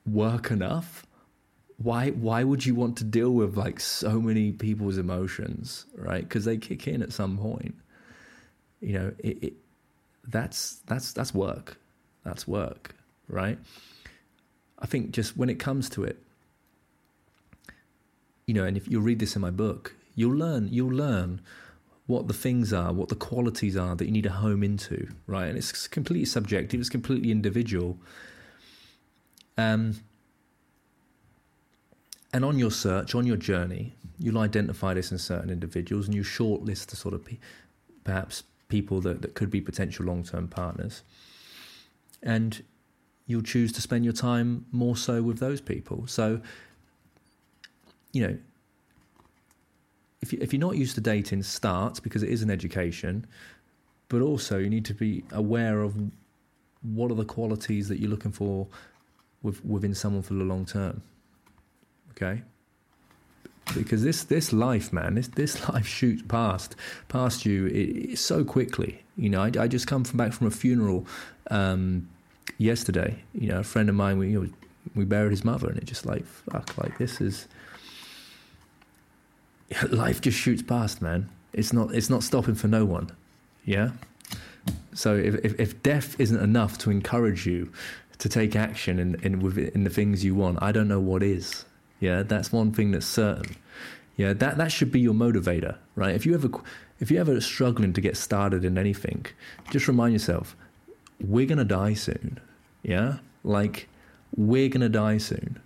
work 0.06 0.50
enough? 0.50 1.06
Why 1.78 2.10
why 2.10 2.44
would 2.44 2.66
you 2.66 2.74
want 2.74 2.98
to 2.98 3.04
deal 3.04 3.30
with 3.30 3.56
like 3.56 3.80
so 3.80 4.20
many 4.20 4.52
people's 4.52 4.98
emotions, 4.98 5.86
right? 5.96 6.22
Because 6.22 6.44
they 6.44 6.56
kick 6.56 6.88
in 6.88 7.02
at 7.02 7.12
some 7.12 7.38
point 7.38 7.74
you 8.80 8.92
know, 8.92 9.12
it, 9.18 9.42
it, 9.42 9.52
that's 10.26 10.76
that's 10.86 11.12
that's 11.12 11.34
work. 11.34 11.78
That's 12.24 12.46
work, 12.46 12.94
right? 13.28 13.58
I 14.78 14.86
think 14.86 15.10
just 15.10 15.36
when 15.36 15.48
it 15.48 15.58
comes 15.58 15.88
to 15.90 16.04
it, 16.04 16.18
you 18.46 18.54
know, 18.54 18.64
and 18.64 18.76
if 18.76 18.88
you 18.88 19.00
read 19.00 19.18
this 19.18 19.34
in 19.34 19.42
my 19.42 19.50
book, 19.50 19.94
you'll 20.18 20.36
learn 20.36 20.68
you'll 20.70 20.90
learn 20.90 21.40
what 22.08 22.26
the 22.26 22.34
things 22.34 22.72
are, 22.72 22.90
what 22.90 23.10
the 23.10 23.14
qualities 23.14 23.76
are 23.76 23.94
that 23.94 24.06
you 24.06 24.10
need 24.10 24.22
to 24.22 24.30
home 24.30 24.62
into, 24.62 25.06
right? 25.26 25.46
And 25.46 25.58
it's 25.58 25.86
completely 25.86 26.24
subjective, 26.24 26.80
it's 26.80 26.88
completely 26.88 27.30
individual. 27.30 27.98
Um, 29.58 29.96
and 32.32 32.46
on 32.46 32.58
your 32.58 32.70
search, 32.70 33.14
on 33.14 33.26
your 33.26 33.36
journey, 33.36 33.94
you'll 34.18 34.38
identify 34.38 34.94
this 34.94 35.12
in 35.12 35.18
certain 35.18 35.50
individuals 35.50 36.06
and 36.06 36.14
you 36.14 36.22
shortlist 36.22 36.86
the 36.86 36.96
sort 36.96 37.12
of 37.12 37.28
perhaps 38.04 38.42
people 38.68 39.02
that, 39.02 39.20
that 39.20 39.34
could 39.34 39.50
be 39.50 39.60
potential 39.60 40.06
long 40.06 40.24
term 40.24 40.48
partners. 40.48 41.02
And 42.22 42.64
you'll 43.26 43.42
choose 43.42 43.70
to 43.72 43.82
spend 43.82 44.04
your 44.04 44.14
time 44.14 44.64
more 44.72 44.96
so 44.96 45.22
with 45.22 45.40
those 45.40 45.60
people. 45.60 46.06
So, 46.06 46.40
you 48.12 48.26
know, 48.26 48.38
if, 50.20 50.32
you, 50.32 50.38
if 50.40 50.52
you're 50.52 50.60
not 50.60 50.76
used 50.76 50.94
to 50.96 51.00
dating, 51.00 51.42
start 51.42 52.02
because 52.02 52.22
it 52.22 52.30
is 52.30 52.42
an 52.42 52.50
education, 52.50 53.26
but 54.08 54.20
also 54.20 54.58
you 54.58 54.70
need 54.70 54.84
to 54.86 54.94
be 54.94 55.24
aware 55.32 55.82
of 55.82 55.94
what 56.82 57.10
are 57.10 57.14
the 57.14 57.24
qualities 57.24 57.88
that 57.88 58.00
you're 58.00 58.10
looking 58.10 58.32
for 58.32 58.66
with, 59.42 59.64
within 59.64 59.94
someone 59.94 60.22
for 60.22 60.34
the 60.34 60.44
long 60.44 60.64
term. 60.64 61.02
Okay? 62.12 62.42
because 63.74 64.02
this 64.02 64.24
this 64.24 64.52
life, 64.52 64.92
man, 64.92 65.14
this 65.14 65.28
this 65.28 65.68
life 65.72 65.86
shoots 65.86 66.22
past 66.28 66.76
past 67.08 67.44
you 67.46 67.66
it, 67.66 68.18
so 68.18 68.44
quickly. 68.44 69.02
You 69.16 69.30
know, 69.30 69.42
I, 69.42 69.50
I, 69.58 69.68
just 69.68 69.86
come 69.88 70.04
from 70.04 70.16
back 70.16 70.32
from 70.32 70.46
a 70.46 70.50
funeral 70.50 71.06
um, 71.50 72.08
yesterday. 72.56 73.22
You 73.34 73.48
know, 73.48 73.58
a 73.60 73.64
friend 73.64 73.88
of 73.88 73.94
mine, 73.94 74.18
we 74.18 74.30
you 74.30 74.42
know, 74.42 74.48
we 74.94 75.04
buried 75.04 75.30
his 75.30 75.44
mother, 75.44 75.68
and 75.68 75.76
it 75.78 75.84
just 75.84 76.06
like 76.06 76.24
fuck, 76.24 76.76
like 76.78 76.98
this 76.98 77.20
is 77.20 77.48
life 79.90 80.20
just 80.20 80.38
shoots 80.38 80.62
past, 80.62 81.02
man. 81.02 81.28
It's 81.52 81.72
not 81.72 81.94
it's 81.94 82.10
not 82.10 82.22
stopping 82.22 82.54
for 82.54 82.68
no 82.68 82.84
one. 82.84 83.10
Yeah. 83.64 83.90
So 84.94 85.14
if 85.14 85.34
if, 85.44 85.60
if 85.60 85.82
death 85.82 86.18
isn't 86.18 86.40
enough 86.40 86.78
to 86.78 86.90
encourage 86.90 87.46
you 87.46 87.72
to 88.18 88.28
take 88.28 88.56
action 88.56 88.98
in 88.98 89.14
in, 89.22 89.70
in 89.74 89.84
the 89.84 89.90
things 89.90 90.24
you 90.24 90.34
want, 90.34 90.62
I 90.62 90.72
don't 90.72 90.88
know 90.88 91.00
what 91.00 91.22
is. 91.22 91.64
Yeah, 92.00 92.22
that's 92.22 92.52
one 92.52 92.72
thing 92.72 92.92
that's 92.92 93.06
certain. 93.06 93.56
Yeah, 94.16 94.32
that 94.32 94.58
that 94.58 94.72
should 94.72 94.92
be 94.92 95.00
your 95.00 95.14
motivator, 95.14 95.76
right? 95.94 96.14
If 96.14 96.26
you 96.26 96.34
ever 96.34 96.50
if 97.00 97.10
you 97.10 97.20
ever 97.20 97.40
struggling 97.40 97.92
to 97.92 98.00
get 98.00 98.16
started 98.16 98.64
in 98.64 98.76
anything, 98.76 99.26
just 99.70 99.86
remind 99.88 100.12
yourself, 100.12 100.56
we're 101.20 101.46
gonna 101.46 101.64
die 101.64 101.94
soon. 101.94 102.40
Yeah, 102.82 103.18
like 103.44 103.88
we're 104.36 104.68
gonna 104.68 104.88
die 104.88 105.18
soon. 105.18 105.60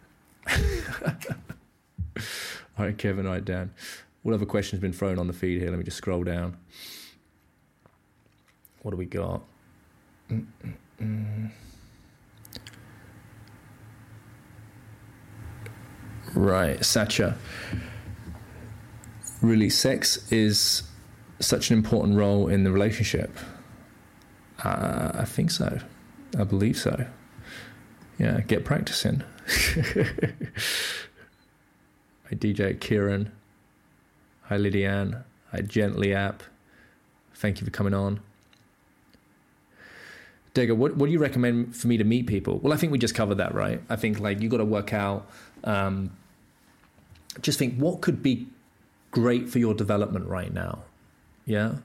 right, 2.82 2.96
Kevin. 2.96 3.26
All 3.26 3.32
right, 3.32 3.44
Dan. 3.44 3.72
What 4.22 4.34
other 4.34 4.46
questions 4.46 4.80
been 4.80 4.92
thrown 4.92 5.18
on 5.18 5.26
the 5.26 5.32
feed 5.32 5.60
here? 5.60 5.70
Let 5.70 5.78
me 5.78 5.84
just 5.84 5.96
scroll 5.96 6.22
down. 6.22 6.56
What 8.82 8.92
do 8.92 8.96
we 8.96 9.06
got? 9.06 9.42
Mm-mm-mm. 10.30 11.50
Right, 16.34 16.84
Sacha. 16.84 17.36
Really, 19.40 19.70
sex 19.70 20.30
is 20.32 20.84
such 21.40 21.70
an 21.70 21.76
important 21.76 22.16
role 22.16 22.48
in 22.48 22.64
the 22.64 22.72
relationship. 22.72 23.36
Uh, 24.64 25.10
I 25.14 25.24
think 25.24 25.50
so. 25.50 25.80
I 26.38 26.44
believe 26.44 26.78
so. 26.78 27.06
Yeah, 28.18 28.40
get 28.40 28.64
practicing. 28.64 29.22
Hi, 32.32 32.36
DJ 32.36 32.80
Kieran. 32.80 33.30
Hi, 34.44 34.56
Lydiane. 34.56 35.22
Hi, 35.50 35.60
Gently 35.60 36.14
App. 36.14 36.42
Thank 37.34 37.60
you 37.60 37.66
for 37.66 37.70
coming 37.70 37.92
on. 37.92 38.20
Digger, 40.54 40.74
what, 40.74 40.96
what 40.96 41.06
do 41.06 41.12
you 41.12 41.18
recommend 41.18 41.76
for 41.76 41.88
me 41.88 41.98
to 41.98 42.04
meet 42.04 42.26
people? 42.26 42.58
Well, 42.60 42.72
I 42.72 42.78
think 42.78 42.90
we 42.90 42.98
just 42.98 43.14
covered 43.14 43.34
that, 43.34 43.54
right? 43.54 43.82
I 43.90 43.96
think 43.96 44.18
like 44.18 44.40
you 44.40 44.48
got 44.48 44.58
to 44.58 44.64
work 44.64 44.94
out 44.94 45.28
um, 45.64 46.16
just 47.42 47.58
think 47.58 47.76
what 47.76 48.00
could 48.00 48.22
be 48.22 48.46
great 49.10 49.50
for 49.50 49.58
your 49.58 49.74
development 49.74 50.26
right 50.26 50.54
now. 50.54 50.84
Yeah. 51.44 51.76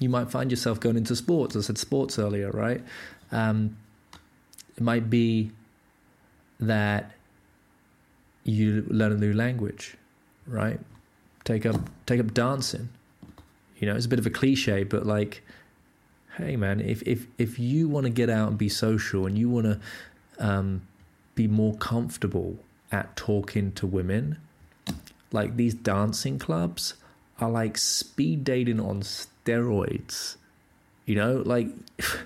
You 0.00 0.08
might 0.08 0.28
find 0.28 0.50
yourself 0.50 0.80
going 0.80 0.96
into 0.96 1.14
sports. 1.14 1.54
I 1.54 1.60
said 1.60 1.78
sports 1.78 2.18
earlier, 2.18 2.50
right? 2.50 2.82
Um, 3.30 3.76
it 4.76 4.82
might 4.82 5.08
be 5.08 5.52
that 6.58 7.12
you 8.44 8.86
learn 8.88 9.12
a 9.12 9.16
new 9.16 9.32
language, 9.32 9.96
right? 10.46 10.80
Take 11.44 11.66
up 11.66 11.80
take 12.06 12.20
up 12.20 12.32
dancing. 12.34 12.88
You 13.78 13.86
know, 13.86 13.96
it's 13.96 14.06
a 14.06 14.08
bit 14.08 14.18
of 14.18 14.26
a 14.26 14.30
cliche, 14.30 14.84
but 14.84 15.06
like, 15.06 15.42
hey 16.36 16.56
man, 16.56 16.80
if 16.80 17.02
if 17.02 17.26
if 17.38 17.58
you 17.58 17.88
want 17.88 18.04
to 18.04 18.10
get 18.10 18.28
out 18.28 18.48
and 18.48 18.58
be 18.58 18.68
social 18.68 19.26
and 19.26 19.38
you 19.38 19.48
want 19.48 19.66
to 19.66 19.80
um, 20.38 20.82
be 21.34 21.46
more 21.46 21.74
comfortable 21.76 22.58
at 22.92 23.16
talking 23.16 23.72
to 23.72 23.86
women, 23.86 24.38
like 25.32 25.56
these 25.56 25.74
dancing 25.74 26.38
clubs 26.38 26.94
are 27.38 27.50
like 27.50 27.78
speed 27.78 28.44
dating 28.44 28.80
on 28.80 29.00
steroids. 29.00 30.36
You 31.06 31.14
know, 31.16 31.42
like 31.44 31.68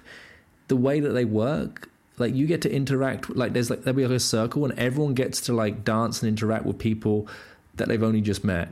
the 0.69 0.77
way 0.77 1.01
that 1.01 1.11
they 1.11 1.25
work, 1.25 1.89
like 2.19 2.35
you 2.35 2.47
get 2.47 2.63
to 2.63 2.73
interact 2.73 3.35
like 3.35 3.53
there's 3.53 3.71
like 3.71 3.83
there'll 3.83 3.97
be 3.97 4.07
like 4.07 4.17
a 4.17 4.21
circle 4.21 4.65
and 4.65 4.79
everyone 4.79 5.15
gets 5.15 5.41
to 5.43 5.53
like 5.53 5.85
dance 5.85 6.23
and 6.23 6.29
interact 6.29 6.65
with 6.65 6.79
people 6.79 7.29
that 7.77 7.89
they've 7.89 8.03
only 8.03 8.21
just 8.21 8.45
met, 8.45 8.69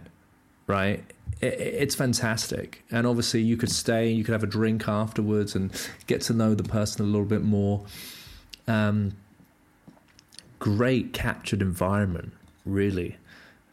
right? 0.67 1.03
It, 1.41 1.55
it's 1.55 1.95
fantastic, 1.95 2.85
and 2.91 3.07
obviously 3.07 3.43
you 3.43 3.57
could 3.57 3.71
stay, 3.71 4.11
you 4.11 4.25
could 4.25 4.33
have 4.33 4.45
a 4.45 4.49
drink 4.49 4.89
afterwards, 4.89 5.55
and 5.55 5.73
get 6.07 6.21
to 6.23 6.33
know 6.33 6.55
the 6.55 6.65
person 6.65 7.03
a 7.03 7.09
little 7.09 7.27
bit 7.27 7.43
more. 7.43 7.85
Um, 8.69 9.17
great 10.59 11.13
captured 11.13 11.61
environment, 11.63 12.33
really. 12.65 13.17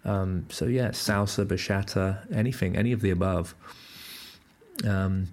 Um, 0.04 0.46
so 0.50 0.66
yeah, 0.66 0.90
salsa, 0.90 1.46
bachata, 1.46 2.32
anything, 2.34 2.76
any 2.76 2.92
of 2.92 3.02
the 3.02 3.12
above. 3.12 3.54
Um, 4.88 5.28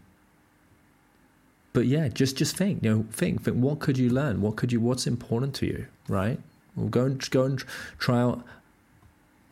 but 1.76 1.84
yeah, 1.84 2.08
just 2.08 2.38
just 2.38 2.56
think, 2.56 2.82
you 2.82 2.88
know, 2.88 3.04
think, 3.12 3.44
think. 3.44 3.58
What 3.58 3.80
could 3.80 3.98
you 3.98 4.08
learn? 4.08 4.40
What 4.40 4.56
could 4.56 4.72
you? 4.72 4.80
What's 4.80 5.06
important 5.06 5.54
to 5.56 5.66
you? 5.66 5.86
Right? 6.08 6.40
Well, 6.74 6.88
go 6.88 7.04
and 7.04 7.30
go 7.30 7.44
and 7.44 7.62
try 7.98 8.18
out 8.18 8.42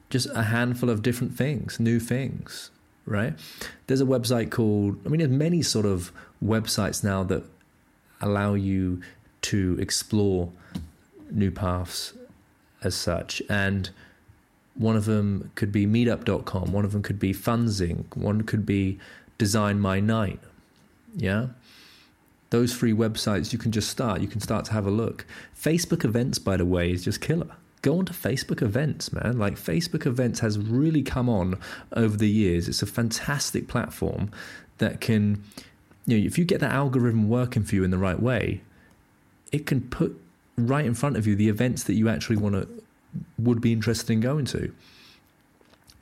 just 0.09 0.29
a 0.35 0.45
handful 0.45 0.89
of 0.89 1.03
different 1.03 1.37
things, 1.37 1.79
new 1.79 2.01
things. 2.01 2.71
Right? 3.05 3.35
There's 3.89 4.01
a 4.01 4.07
website 4.07 4.51
called. 4.51 4.97
I 5.05 5.11
mean, 5.11 5.19
there's 5.19 5.31
many 5.31 5.61
sort 5.61 5.85
of 5.85 6.13
websites 6.43 7.05
now 7.05 7.25
that 7.25 7.45
allow 8.23 8.55
you 8.55 9.03
to 9.43 9.77
explore 9.79 10.51
new 11.31 11.51
paths 11.51 12.15
as 12.83 12.95
such, 12.95 13.43
and 13.51 13.91
one 14.75 14.97
of 14.97 15.05
them 15.05 15.51
could 15.57 15.73
be 15.73 15.87
meetup.com, 15.87 16.73
one 16.73 16.87
of 16.87 16.93
them 16.93 17.03
could 17.03 17.19
be 17.19 17.35
Funzing, 17.35 18.07
one 18.15 18.45
could 18.45 18.65
be 18.65 18.99
Design 19.37 19.79
My 19.79 20.01
Night. 20.01 20.41
Yeah? 21.15 21.49
Those 22.55 22.73
free 22.73 22.93
websites 22.93 23.53
you 23.53 23.59
can 23.59 23.73
just 23.73 23.91
start. 23.91 24.21
You 24.21 24.29
can 24.29 24.41
start 24.41 24.65
to 24.67 24.73
have 24.75 24.87
a 24.87 24.91
look. 24.91 25.27
Facebook 25.61 26.05
events, 26.05 26.39
by 26.39 26.57
the 26.57 26.65
way, 26.65 26.93
is 26.93 27.03
just 27.03 27.21
killer. 27.21 27.51
Go 27.83 27.99
onto 27.99 28.13
Facebook 28.13 28.63
events, 28.63 29.13
man. 29.13 29.41
Like 29.41 29.57
Facebook 29.57 30.07
events 30.07 30.39
has 30.39 30.57
really 30.57 31.03
come 31.03 31.29
on 31.29 31.59
over 31.95 32.17
the 32.17 32.29
years. 32.29 32.69
It's 32.69 32.81
a 32.81 32.87
fantastic 32.87 33.67
platform 33.67 34.31
that 34.79 35.01
can, 35.01 35.43
you 36.07 36.17
know, 36.17 36.25
if 36.25 36.39
you 36.39 36.45
get 36.45 36.61
that 36.61 36.71
algorithm 36.71 37.29
working 37.29 37.65
for 37.65 37.75
you 37.75 37.83
in 37.83 37.91
the 37.91 37.99
right 37.99 38.23
way, 38.23 38.61
it 39.51 39.67
can 39.67 39.81
put 39.81 40.17
right 40.57 40.87
in 40.87 40.95
front 40.95 41.17
of 41.17 41.27
you 41.27 41.35
the 41.35 41.49
events 41.49 41.83
that 41.83 41.95
you 41.95 42.09
actually 42.09 42.37
want 42.37 42.55
to 42.55 42.69
would 43.37 43.61
be 43.61 43.73
interested 43.73 44.13
in 44.13 44.21
going 44.21 44.45
to. 44.45 44.73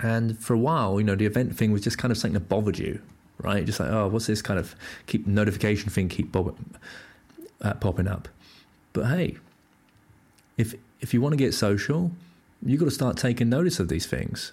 And 0.01 0.39
for 0.39 0.53
a 0.53 0.59
while, 0.59 1.01
you 1.01 1.07
know, 1.07 1.17
the 1.17 1.25
event 1.25 1.57
thing 1.57 1.73
was 1.73 1.81
just 1.81 1.97
kind 1.97 2.13
of 2.13 2.19
something 2.19 2.35
that 2.35 2.51
bothered 2.51 2.79
you, 2.79 3.01
right? 3.43 3.65
Just 3.65 3.81
like, 3.81 3.91
oh, 3.91 4.09
what's 4.09 4.27
this 4.27 4.43
kind 4.43 4.59
of 4.59 4.75
keep 5.07 5.27
notification 5.27 5.91
thing 5.91 6.09
keep 6.09 6.33
bob- 6.33 6.57
uh, 7.61 7.75
popping 7.75 8.09
up? 8.09 8.29
But 8.93 9.07
hey, 9.07 9.37
if 10.57 10.75
if 11.01 11.13
you 11.13 11.21
want 11.21 11.33
to 11.33 11.37
get 11.37 11.55
social, 11.55 12.13
you've 12.65 12.81
got 12.81 12.87
to 12.87 12.93
start 12.93 13.17
taking 13.17 13.49
notice 13.49 13.81
of 13.81 13.89
these 13.89 14.07
things. 14.07 14.53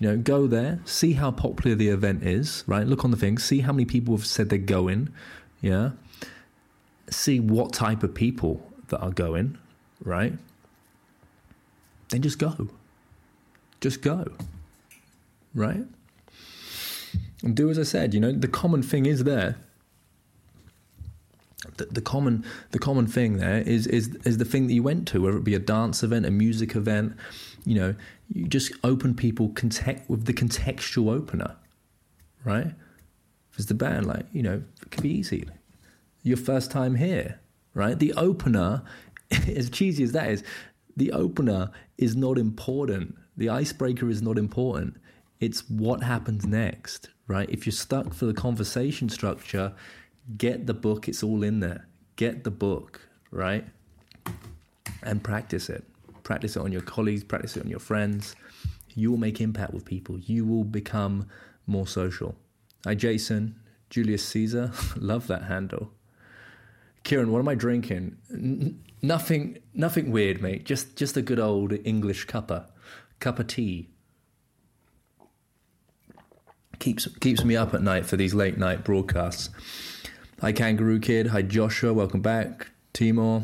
You 0.00 0.08
know, 0.08 0.16
go 0.16 0.46
there, 0.46 0.80
see 0.84 1.14
how 1.14 1.32
popular 1.32 1.74
the 1.74 1.88
event 1.88 2.22
is, 2.22 2.62
right? 2.66 2.86
Look 2.86 3.04
on 3.04 3.10
the 3.10 3.16
thing, 3.16 3.38
see 3.38 3.60
how 3.60 3.72
many 3.72 3.84
people 3.84 4.16
have 4.16 4.26
said 4.26 4.48
they're 4.48 4.58
going, 4.58 5.08
yeah. 5.60 5.90
See 7.10 7.40
what 7.40 7.72
type 7.72 8.02
of 8.02 8.14
people 8.14 8.70
that 8.88 9.00
are 9.00 9.10
going, 9.10 9.58
right? 10.04 10.34
then 12.10 12.22
just 12.22 12.38
go. 12.38 12.68
Just 13.80 14.02
go. 14.02 14.32
Right? 15.54 15.84
And 17.42 17.54
do 17.54 17.70
as 17.70 17.78
I 17.78 17.84
said, 17.84 18.14
you 18.14 18.20
know, 18.20 18.32
the 18.32 18.48
common 18.48 18.82
thing 18.82 19.06
is 19.06 19.24
there. 19.24 19.56
The, 21.76 21.86
the 21.86 22.00
common 22.00 22.44
the 22.70 22.78
common 22.78 23.06
thing 23.06 23.38
there 23.38 23.58
is 23.58 23.86
is 23.86 24.14
is 24.24 24.38
the 24.38 24.44
thing 24.44 24.68
that 24.68 24.74
you 24.74 24.82
went 24.82 25.08
to, 25.08 25.22
whether 25.22 25.38
it 25.38 25.44
be 25.44 25.54
a 25.54 25.60
dance 25.60 26.02
event, 26.02 26.26
a 26.26 26.30
music 26.30 26.74
event, 26.74 27.14
you 27.64 27.74
know, 27.74 27.94
you 28.32 28.46
just 28.46 28.72
open 28.84 29.14
people 29.14 29.50
context 29.50 30.08
with 30.08 30.24
the 30.24 30.32
contextual 30.32 31.12
opener. 31.12 31.56
Right? 32.44 32.68
If 33.52 33.58
it's 33.58 33.66
the 33.66 33.74
band, 33.74 34.06
like, 34.06 34.26
you 34.32 34.42
know, 34.42 34.62
it 34.82 34.90
can 34.90 35.02
be 35.02 35.10
easy. 35.10 35.46
Your 36.22 36.36
first 36.36 36.70
time 36.70 36.94
here, 36.94 37.40
right? 37.74 37.98
The 37.98 38.12
opener, 38.14 38.82
as 39.30 39.70
cheesy 39.70 40.04
as 40.04 40.12
that 40.12 40.30
is, 40.30 40.44
the 40.96 41.12
opener 41.12 41.70
is 41.96 42.16
not 42.16 42.38
important. 42.38 43.16
The 43.36 43.48
icebreaker 43.48 44.08
is 44.08 44.22
not 44.22 44.38
important. 44.38 44.96
It's 45.40 45.68
what 45.70 46.02
happens 46.02 46.46
next, 46.46 47.10
right? 47.26 47.48
If 47.50 47.66
you're 47.66 47.72
stuck 47.72 48.12
for 48.12 48.26
the 48.26 48.34
conversation 48.34 49.08
structure, 49.08 49.72
get 50.36 50.66
the 50.66 50.74
book. 50.74 51.08
It's 51.08 51.22
all 51.22 51.42
in 51.42 51.60
there. 51.60 51.86
Get 52.16 52.44
the 52.44 52.50
book, 52.50 53.00
right? 53.30 53.64
And 55.02 55.22
practice 55.22 55.70
it. 55.70 55.84
Practice 56.24 56.56
it 56.56 56.60
on 56.60 56.72
your 56.72 56.82
colleagues, 56.82 57.24
practice 57.24 57.56
it 57.56 57.62
on 57.64 57.70
your 57.70 57.78
friends. 57.78 58.34
You 58.94 59.10
will 59.10 59.18
make 59.18 59.40
impact 59.40 59.72
with 59.72 59.84
people. 59.84 60.18
You 60.18 60.44
will 60.44 60.64
become 60.64 61.28
more 61.66 61.86
social. 61.86 62.34
Hi, 62.84 62.94
Jason. 62.94 63.54
Julius 63.90 64.24
Caesar. 64.26 64.72
Love 64.96 65.28
that 65.28 65.44
handle. 65.44 65.92
Kieran, 67.04 67.30
what 67.30 67.38
am 67.38 67.48
I 67.48 67.54
drinking? 67.54 68.16
N- 68.30 68.82
nothing, 69.00 69.58
nothing 69.72 70.10
weird, 70.10 70.42
mate. 70.42 70.64
Just, 70.64 70.96
just 70.96 71.16
a 71.16 71.22
good 71.22 71.38
old 71.38 71.72
English 71.84 72.26
cuppa, 72.26 72.66
cup 73.20 73.38
of 73.38 73.46
tea. 73.46 73.88
Keeps 76.78 77.08
keeps 77.20 77.44
me 77.44 77.56
up 77.56 77.74
at 77.74 77.82
night 77.82 78.06
for 78.06 78.16
these 78.16 78.34
late 78.34 78.56
night 78.56 78.84
broadcasts. 78.84 79.50
Hi, 80.40 80.52
Kangaroo 80.52 81.00
Kid. 81.00 81.28
Hi, 81.28 81.42
Joshua. 81.42 81.92
Welcome 81.92 82.20
back. 82.20 82.68
Timor, 82.92 83.42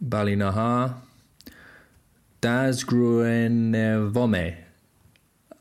Bali 0.00 0.36
Nahar, 0.36 0.96
Daz 2.40 2.84
Gruenevome. 2.84 4.56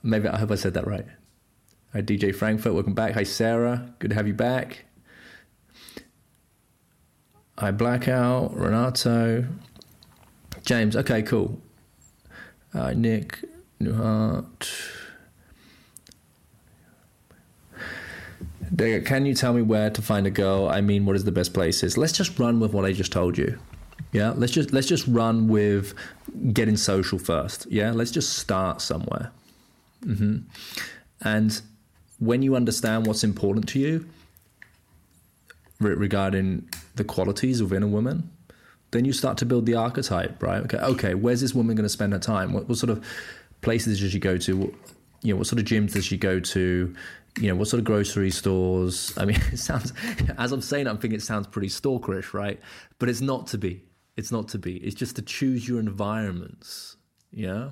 Maybe 0.01 0.27
I 0.27 0.37
hope 0.37 0.51
I 0.51 0.55
said 0.55 0.73
that 0.73 0.87
right. 0.87 1.05
Hi, 1.93 2.01
DJ 2.01 2.35
Frankfurt. 2.35 2.73
Welcome 2.73 2.93
back. 2.93 3.13
Hi, 3.13 3.23
Sarah. 3.23 3.93
Good 3.99 4.09
to 4.09 4.15
have 4.15 4.27
you 4.27 4.33
back. 4.33 4.85
I 7.57 7.71
Blackout, 7.71 8.55
Renato, 8.55 9.45
James. 10.65 10.95
Okay, 10.95 11.21
cool. 11.21 11.61
Uh, 12.73 12.91
Nick, 12.91 13.45
Newhart. 13.79 15.04
Can 18.77 19.25
you 19.25 19.33
tell 19.33 19.53
me 19.53 19.61
where 19.61 19.89
to 19.89 20.01
find 20.01 20.27
a 20.27 20.31
girl? 20.31 20.67
I 20.67 20.81
mean, 20.81 21.05
what 21.05 21.15
is 21.15 21.23
the 21.23 21.31
best 21.31 21.53
places? 21.53 21.97
Let's 21.97 22.13
just 22.13 22.37
run 22.37 22.59
with 22.59 22.73
what 22.73 22.85
I 22.85 22.91
just 22.91 23.11
told 23.11 23.37
you. 23.37 23.57
Yeah, 24.11 24.33
let's 24.35 24.51
just 24.51 24.73
let's 24.73 24.87
just 24.87 25.07
run 25.07 25.47
with 25.47 25.93
getting 26.53 26.77
social 26.77 27.19
first. 27.19 27.67
Yeah, 27.69 27.91
let's 27.91 28.11
just 28.11 28.37
start 28.37 28.81
somewhere. 28.81 29.31
Mm-hmm. 30.05 30.37
And 31.21 31.61
when 32.19 32.41
you 32.41 32.55
understand 32.55 33.07
what's 33.07 33.23
important 33.23 33.67
to 33.69 33.79
you, 33.79 34.05
regarding 35.79 36.67
the 36.95 37.03
qualities 37.03 37.61
within 37.61 37.83
a 37.83 37.87
woman, 37.87 38.29
then 38.91 39.05
you 39.05 39.13
start 39.13 39.37
to 39.39 39.45
build 39.45 39.65
the 39.65 39.75
archetype, 39.75 40.41
right? 40.41 40.61
Okay, 40.63 40.77
okay, 40.77 41.13
where's 41.13 41.41
this 41.41 41.53
woman 41.53 41.75
going 41.75 41.83
to 41.83 41.89
spend 41.89 42.13
her 42.13 42.19
time? 42.19 42.53
What, 42.53 42.69
what 42.69 42.77
sort 42.77 42.89
of 42.89 43.05
places 43.61 43.99
does 43.99 44.11
she 44.11 44.19
go 44.19 44.37
to? 44.37 44.57
What, 44.57 44.73
you 45.21 45.33
know, 45.33 45.37
what 45.37 45.47
sort 45.47 45.59
of 45.59 45.65
gyms 45.65 45.93
does 45.93 46.05
she 46.05 46.17
go 46.17 46.39
to? 46.39 46.95
You 47.39 47.49
know, 47.49 47.55
what 47.55 47.67
sort 47.67 47.79
of 47.79 47.85
grocery 47.85 48.31
stores? 48.31 49.13
I 49.17 49.25
mean, 49.25 49.41
it 49.51 49.57
sounds, 49.59 49.93
as 50.37 50.51
I'm 50.51 50.61
saying, 50.61 50.87
I'm 50.87 50.97
thinking 50.97 51.17
it 51.17 51.23
sounds 51.23 51.47
pretty 51.47 51.67
stalkerish, 51.67 52.33
right? 52.33 52.59
But 52.99 53.09
it's 53.09 53.21
not 53.21 53.47
to 53.47 53.57
be. 53.57 53.83
It's 54.15 54.31
not 54.31 54.47
to 54.49 54.57
be. 54.57 54.77
It's 54.77 54.95
just 54.95 55.17
to 55.17 55.21
choose 55.21 55.67
your 55.67 55.79
environments. 55.79 56.95
Yeah. 57.31 57.71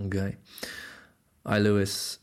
Okay. 0.00 0.36
Hi, 1.44 1.58
Lewis. 1.58 2.18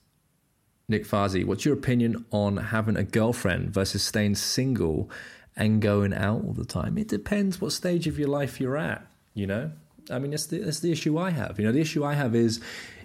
Nick 0.87 1.07
Fazi, 1.07 1.45
what's 1.45 1.63
your 1.63 1.73
opinion 1.73 2.25
on 2.31 2.57
having 2.57 2.97
a 2.97 3.03
girlfriend 3.03 3.73
versus 3.73 4.03
staying 4.03 4.35
single 4.35 5.09
and 5.55 5.81
going 5.81 6.13
out 6.13 6.43
all 6.43 6.53
the 6.53 6.65
time? 6.65 6.97
It 6.97 7.07
depends 7.07 7.61
what 7.61 7.71
stage 7.71 8.07
of 8.07 8.19
your 8.19 8.27
life 8.27 8.59
you're 8.59 8.77
at, 8.77 9.05
you 9.33 9.47
know? 9.47 9.71
I 10.09 10.19
mean, 10.19 10.31
that's 10.31 10.47
the, 10.47 10.59
that's 10.59 10.79
the 10.79 10.91
issue 10.91 11.17
I 11.17 11.29
have. 11.29 11.59
You 11.59 11.65
know, 11.65 11.71
the 11.71 11.79
issue 11.79 12.03
I 12.03 12.15
have 12.15 12.35
is, 12.35 12.59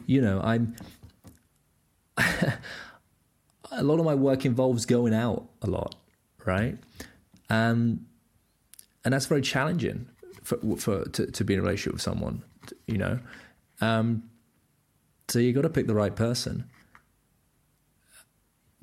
you 0.07 0.21
know, 0.21 0.41
I'm. 0.43 0.75
a 3.71 3.83
lot 3.83 3.99
of 3.99 4.05
my 4.05 4.15
work 4.15 4.45
involves 4.45 4.87
going 4.87 5.15
out 5.15 5.49
a 5.63 5.67
lot, 5.67 5.95
right? 6.45 6.77
Um, 7.51 8.07
and 9.05 9.15
that's 9.15 9.27
very 9.27 9.43
challenging 9.43 10.09
for, 10.43 10.59
for 10.77 11.05
to, 11.05 11.31
to 11.31 11.45
be 11.45 11.55
in 11.55 11.61
a 11.61 11.63
relationship 11.63 11.93
with 11.93 12.03
someone, 12.03 12.43
you 12.87 12.99
know. 12.99 13.19
Um, 13.81 14.31
so 15.29 15.39
you 15.39 15.53
got 15.53 15.63
to 15.63 15.71
pick 15.71 15.87
the 15.87 15.95
right 15.95 16.15
person 16.15 16.65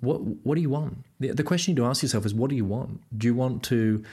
what 0.03 0.19
what 0.21 0.55
do 0.55 0.61
you 0.61 0.69
want? 0.69 1.05
The, 1.19 1.31
the 1.31 1.43
question 1.43 1.71
you 1.71 1.75
need 1.75 1.85
to 1.85 1.89
ask 1.89 2.03
yourself 2.03 2.25
is, 2.25 2.33
what 2.33 2.49
do 2.49 2.55
you 2.55 2.65
want? 2.65 3.01
Do 3.17 3.25
you 3.25 3.33
want 3.33 3.63
to 3.63 4.03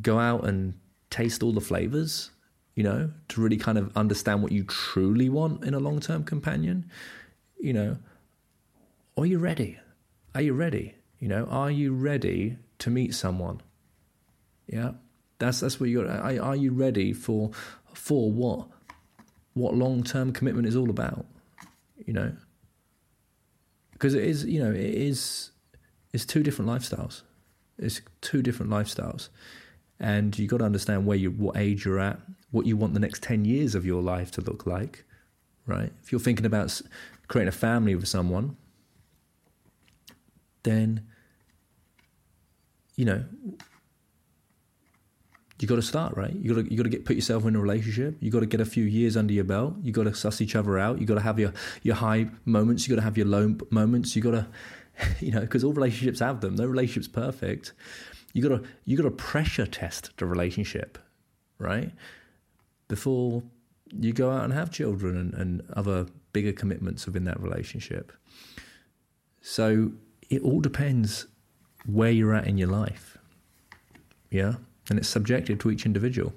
go 0.00 0.18
out 0.18 0.44
and 0.46 0.74
taste 1.10 1.42
all 1.42 1.52
the 1.52 1.60
flavors? 1.60 2.30
You 2.74 2.84
know, 2.84 3.10
to 3.28 3.40
really 3.40 3.58
kind 3.58 3.76
of 3.76 3.94
understand 3.94 4.42
what 4.42 4.52
you 4.52 4.64
truly 4.64 5.28
want 5.28 5.64
in 5.64 5.74
a 5.74 5.78
long 5.78 6.00
term 6.00 6.24
companion. 6.24 6.90
You 7.60 7.74
know, 7.74 7.96
are 9.16 9.26
you 9.26 9.38
ready? 9.38 9.78
Are 10.34 10.40
you 10.40 10.54
ready? 10.54 10.94
You 11.18 11.28
know, 11.28 11.46
are 11.46 11.70
you 11.70 11.92
ready 11.92 12.56
to 12.78 12.90
meet 12.90 13.14
someone? 13.14 13.60
Yeah, 14.66 14.92
that's 15.38 15.60
that's 15.60 15.78
what 15.78 15.88
you 15.88 16.02
got. 16.02 16.10
Are, 16.10 16.40
are 16.40 16.56
you 16.56 16.72
ready 16.72 17.12
for 17.12 17.50
for 17.94 18.30
what 18.30 18.68
what 19.54 19.74
long 19.74 20.02
term 20.02 20.32
commitment 20.32 20.66
is 20.66 20.76
all 20.76 20.90
about? 20.90 21.26
You 22.06 22.14
know, 22.14 22.32
because 23.92 24.14
it 24.14 24.24
is 24.24 24.44
you 24.44 24.62
know 24.62 24.70
it 24.70 24.80
is 24.80 25.50
it's 26.12 26.24
two 26.24 26.42
different 26.42 26.70
lifestyles. 26.70 27.22
It's 27.78 28.00
two 28.20 28.42
different 28.42 28.72
lifestyles, 28.72 29.28
and 30.00 30.36
you 30.38 30.46
got 30.48 30.58
to 30.58 30.64
understand 30.64 31.06
where 31.06 31.16
you 31.16 31.30
what 31.30 31.56
age 31.56 31.84
you're 31.84 32.00
at, 32.00 32.18
what 32.50 32.66
you 32.66 32.76
want 32.76 32.94
the 32.94 33.00
next 33.00 33.22
ten 33.22 33.44
years 33.44 33.74
of 33.74 33.84
your 33.84 34.02
life 34.02 34.30
to 34.32 34.40
look 34.40 34.66
like, 34.66 35.04
right? 35.66 35.92
If 36.02 36.12
you're 36.12 36.20
thinking 36.20 36.46
about 36.46 36.80
creating 37.28 37.48
a 37.48 37.52
family 37.52 37.94
with 37.94 38.08
someone, 38.08 38.56
then 40.62 41.06
you 42.96 43.04
know 43.04 43.24
you 45.62 45.68
got 45.68 45.76
to 45.76 45.82
start 45.82 46.16
right. 46.16 46.34
You 46.34 46.54
got 46.54 46.64
to 46.64 46.70
you 46.70 46.76
got 46.76 46.82
to 46.82 46.88
get 46.88 47.04
put 47.04 47.14
yourself 47.14 47.46
in 47.46 47.54
a 47.54 47.60
relationship. 47.60 48.16
You 48.18 48.32
got 48.32 48.40
to 48.40 48.46
get 48.46 48.60
a 48.60 48.64
few 48.64 48.82
years 48.82 49.16
under 49.16 49.32
your 49.32 49.44
belt. 49.44 49.76
You 49.80 49.92
got 49.92 50.04
to 50.04 50.14
suss 50.14 50.40
each 50.40 50.56
other 50.56 50.76
out. 50.76 51.00
You 51.00 51.06
got 51.06 51.14
to 51.14 51.20
have 51.20 51.38
your 51.38 51.52
your 51.82 51.94
high 51.94 52.26
moments. 52.44 52.86
You 52.86 52.96
got 52.96 53.00
to 53.00 53.04
have 53.04 53.16
your 53.16 53.28
low 53.28 53.54
moments. 53.70 54.16
You 54.16 54.22
got 54.22 54.32
to, 54.32 54.46
you 55.20 55.30
know, 55.30 55.40
because 55.40 55.62
all 55.62 55.72
relationships 55.72 56.18
have 56.18 56.40
them. 56.40 56.56
No 56.56 56.66
relationship's 56.66 57.06
perfect. 57.06 57.74
You 58.32 58.42
got 58.42 58.60
to 58.60 58.68
you 58.84 58.96
got 58.96 59.04
to 59.04 59.12
pressure 59.12 59.66
test 59.66 60.10
the 60.16 60.26
relationship, 60.26 60.98
right? 61.58 61.92
Before 62.88 63.44
you 63.96 64.12
go 64.12 64.30
out 64.30 64.42
and 64.42 64.52
have 64.52 64.72
children 64.72 65.16
and, 65.16 65.34
and 65.34 65.62
other 65.74 66.06
bigger 66.32 66.52
commitments 66.52 67.06
within 67.06 67.22
that 67.24 67.40
relationship. 67.40 68.10
So 69.42 69.92
it 70.30 70.42
all 70.42 70.60
depends 70.60 71.26
where 71.86 72.10
you're 72.10 72.34
at 72.34 72.46
in 72.46 72.58
your 72.58 72.68
life. 72.68 73.18
Yeah 74.30 74.54
and 74.90 74.98
it's 74.98 75.08
subjective 75.08 75.58
to 75.60 75.70
each 75.70 75.86
individual. 75.86 76.32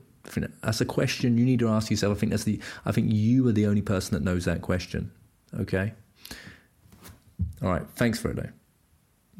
That's 0.63 0.81
a 0.81 0.85
question 0.85 1.37
you 1.37 1.45
need 1.45 1.59
to 1.59 1.67
ask 1.69 1.91
yourself. 1.91 2.17
I 2.17 2.19
think 2.19 2.31
that's 2.31 2.45
the. 2.45 2.59
I 2.85 2.91
think 2.91 3.11
you 3.11 3.47
are 3.47 3.51
the 3.51 3.67
only 3.67 3.81
person 3.81 4.15
that 4.15 4.23
knows 4.23 4.45
that 4.45 4.61
question. 4.61 5.11
Okay. 5.59 5.93
All 7.61 7.69
right. 7.69 7.83
Thanks 7.95 8.19
for 8.19 8.31
it, 8.31 8.37
though. 8.37 8.49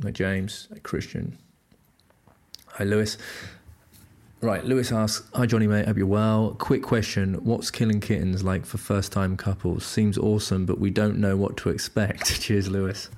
Hi, 0.03 0.11
James. 0.11 0.67
Hi, 0.71 0.79
Christian. 0.79 1.37
Hi, 2.67 2.83
Lewis. 2.83 3.17
Right, 4.41 4.63
Lewis 4.63 4.91
asks, 4.91 5.27
Hi 5.33 5.47
Johnny 5.47 5.65
mate, 5.65 5.87
hope 5.87 5.97
you're 5.97 6.05
well. 6.05 6.55
Quick 6.59 6.83
question, 6.83 7.35
what's 7.45 7.71
killing 7.71 7.99
kittens 7.99 8.43
like 8.43 8.63
for 8.63 8.77
first 8.77 9.11
time 9.11 9.37
couples? 9.37 9.85
Seems 9.85 10.19
awesome, 10.19 10.67
but 10.67 10.77
we 10.77 10.91
don't 10.91 11.17
know 11.17 11.35
what 11.35 11.57
to 11.57 11.69
expect. 11.69 12.25
Cheers, 12.41 12.67
Lewis. 12.67 13.09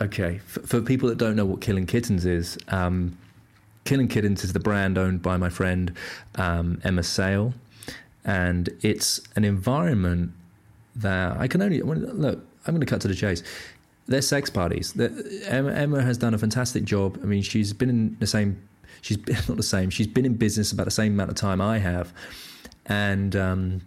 Okay, 0.00 0.38
for, 0.46 0.60
for, 0.60 0.80
people 0.80 1.10
that 1.10 1.18
don't 1.18 1.36
know 1.36 1.44
what 1.44 1.60
killing 1.60 1.84
kittens 1.84 2.24
is, 2.24 2.56
um, 2.68 3.18
Killing 3.84 4.08
Kittens 4.08 4.44
is 4.44 4.52
the 4.52 4.60
brand 4.60 4.98
owned 4.98 5.22
by 5.22 5.36
my 5.36 5.48
friend 5.48 5.92
um, 6.36 6.80
Emma 6.84 7.02
Sayle, 7.02 7.54
and 8.24 8.68
it's 8.82 9.20
an 9.36 9.44
environment 9.44 10.32
that 10.96 11.36
I 11.38 11.48
can 11.48 11.62
only 11.62 11.80
look. 11.80 12.38
I'm 12.66 12.74
going 12.74 12.80
to 12.80 12.86
cut 12.86 13.00
to 13.02 13.08
the 13.08 13.14
chase. 13.14 13.42
They're 14.06 14.22
sex 14.22 14.50
parties. 14.50 14.94
Emma, 15.46 15.72
Emma 15.72 16.02
has 16.02 16.18
done 16.18 16.34
a 16.34 16.38
fantastic 16.38 16.84
job. 16.84 17.18
I 17.22 17.26
mean, 17.26 17.42
she's 17.42 17.72
been 17.72 17.88
in 17.88 18.16
the 18.20 18.26
same. 18.26 18.60
She's 19.00 19.16
been, 19.16 19.34
not 19.48 19.56
the 19.56 19.62
same. 19.62 19.88
She's 19.88 20.06
been 20.06 20.26
in 20.26 20.34
business 20.34 20.72
about 20.72 20.84
the 20.84 20.90
same 20.90 21.14
amount 21.14 21.30
of 21.30 21.36
time 21.36 21.60
I 21.60 21.78
have, 21.78 22.12
and 22.86 23.34
um, 23.34 23.80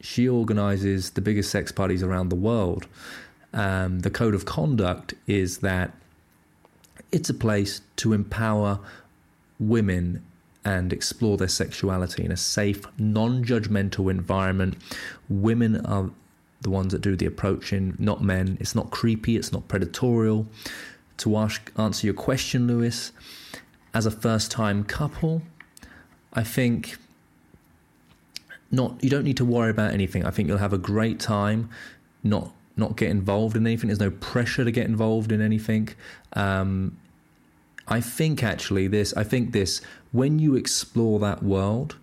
she 0.00 0.28
organises 0.28 1.10
the 1.10 1.20
biggest 1.20 1.50
sex 1.50 1.72
parties 1.72 2.02
around 2.02 2.28
the 2.28 2.36
world. 2.36 2.86
Um, 3.52 4.00
the 4.00 4.10
code 4.10 4.34
of 4.34 4.44
conduct 4.44 5.14
is 5.26 5.58
that 5.58 5.92
it's 7.10 7.28
a 7.28 7.34
place 7.34 7.80
to 7.96 8.12
empower 8.12 8.78
women 9.58 10.24
and 10.64 10.92
explore 10.92 11.36
their 11.36 11.48
sexuality 11.48 12.24
in 12.24 12.30
a 12.30 12.36
safe, 12.36 12.84
non 12.98 13.44
judgmental 13.44 14.10
environment. 14.10 14.76
Women 15.28 15.84
are 15.86 16.10
the 16.60 16.70
ones 16.70 16.92
that 16.92 17.00
do 17.00 17.16
the 17.16 17.26
approaching, 17.26 17.96
not 17.98 18.22
men. 18.22 18.58
It's 18.60 18.74
not 18.74 18.90
creepy, 18.90 19.36
it's 19.36 19.52
not 19.52 19.68
predatorial. 19.68 20.46
To 21.18 21.36
ask, 21.36 21.70
answer 21.76 22.06
your 22.06 22.14
question, 22.14 22.66
Lewis, 22.66 23.12
as 23.92 24.06
a 24.06 24.10
first 24.10 24.50
time 24.50 24.84
couple, 24.84 25.42
I 26.32 26.42
think 26.42 26.96
not 28.70 29.02
you 29.02 29.10
don't 29.10 29.24
need 29.24 29.36
to 29.38 29.44
worry 29.44 29.70
about 29.70 29.92
anything. 29.92 30.24
I 30.24 30.30
think 30.30 30.48
you'll 30.48 30.58
have 30.58 30.72
a 30.72 30.78
great 30.78 31.18
time, 31.18 31.70
not 32.22 32.52
not 32.76 32.96
get 32.96 33.10
involved 33.10 33.56
in 33.56 33.66
anything. 33.66 33.88
There's 33.88 34.00
no 34.00 34.10
pressure 34.10 34.64
to 34.64 34.70
get 34.70 34.86
involved 34.86 35.32
in 35.32 35.40
anything. 35.40 35.90
Um, 36.34 36.96
I 37.88 38.00
think 38.00 38.42
actually 38.42 38.86
this, 38.86 39.12
I 39.16 39.24
think 39.24 39.52
this, 39.52 39.80
when 40.12 40.38
you 40.38 40.54
explore 40.54 41.18
that 41.20 41.42
world, 41.42 41.96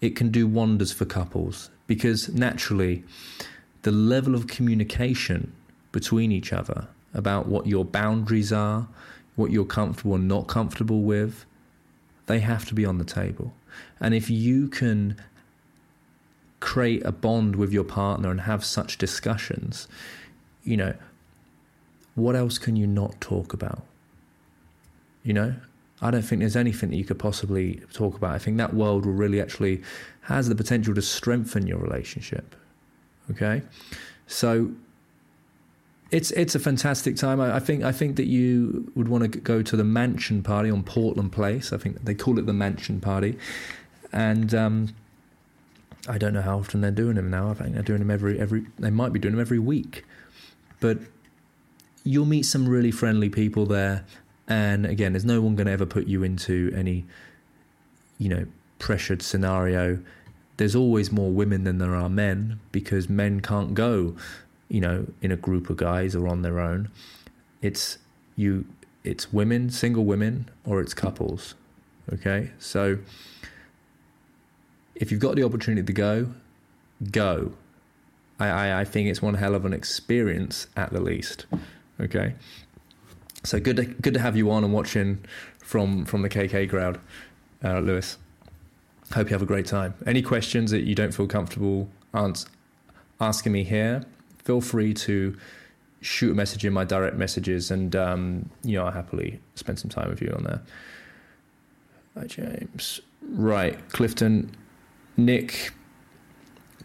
it 0.00 0.16
can 0.16 0.30
do 0.30 0.46
wonders 0.46 0.92
for 0.92 1.04
couples 1.04 1.70
because 1.86 2.28
naturally 2.30 3.04
the 3.82 3.92
level 3.92 4.34
of 4.34 4.46
communication 4.46 5.52
between 5.92 6.32
each 6.32 6.52
other 6.52 6.88
about 7.12 7.46
what 7.46 7.66
your 7.66 7.84
boundaries 7.84 8.52
are, 8.52 8.88
what 9.36 9.50
you're 9.50 9.64
comfortable 9.64 10.14
and 10.14 10.26
not 10.26 10.48
comfortable 10.48 11.02
with, 11.02 11.44
they 12.26 12.40
have 12.40 12.66
to 12.66 12.74
be 12.74 12.84
on 12.84 12.98
the 12.98 13.04
table. 13.04 13.54
And 14.00 14.14
if 14.14 14.30
you 14.30 14.68
can 14.68 15.16
create 16.60 17.04
a 17.04 17.12
bond 17.12 17.56
with 17.56 17.72
your 17.72 17.84
partner 17.84 18.30
and 18.30 18.42
have 18.42 18.64
such 18.64 18.98
discussions, 18.98 19.88
you 20.62 20.76
know, 20.76 20.94
what 22.14 22.36
else 22.36 22.58
can 22.58 22.76
you 22.76 22.86
not 22.86 23.20
talk 23.20 23.52
about? 23.52 23.82
You 25.22 25.32
know, 25.32 25.54
I 26.00 26.10
don't 26.10 26.22
think 26.22 26.40
there's 26.40 26.56
anything 26.56 26.90
that 26.90 26.96
you 26.96 27.04
could 27.04 27.18
possibly 27.18 27.80
talk 27.92 28.16
about. 28.16 28.32
I 28.32 28.38
think 28.38 28.56
that 28.58 28.74
world 28.74 29.06
will 29.06 29.12
really 29.12 29.40
actually 29.40 29.82
has 30.22 30.48
the 30.48 30.54
potential 30.54 30.94
to 30.94 31.02
strengthen 31.02 31.66
your 31.66 31.78
relationship. 31.78 32.54
Okay, 33.30 33.62
so 34.26 34.70
it's 36.10 36.30
it's 36.32 36.54
a 36.54 36.58
fantastic 36.58 37.16
time. 37.16 37.40
I, 37.40 37.56
I, 37.56 37.58
think 37.58 37.84
I 37.84 37.92
think 37.92 38.16
that 38.16 38.26
you 38.26 38.92
would 38.94 39.08
want 39.08 39.32
to 39.32 39.40
go 39.40 39.62
to 39.62 39.76
the 39.76 39.84
mansion 39.84 40.42
party 40.42 40.70
on 40.70 40.82
Portland 40.82 41.32
Place. 41.32 41.72
I 41.72 41.78
think 41.78 42.04
they 42.04 42.14
call 42.14 42.38
it 42.38 42.46
the 42.46 42.52
mansion 42.52 43.00
party, 43.00 43.38
and 44.12 44.54
um, 44.54 44.94
I 46.08 46.18
don't 46.18 46.34
know 46.34 46.42
how 46.42 46.58
often 46.58 46.80
they're 46.80 46.90
doing 46.90 47.16
them 47.16 47.30
now. 47.30 47.50
I 47.50 47.54
think 47.54 47.74
they're 47.74 47.82
doing 47.82 48.00
them 48.00 48.10
every 48.10 48.38
every. 48.38 48.66
They 48.78 48.90
might 48.90 49.12
be 49.12 49.18
doing 49.18 49.34
them 49.34 49.40
every 49.40 49.58
week, 49.58 50.04
but 50.80 50.98
you'll 52.04 52.26
meet 52.26 52.44
some 52.44 52.68
really 52.68 52.90
friendly 52.90 53.30
people 53.30 53.66
there. 53.66 54.04
And 54.46 54.84
again, 54.84 55.12
there's 55.12 55.24
no 55.24 55.40
one 55.40 55.56
going 55.56 55.66
to 55.66 55.72
ever 55.72 55.86
put 55.86 56.06
you 56.06 56.22
into 56.22 56.72
any, 56.76 57.06
you 58.18 58.28
know, 58.28 58.46
pressured 58.78 59.22
scenario. 59.22 59.98
There's 60.58 60.76
always 60.76 61.10
more 61.10 61.30
women 61.30 61.64
than 61.64 61.78
there 61.78 61.94
are 61.94 62.10
men 62.10 62.60
because 62.70 63.08
men 63.08 63.40
can't 63.40 63.74
go, 63.74 64.14
you 64.68 64.80
know, 64.80 65.06
in 65.22 65.32
a 65.32 65.36
group 65.36 65.70
of 65.70 65.78
guys 65.78 66.14
or 66.14 66.28
on 66.28 66.42
their 66.42 66.60
own. 66.60 66.90
It's 67.62 67.98
you, 68.36 68.66
it's 69.02 69.32
women, 69.32 69.70
single 69.70 70.04
women, 70.04 70.50
or 70.66 70.80
it's 70.80 70.92
couples. 70.92 71.54
Okay, 72.12 72.50
so 72.58 72.98
if 74.94 75.10
you've 75.10 75.20
got 75.20 75.36
the 75.36 75.44
opportunity 75.44 75.84
to 75.84 75.92
go, 75.92 76.28
go. 77.10 77.52
I, 78.38 78.48
I, 78.48 78.80
I 78.80 78.84
think 78.84 79.08
it's 79.08 79.22
one 79.22 79.34
hell 79.34 79.54
of 79.54 79.64
an 79.64 79.72
experience 79.72 80.66
at 80.76 80.92
the 80.92 81.00
least. 81.00 81.46
Okay. 82.00 82.34
So 83.44 83.60
good, 83.60 83.76
to, 83.76 83.84
good 83.84 84.14
to 84.14 84.20
have 84.20 84.36
you 84.36 84.50
on 84.50 84.64
and 84.64 84.72
watching 84.72 85.24
from 85.58 86.04
from 86.04 86.22
the 86.22 86.28
KK 86.28 86.68
crowd, 86.68 87.00
uh, 87.62 87.80
Lewis. 87.80 88.18
Hope 89.12 89.28
you 89.28 89.34
have 89.34 89.42
a 89.42 89.46
great 89.46 89.66
time. 89.66 89.94
Any 90.06 90.22
questions 90.22 90.70
that 90.70 90.82
you 90.82 90.94
don't 90.94 91.12
feel 91.12 91.26
comfortable 91.26 91.88
asking 93.20 93.52
me 93.52 93.64
here, 93.64 94.04
feel 94.38 94.60
free 94.60 94.94
to 94.94 95.36
shoot 96.00 96.32
a 96.32 96.34
message 96.34 96.64
in 96.64 96.72
my 96.72 96.84
direct 96.84 97.16
messages, 97.16 97.70
and 97.70 97.94
um, 97.96 98.50
you 98.62 98.76
know 98.76 98.86
I'll 98.86 98.92
happily 98.92 99.40
spend 99.54 99.78
some 99.78 99.90
time 99.90 100.08
with 100.08 100.20
you 100.20 100.32
on 100.36 100.44
there. 100.44 100.62
Hi 102.16 102.26
James. 102.26 103.00
Right, 103.22 103.78
Clifton, 103.90 104.54
Nick, 105.16 105.72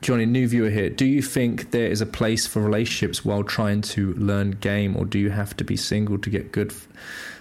Johnny, 0.01 0.25
new 0.25 0.47
viewer 0.47 0.69
here. 0.69 0.89
Do 0.89 1.05
you 1.05 1.21
think 1.21 1.71
there 1.71 1.87
is 1.87 1.99
a 2.01 2.05
place 2.05 2.47
for 2.47 2.61
relationships 2.61 3.25
while 3.25 3.43
trying 3.43 3.81
to 3.81 4.13
learn 4.13 4.51
game, 4.51 4.95
or 4.95 5.05
do 5.05 5.19
you 5.19 5.29
have 5.31 5.57
to 5.57 5.63
be 5.63 5.75
single 5.75 6.17
to 6.19 6.29
get 6.29 6.51
good 6.51 6.71
f- 6.71 6.87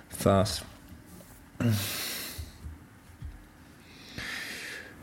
fast? 0.09 0.65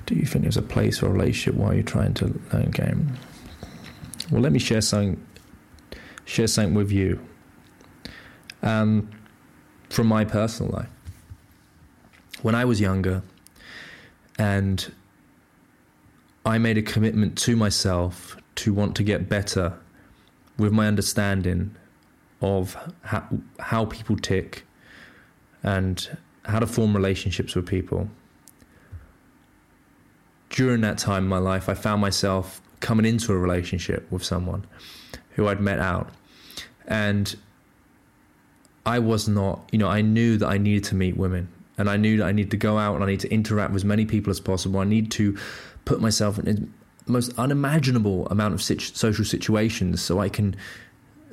do 0.05 0.15
you 0.15 0.25
think 0.25 0.43
there's 0.43 0.57
a 0.57 0.61
place 0.61 0.99
for 0.99 1.07
a 1.07 1.09
relationship 1.09 1.55
while 1.55 1.73
you're 1.73 1.83
trying 1.83 2.13
to 2.15 2.39
learn 2.51 2.71
game? 2.71 3.17
Well, 4.31 4.41
let 4.41 4.51
me 4.51 4.59
share 4.59 4.81
something. 4.81 5.23
Share 6.25 6.47
something 6.47 6.73
with 6.73 6.91
you. 6.91 7.19
Um, 8.63 9.09
from 9.89 10.07
my 10.07 10.25
personal 10.25 10.71
life. 10.71 10.89
When 12.41 12.55
I 12.55 12.65
was 12.65 12.81
younger, 12.81 13.21
and 14.37 14.91
I 16.45 16.59
made 16.59 16.77
a 16.77 16.81
commitment 16.81 17.37
to 17.39 17.55
myself 17.55 18.37
to 18.55 18.73
want 18.73 18.95
to 18.97 19.03
get 19.03 19.27
better 19.27 19.73
with 20.57 20.71
my 20.71 20.87
understanding 20.87 21.75
of 22.41 22.77
how, 23.01 23.27
how 23.59 23.85
people 23.85 24.15
tick 24.15 24.65
and 25.63 26.17
how 26.45 26.59
to 26.59 26.67
form 26.67 26.95
relationships 26.95 27.55
with 27.55 27.65
people. 27.65 28.07
During 30.49 30.81
that 30.81 30.99
time 30.99 31.23
in 31.23 31.29
my 31.29 31.39
life, 31.39 31.67
I 31.67 31.73
found 31.73 31.99
myself 31.99 32.61
coming 32.79 33.05
into 33.05 33.33
a 33.33 33.37
relationship 33.37 34.09
with 34.11 34.23
someone 34.23 34.65
who 35.31 35.47
I'd 35.47 35.59
met 35.59 35.79
out. 35.79 36.11
And 36.87 37.35
I 38.85 38.99
was 38.99 39.27
not, 39.27 39.67
you 39.71 39.79
know, 39.79 39.87
I 39.87 40.01
knew 40.01 40.37
that 40.37 40.47
I 40.47 40.59
needed 40.59 40.83
to 40.85 40.95
meet 40.95 41.17
women 41.17 41.49
and 41.77 41.89
I 41.89 41.97
knew 41.97 42.17
that 42.17 42.25
I 42.25 42.31
needed 42.31 42.51
to 42.51 42.57
go 42.57 42.77
out 42.77 42.95
and 42.95 43.03
I 43.03 43.07
need 43.07 43.19
to 43.21 43.31
interact 43.31 43.73
with 43.73 43.81
as 43.81 43.85
many 43.85 44.05
people 44.05 44.29
as 44.29 44.39
possible. 44.39 44.79
I 44.79 44.85
need 44.85 45.11
to 45.11 45.37
put 45.85 46.01
myself 46.01 46.37
in 46.39 46.73
the 47.05 47.11
most 47.11 47.37
unimaginable 47.37 48.27
amount 48.27 48.53
of 48.53 48.61
social 48.61 49.25
situations 49.25 50.01
so 50.01 50.19
I 50.19 50.29
can 50.29 50.55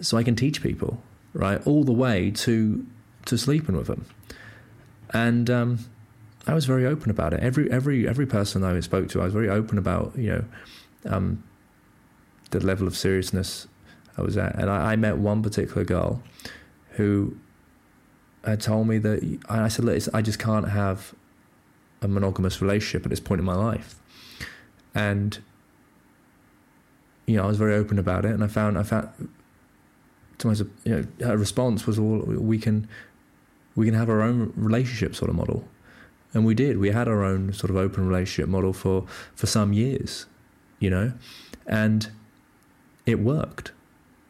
so 0.00 0.16
I 0.16 0.22
can 0.22 0.34
teach 0.34 0.62
people, 0.62 1.02
right, 1.32 1.64
all 1.66 1.84
the 1.84 1.92
way 1.92 2.30
to 2.30 2.86
to 3.26 3.38
sleeping 3.38 3.76
with 3.76 3.86
them. 3.86 4.06
And 5.10 5.50
um, 5.50 5.78
I 6.46 6.54
was 6.54 6.64
very 6.64 6.86
open 6.86 7.10
about 7.10 7.32
it. 7.32 7.40
Every 7.40 7.70
every 7.70 8.08
every 8.08 8.26
person 8.26 8.64
I 8.64 8.78
spoke 8.80 9.08
to, 9.10 9.20
I 9.20 9.24
was 9.24 9.32
very 9.32 9.48
open 9.48 9.78
about 9.78 10.16
you 10.16 10.30
know 10.30 10.44
um, 11.06 11.42
the 12.50 12.60
level 12.60 12.86
of 12.86 12.96
seriousness 12.96 13.66
I 14.16 14.22
was 14.22 14.36
at. 14.36 14.54
And 14.56 14.70
I, 14.70 14.92
I 14.92 14.96
met 14.96 15.18
one 15.18 15.42
particular 15.42 15.84
girl 15.84 16.22
who 16.90 17.36
had 18.44 18.60
told 18.60 18.88
me 18.88 18.98
that 18.98 19.38
I 19.48 19.68
said, 19.68 19.84
Look, 19.84 20.02
I 20.12 20.22
just 20.22 20.38
can't 20.38 20.68
have 20.68 21.14
a 22.00 22.08
monogamous 22.08 22.60
relationship 22.60 23.06
at 23.06 23.10
this 23.10 23.20
point 23.20 23.38
in 23.38 23.44
my 23.44 23.54
life. 23.54 23.96
And 24.94 25.38
you 27.26 27.36
know, 27.36 27.44
I 27.44 27.46
was 27.46 27.56
very 27.56 27.74
open 27.74 27.98
about 27.98 28.24
it, 28.24 28.32
and 28.32 28.42
I 28.42 28.46
found 28.46 28.78
I 28.78 28.82
found 28.82 29.08
to 30.38 30.48
myself, 30.48 30.68
you 30.84 30.96
know, 30.96 31.26
her 31.26 31.36
response 31.36 31.86
was 31.86 31.98
all 31.98 32.18
we 32.18 32.58
can 32.58 32.88
we 33.74 33.86
can 33.86 33.94
have 33.94 34.10
our 34.10 34.22
own 34.22 34.52
relationship 34.56 35.14
sort 35.14 35.30
of 35.30 35.36
model, 35.36 35.66
and 36.34 36.44
we 36.44 36.54
did. 36.54 36.78
We 36.78 36.90
had 36.90 37.08
our 37.08 37.24
own 37.24 37.52
sort 37.52 37.70
of 37.70 37.76
open 37.76 38.06
relationship 38.06 38.48
model 38.48 38.72
for 38.72 39.06
for 39.34 39.46
some 39.46 39.72
years, 39.72 40.26
you 40.78 40.90
know, 40.90 41.12
and 41.66 42.10
it 43.06 43.20
worked. 43.20 43.72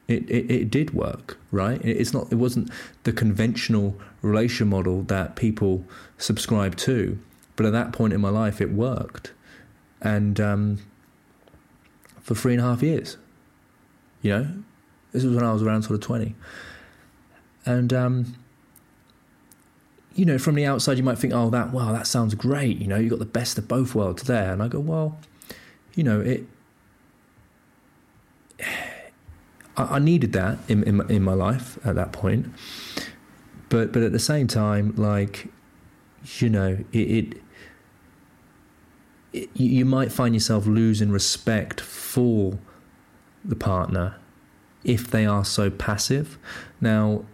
It, 0.09 0.29
it, 0.29 0.51
it 0.51 0.71
did 0.71 0.93
work, 0.93 1.39
right? 1.51 1.81
It's 1.83 2.13
not. 2.13 2.31
It 2.31 2.37
wasn't 2.37 2.71
the 3.05 3.13
conventional 3.13 3.97
relation 4.21 4.69
model 4.69 5.03
that 5.05 5.37
people 5.37 5.85
subscribe 6.19 6.77
to, 6.77 7.19
but 7.57 7.67
at 7.67 7.73
that 7.73 7.93
point 7.93 8.13
in 8.13 8.21
my 8.21 8.29
life, 8.29 8.61
it 8.61 8.73
worked, 8.73 9.33
and 10.03 10.38
um, 10.40 10.78
for 12.20 12.34
three 12.34 12.53
and 12.53 12.61
a 12.61 12.64
half 12.64 12.82
years, 12.82 13.16
you 14.20 14.30
know, 14.30 14.48
this 15.12 15.24
was 15.24 15.34
when 15.34 15.44
I 15.44 15.53
was 15.53 15.62
around 15.62 15.82
sort 15.82 15.94
of 15.94 16.00
twenty, 16.00 16.34
and 17.64 17.92
um, 17.92 18.34
you 20.14 20.24
know, 20.24 20.38
from 20.38 20.55
the 20.55 20.66
outside, 20.66 20.98
you 20.98 21.03
might 21.03 21.18
think, 21.18 21.32
"Oh, 21.32 21.48
that 21.50 21.72
wow, 21.72 21.92
that 21.92 22.07
sounds 22.07 22.34
great." 22.34 22.78
You 22.78 22.86
know, 22.86 22.96
you 22.96 23.09
got 23.09 23.18
the 23.18 23.24
best 23.24 23.57
of 23.57 23.66
both 23.66 23.94
worlds 23.94 24.24
there, 24.24 24.53
and 24.53 24.62
I 24.62 24.68
go, 24.68 24.80
"Well, 24.80 25.18
you 25.94 26.05
know, 26.05 26.20
it 26.20 26.44
I, 29.76 29.96
I 29.96 29.98
needed 29.98 30.32
that 30.32 30.59
in, 30.68 30.82
in 30.84 31.11
in 31.11 31.22
my 31.22 31.34
life 31.34 31.78
at 31.84 31.94
that 31.94 32.12
point, 32.12 32.46
but 33.68 33.92
but 33.92 34.03
at 34.03 34.12
the 34.12 34.18
same 34.18 34.46
time, 34.46 34.94
like 34.96 35.48
you 36.38 36.48
know, 36.48 36.78
it, 36.92 36.98
it, 36.98 37.34
it 37.34 37.42
you 39.33 39.85
might 39.85 40.12
find 40.12 40.35
yourself 40.35 40.66
losing 40.66 41.11
respect 41.11 41.80
for 41.80 42.59
the 43.45 43.57
partner 43.57 44.16
if 44.85 45.11
they 45.11 45.24
are 45.24 45.45
so 45.45 45.70
passive. 45.70 46.39
Now, 46.80 47.24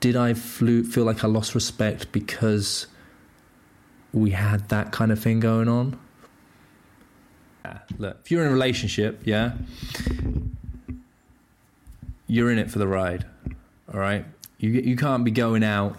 did 0.00 0.16
I 0.16 0.34
feel 0.34 1.04
like 1.04 1.24
I 1.24 1.28
lost 1.28 1.54
respect 1.54 2.12
because 2.12 2.86
we 4.12 4.30
had 4.30 4.68
that 4.68 4.92
kind 4.92 5.12
of 5.12 5.18
thing 5.18 5.40
going 5.40 5.68
on? 5.68 5.98
Look, 7.98 8.18
if 8.24 8.30
you're 8.30 8.42
in 8.42 8.48
a 8.48 8.52
relationship, 8.52 9.20
yeah, 9.24 9.52
you're 12.26 12.50
in 12.50 12.58
it 12.58 12.70
for 12.70 12.78
the 12.78 12.86
ride. 12.86 13.24
All 13.92 14.00
right, 14.00 14.24
you 14.58 14.70
you 14.70 14.96
can't 14.96 15.24
be 15.24 15.30
going 15.30 15.62
out. 15.62 15.98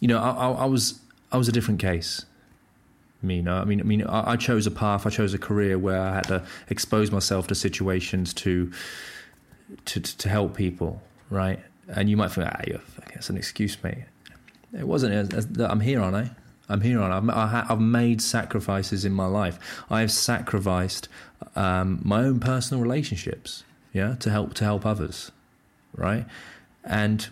You 0.00 0.08
know, 0.08 0.18
I, 0.18 0.30
I, 0.30 0.50
I 0.50 0.64
was 0.64 1.00
I 1.30 1.36
was 1.36 1.48
a 1.48 1.52
different 1.52 1.80
case. 1.80 2.24
Me, 3.22 3.40
no, 3.40 3.54
I 3.56 3.64
mean, 3.64 3.80
I 3.80 3.84
mean, 3.84 4.02
I, 4.04 4.32
I, 4.32 4.36
chose 4.36 4.66
a 4.66 4.70
path. 4.70 5.06
I 5.06 5.10
chose 5.10 5.32
a 5.32 5.38
career 5.38 5.78
where 5.78 6.00
I 6.00 6.14
had 6.14 6.24
to 6.24 6.44
expose 6.68 7.12
myself 7.12 7.46
to 7.48 7.54
situations 7.54 8.34
to 8.34 8.72
to 9.84 10.00
to 10.00 10.28
help 10.28 10.56
people, 10.56 11.00
right? 11.30 11.60
And 11.88 12.10
you 12.10 12.16
might 12.16 12.32
think, 12.32 12.48
ah, 12.48 12.60
you're, 12.66 12.80
that's 13.08 13.30
an 13.30 13.36
excuse, 13.36 13.80
mate. 13.82 14.04
It 14.76 14.86
wasn't. 14.88 15.34
I'm 15.60 15.80
here, 15.80 16.00
aren't 16.00 16.16
I? 16.16 16.30
I'm 16.68 16.80
here 16.80 17.00
on. 17.00 17.30
I've, 17.30 17.70
I've 17.70 17.80
made 17.80 18.22
sacrifices 18.22 19.04
in 19.04 19.12
my 19.12 19.26
life. 19.26 19.58
I 19.90 20.00
have 20.00 20.10
sacrificed 20.10 21.08
um, 21.54 22.00
my 22.02 22.24
own 22.24 22.40
personal 22.40 22.82
relationships 22.82 23.64
yeah, 23.92 24.14
to 24.20 24.30
help 24.30 24.54
to 24.54 24.64
help 24.64 24.86
others, 24.86 25.30
right? 25.94 26.24
And 26.84 27.28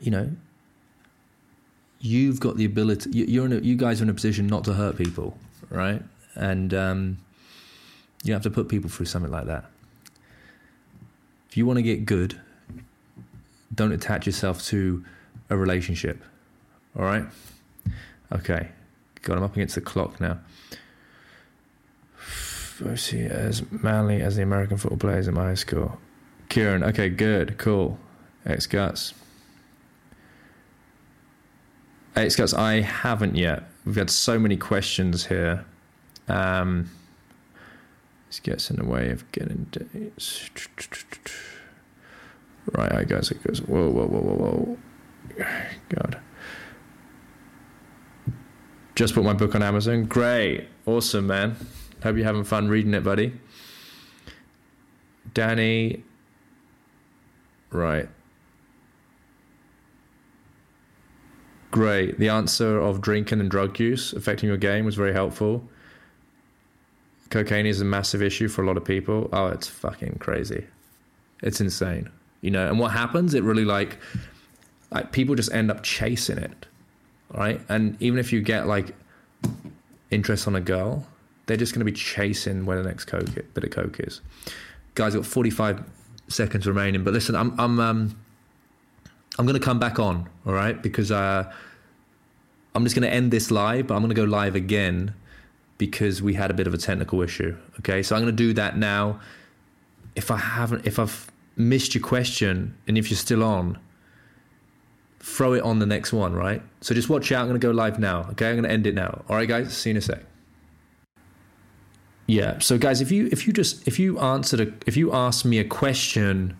you 0.00 0.10
know, 0.10 0.30
you've 2.00 2.40
got 2.40 2.56
the 2.56 2.64
ability. 2.64 3.10
You're 3.10 3.46
in 3.46 3.52
a, 3.52 3.60
you 3.60 3.76
guys 3.76 4.00
are 4.00 4.04
in 4.04 4.10
a 4.10 4.14
position 4.14 4.46
not 4.46 4.64
to 4.64 4.74
hurt 4.74 4.96
people, 4.96 5.36
right? 5.70 6.02
And 6.34 6.72
um, 6.74 7.18
you 8.24 8.32
have 8.32 8.42
to 8.42 8.50
put 8.50 8.68
people 8.68 8.90
through 8.90 9.06
something 9.06 9.32
like 9.32 9.46
that. 9.46 9.64
If 11.48 11.56
you 11.56 11.66
want 11.66 11.78
to 11.78 11.82
get 11.82 12.06
good, 12.06 12.40
don't 13.74 13.92
attach 13.92 14.26
yourself 14.26 14.64
to 14.66 15.04
a 15.50 15.56
relationship. 15.56 16.22
All 16.96 17.04
right. 17.04 17.24
Okay. 18.32 18.68
Got 19.22 19.38
him 19.38 19.44
up 19.44 19.54
against 19.54 19.74
the 19.74 19.80
clock 19.80 20.20
now 20.20 20.38
I 22.86 22.94
see 22.94 23.22
as 23.22 23.62
manly 23.72 24.20
as 24.20 24.36
the 24.36 24.42
American 24.42 24.76
football 24.76 24.98
players 24.98 25.26
in 25.26 25.34
my 25.34 25.44
high 25.44 25.54
school. 25.54 25.98
Kieran, 26.48 26.84
okay, 26.84 27.08
good, 27.08 27.58
cool. 27.58 27.98
X 28.46 28.66
Guts. 28.66 29.14
Guts, 32.36 32.54
I 32.54 32.80
haven't 32.80 33.36
yet. 33.36 33.64
We've 33.84 33.96
had 33.96 34.10
so 34.10 34.38
many 34.38 34.56
questions 34.56 35.26
here. 35.26 35.64
Um, 36.28 36.90
this 38.28 38.40
gets 38.40 38.70
in 38.70 38.76
the 38.76 38.84
way 38.84 39.10
of 39.10 39.30
getting 39.32 39.66
dates. 39.70 40.50
Right, 42.72 42.92
I 42.92 43.04
guess 43.04 43.30
it 43.30 43.42
goes. 43.42 43.62
Whoa, 43.62 43.88
whoa, 43.88 44.06
whoa, 44.06 44.20
whoa, 44.20 44.34
whoa. 44.34 44.78
God. 45.88 46.20
Just 48.94 49.14
put 49.14 49.24
my 49.24 49.32
book 49.32 49.54
on 49.54 49.62
Amazon. 49.62 50.04
Great. 50.04 50.68
Awesome, 50.84 51.28
man. 51.28 51.56
Hope 52.02 52.16
you're 52.16 52.26
having 52.26 52.44
fun 52.44 52.68
reading 52.68 52.94
it, 52.94 53.04
buddy. 53.04 53.32
Danny. 55.32 56.04
Right. 57.70 58.08
Great. 61.70 62.18
The 62.18 62.28
answer 62.28 62.78
of 62.78 63.00
drinking 63.00 63.40
and 63.40 63.50
drug 63.50 63.78
use 63.78 64.12
affecting 64.12 64.48
your 64.48 64.56
game 64.56 64.84
was 64.84 64.94
very 64.94 65.12
helpful. 65.12 65.68
Cocaine 67.30 67.66
is 67.66 67.80
a 67.80 67.84
massive 67.84 68.22
issue 68.22 68.48
for 68.48 68.62
a 68.62 68.66
lot 68.66 68.76
of 68.76 68.84
people. 68.84 69.28
Oh, 69.32 69.48
it's 69.48 69.68
fucking 69.68 70.16
crazy. 70.18 70.66
It's 71.42 71.60
insane. 71.60 72.10
You 72.40 72.50
know, 72.50 72.68
and 72.68 72.78
what 72.78 72.92
happens? 72.92 73.34
It 73.34 73.42
really 73.42 73.64
like 73.64 73.98
like 74.90 75.12
people 75.12 75.34
just 75.34 75.52
end 75.52 75.70
up 75.70 75.82
chasing 75.82 76.38
it. 76.38 76.66
Right? 77.34 77.60
And 77.68 78.00
even 78.00 78.18
if 78.18 78.32
you 78.32 78.40
get 78.40 78.66
like 78.66 78.94
interest 80.10 80.46
on 80.46 80.56
a 80.56 80.60
girl, 80.60 81.06
they're 81.46 81.58
just 81.58 81.74
going 81.74 81.80
to 81.80 81.90
be 81.90 81.96
chasing 81.96 82.64
where 82.64 82.80
the 82.82 82.88
next 82.88 83.04
coke 83.04 83.26
bit 83.52 83.64
of 83.64 83.70
coke 83.70 84.00
is. 84.00 84.22
Guys, 84.94 85.14
got 85.14 85.26
45 85.26 85.84
seconds 86.28 86.66
remaining, 86.66 87.04
but 87.04 87.12
listen, 87.12 87.34
I'm 87.34 87.58
I'm 87.60 87.78
um, 87.78 88.18
I'm 89.38 89.46
going 89.46 89.58
to 89.58 89.64
come 89.64 89.78
back 89.78 89.98
on, 89.98 90.28
all 90.46 90.52
right? 90.52 90.80
Because 90.82 91.12
uh, 91.12 91.50
I'm 92.74 92.84
just 92.84 92.96
going 92.96 93.08
to 93.08 93.14
end 93.14 93.30
this 93.30 93.50
live, 93.50 93.86
but 93.86 93.94
I'm 93.94 94.00
going 94.00 94.10
to 94.10 94.16
go 94.16 94.24
live 94.24 94.54
again 94.54 95.14
because 95.78 96.20
we 96.20 96.34
had 96.34 96.50
a 96.50 96.54
bit 96.54 96.66
of 96.66 96.74
a 96.74 96.78
technical 96.78 97.22
issue. 97.22 97.56
Okay, 97.78 98.02
so 98.02 98.16
I'm 98.16 98.22
going 98.22 98.34
to 98.34 98.42
do 98.42 98.52
that 98.54 98.76
now. 98.76 99.20
If 100.16 100.30
I 100.30 100.36
haven't, 100.36 100.86
if 100.86 100.98
I've 100.98 101.30
missed 101.56 101.94
your 101.94 102.02
question, 102.02 102.76
and 102.88 102.98
if 102.98 103.10
you're 103.10 103.18
still 103.18 103.44
on, 103.44 103.78
throw 105.20 105.52
it 105.52 105.62
on 105.62 105.78
the 105.78 105.86
next 105.86 106.12
one, 106.12 106.34
right? 106.34 106.62
So 106.80 106.94
just 106.94 107.08
watch 107.08 107.30
out. 107.30 107.42
I'm 107.42 107.48
going 107.48 107.60
to 107.60 107.66
go 107.66 107.72
live 107.72 107.98
now. 107.98 108.26
Okay, 108.30 108.48
I'm 108.48 108.56
going 108.56 108.64
to 108.64 108.70
end 108.70 108.86
it 108.86 108.94
now. 108.94 109.24
All 109.28 109.36
right, 109.36 109.48
guys. 109.48 109.76
See 109.76 109.90
you 109.90 109.92
in 109.92 109.96
a 109.98 110.00
sec. 110.00 110.20
Yeah. 112.28 112.58
So 112.58 112.76
guys, 112.76 113.00
if 113.00 113.10
you 113.10 113.28
if 113.32 113.46
you 113.46 113.54
just 113.54 113.88
if 113.88 113.98
you 113.98 114.18
answered 114.20 114.60
a 114.60 114.72
if 114.86 114.98
you 114.98 115.12
asked 115.14 115.46
me 115.46 115.58
a 115.58 115.64
question 115.64 116.56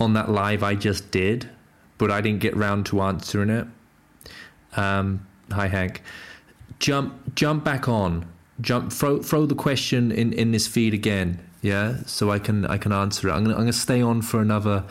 on 0.00 0.14
that 0.14 0.28
live 0.28 0.64
I 0.64 0.74
just 0.74 1.12
did, 1.12 1.48
but 2.00 2.10
I 2.10 2.22
didn't 2.22 2.40
get 2.40 2.56
round 2.56 2.86
to 2.86 3.02
answering 3.02 3.50
it. 3.50 3.66
Um, 4.74 5.26
hi 5.52 5.68
Hank. 5.68 6.02
Jump 6.78 7.34
jump 7.34 7.62
back 7.62 7.88
on. 7.88 8.26
Jump 8.62 8.90
throw 8.90 9.22
throw 9.22 9.44
the 9.44 9.54
question 9.54 10.10
in 10.10 10.32
in 10.32 10.50
this 10.50 10.66
feed 10.66 10.94
again 10.94 11.38
Yeah, 11.60 11.98
so 12.06 12.30
I 12.30 12.38
can 12.38 12.64
I 12.64 12.78
can 12.78 12.90
answer 12.90 13.28
it. 13.28 13.32
I'm 13.32 13.44
gonna 13.44 13.54
I'm 13.54 13.60
gonna 13.60 13.72
stay 13.74 14.00
on 14.00 14.22
for 14.22 14.40
another 14.40 14.84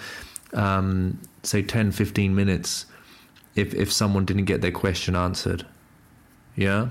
um, 0.54 1.20
say 1.44 1.62
10, 1.62 1.92
15 1.92 2.36
minutes 2.36 2.86
if 3.56 3.74
if 3.74 3.92
someone 3.92 4.24
didn't 4.24 4.46
get 4.46 4.62
their 4.62 4.72
question 4.72 5.16
answered. 5.16 5.66
Yeah, 6.56 6.90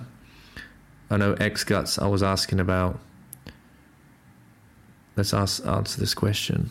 I 1.10 1.16
know 1.16 1.34
X 1.34 1.62
guts. 1.62 1.96
I 1.98 2.08
was 2.08 2.24
asking 2.24 2.58
about. 2.58 2.98
Let's 5.14 5.34
ask, 5.34 5.66
answer 5.66 5.98
this 5.98 6.14
question. 6.14 6.70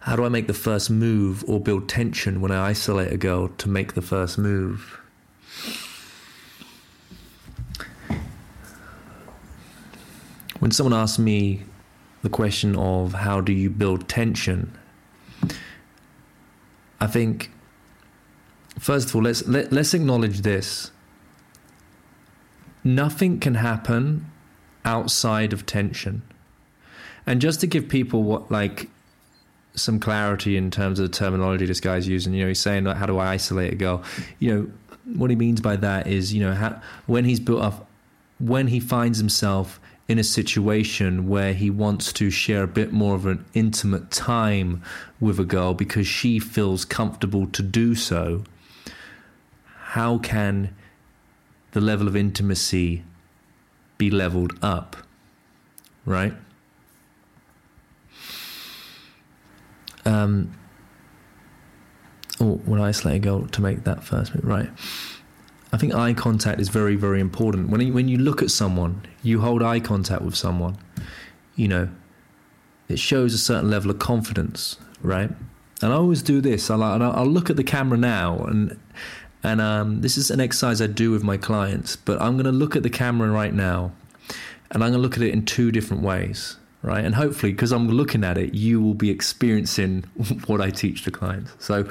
How 0.00 0.16
do 0.16 0.24
I 0.24 0.28
make 0.28 0.46
the 0.46 0.54
first 0.54 0.90
move 0.90 1.44
or 1.48 1.60
build 1.60 1.88
tension 1.88 2.40
when 2.40 2.50
I 2.50 2.68
isolate 2.68 3.12
a 3.12 3.16
girl 3.16 3.48
to 3.48 3.68
make 3.68 3.94
the 3.94 4.02
first 4.02 4.38
move? 4.38 5.00
When 10.60 10.70
someone 10.70 10.94
asks 10.94 11.18
me 11.18 11.64
the 12.22 12.28
question 12.28 12.76
of 12.76 13.14
how 13.14 13.40
do 13.40 13.52
you 13.52 13.70
build 13.70 14.08
tension, 14.08 14.76
I 17.00 17.06
think 17.06 17.50
first 18.78 19.08
of 19.08 19.16
all 19.16 19.22
let's 19.22 19.46
let, 19.46 19.72
let's 19.72 19.94
acknowledge 19.94 20.40
this. 20.40 20.90
Nothing 22.84 23.40
can 23.40 23.56
happen 23.56 24.30
outside 24.84 25.52
of 25.52 25.66
tension. 25.66 26.22
And 27.26 27.40
just 27.40 27.60
to 27.60 27.66
give 27.66 27.88
people 27.88 28.22
what 28.22 28.50
like 28.50 28.88
some 29.80 30.00
clarity 30.00 30.56
in 30.56 30.70
terms 30.70 30.98
of 30.98 31.10
the 31.10 31.16
terminology 31.16 31.66
this 31.66 31.80
guy's 31.80 32.06
using, 32.06 32.32
you 32.34 32.42
know, 32.42 32.48
he's 32.48 32.60
saying 32.60 32.84
like, 32.84 32.96
how 32.96 33.06
do 33.06 33.18
I 33.18 33.28
isolate 33.28 33.72
a 33.72 33.76
girl? 33.76 34.02
You 34.38 34.54
know, 34.54 34.70
what 35.16 35.30
he 35.30 35.36
means 35.36 35.60
by 35.60 35.76
that 35.76 36.06
is, 36.06 36.34
you 36.34 36.40
know, 36.40 36.54
how, 36.54 36.80
when 37.06 37.24
he's 37.24 37.40
built 37.40 37.62
up, 37.62 37.88
when 38.38 38.68
he 38.68 38.80
finds 38.80 39.18
himself 39.18 39.80
in 40.06 40.18
a 40.18 40.24
situation 40.24 41.28
where 41.28 41.52
he 41.52 41.68
wants 41.68 42.12
to 42.14 42.30
share 42.30 42.62
a 42.62 42.68
bit 42.68 42.92
more 42.92 43.14
of 43.14 43.26
an 43.26 43.44
intimate 43.52 44.10
time 44.10 44.82
with 45.20 45.38
a 45.38 45.44
girl 45.44 45.74
because 45.74 46.06
she 46.06 46.38
feels 46.38 46.84
comfortable 46.84 47.46
to 47.46 47.62
do 47.62 47.94
so, 47.94 48.42
how 49.90 50.18
can 50.18 50.74
the 51.72 51.80
level 51.80 52.08
of 52.08 52.16
intimacy 52.16 53.02
be 53.98 54.10
leveled 54.10 54.58
up? 54.62 54.96
Right? 56.06 56.32
Um, 60.08 60.52
oh, 62.40 62.60
when 62.64 62.80
I 62.80 62.88
isolate 62.88 63.16
a 63.16 63.18
girl 63.18 63.46
to 63.46 63.60
make 63.60 63.84
that 63.84 64.02
first 64.02 64.34
move, 64.34 64.44
right? 64.44 64.70
I 65.72 65.76
think 65.76 65.94
eye 65.94 66.14
contact 66.14 66.60
is 66.60 66.70
very, 66.70 66.96
very 66.96 67.20
important. 67.20 67.68
When 67.68 67.80
you, 67.80 67.92
when 67.92 68.08
you 68.08 68.18
look 68.18 68.42
at 68.42 68.50
someone, 68.50 69.02
you 69.22 69.40
hold 69.40 69.62
eye 69.62 69.80
contact 69.80 70.22
with 70.22 70.34
someone, 70.34 70.78
you 71.56 71.68
know, 71.68 71.88
it 72.88 72.98
shows 72.98 73.34
a 73.34 73.38
certain 73.38 73.70
level 73.70 73.90
of 73.90 73.98
confidence, 73.98 74.78
right? 75.02 75.30
And 75.82 75.92
I 75.92 75.96
always 75.96 76.22
do 76.22 76.40
this. 76.40 76.70
I'll, 76.70 76.82
I'll 76.82 77.26
look 77.26 77.50
at 77.50 77.56
the 77.56 77.64
camera 77.64 77.98
now, 77.98 78.38
and 78.38 78.78
and 79.42 79.60
um, 79.60 80.00
this 80.00 80.16
is 80.16 80.30
an 80.30 80.40
exercise 80.40 80.80
I 80.82 80.86
do 80.86 81.10
with 81.10 81.22
my 81.22 81.36
clients. 81.36 81.96
But 81.96 82.20
I'm 82.20 82.32
going 82.32 82.46
to 82.46 82.52
look 82.52 82.74
at 82.74 82.82
the 82.82 82.90
camera 82.90 83.30
right 83.30 83.54
now, 83.54 83.92
and 84.70 84.82
I'm 84.82 84.90
going 84.90 84.94
to 84.94 84.98
look 84.98 85.16
at 85.16 85.22
it 85.22 85.32
in 85.32 85.44
two 85.44 85.70
different 85.70 86.02
ways, 86.02 86.56
right? 86.82 87.04
And 87.04 87.14
hopefully, 87.14 87.52
because 87.52 87.72
I'm 87.72 87.88
looking 87.88 88.24
at 88.24 88.38
it, 88.38 88.54
you 88.54 88.80
will 88.80 88.94
be 88.94 89.10
experiencing 89.10 90.02
what 90.46 90.60
I 90.60 90.70
teach 90.70 91.04
the 91.04 91.10
clients. 91.10 91.52
So, 91.58 91.88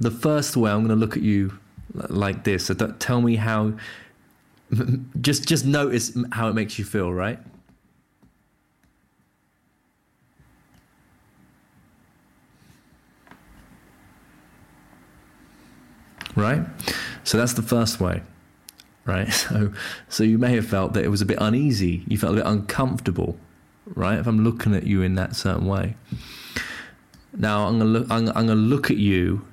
the 0.00 0.10
first 0.10 0.56
way 0.56 0.70
I'm 0.70 0.78
going 0.78 0.88
to 0.88 0.94
look 0.96 1.16
at 1.16 1.22
you 1.22 1.58
like 1.94 2.44
this. 2.44 2.66
So 2.66 2.74
tell 2.74 3.20
me 3.20 3.36
how. 3.36 3.74
Just 5.20 5.48
just 5.48 5.66
notice 5.66 6.16
how 6.30 6.48
it 6.48 6.54
makes 6.54 6.78
you 6.78 6.84
feel, 6.84 7.12
right? 7.12 7.40
Right? 16.36 16.60
So 17.24 17.36
that's 17.36 17.54
the 17.54 17.62
first 17.62 18.00
way. 18.00 18.22
Right? 19.04 19.28
So 19.32 19.72
so 20.08 20.24
you 20.24 20.38
may 20.38 20.54
have 20.54 20.66
felt 20.66 20.92
that 20.94 21.04
it 21.04 21.08
was 21.08 21.20
a 21.22 21.26
bit 21.26 21.38
uneasy. 21.40 22.04
You 22.06 22.18
felt 22.18 22.34
a 22.34 22.36
bit 22.36 22.46
uncomfortable, 22.46 23.38
right? 23.86 24.18
If 24.18 24.26
I'm 24.26 24.44
looking 24.44 24.74
at 24.74 24.84
you 24.84 25.02
in 25.02 25.14
that 25.16 25.34
certain 25.36 25.66
way. 25.66 25.96
Now 27.36 27.66
I'm 27.66 27.78
gonna 27.78 27.90
look 27.90 28.06
I'm, 28.10 28.28
I'm 28.28 28.46
gonna 28.46 28.54
look 28.54 28.90
at 28.90 28.96
you 28.98 29.46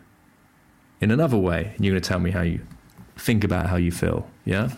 in 0.99 1.11
another 1.11 1.37
way, 1.37 1.73
and 1.75 1.85
you're 1.85 1.95
to 1.95 2.01
tell 2.01 2.19
me 2.19 2.31
how 2.31 2.41
you 2.41 2.61
think 3.15 3.43
about 3.43 3.67
how 3.67 3.75
you 3.75 3.91
feel. 3.91 4.27
Yeah? 4.45 4.69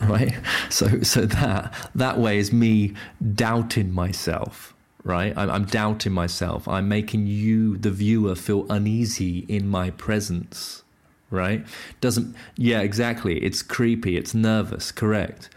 Right? 0.00 0.34
So 0.70 1.00
so 1.02 1.22
that 1.24 1.90
that 1.94 2.18
way 2.18 2.36
is 2.38 2.52
me 2.52 2.92
doubting 3.34 3.90
myself, 3.90 4.74
right? 5.08 5.32
I'm, 5.36 5.50
I'm 5.50 5.64
doubting 5.64 6.12
myself. 6.12 6.68
I'm 6.68 6.86
making 6.86 7.26
you, 7.26 7.78
the 7.78 7.90
viewer, 7.90 8.34
feel 8.34 8.66
uneasy 8.68 9.46
in 9.48 9.66
my 9.66 9.90
presence, 9.90 10.82
right? 11.30 11.66
Doesn't 12.00 12.36
yeah, 12.56 12.80
exactly. 12.80 13.42
It's 13.42 13.62
creepy, 13.62 14.16
it's 14.18 14.34
nervous, 14.34 14.92
correct. 14.92 15.48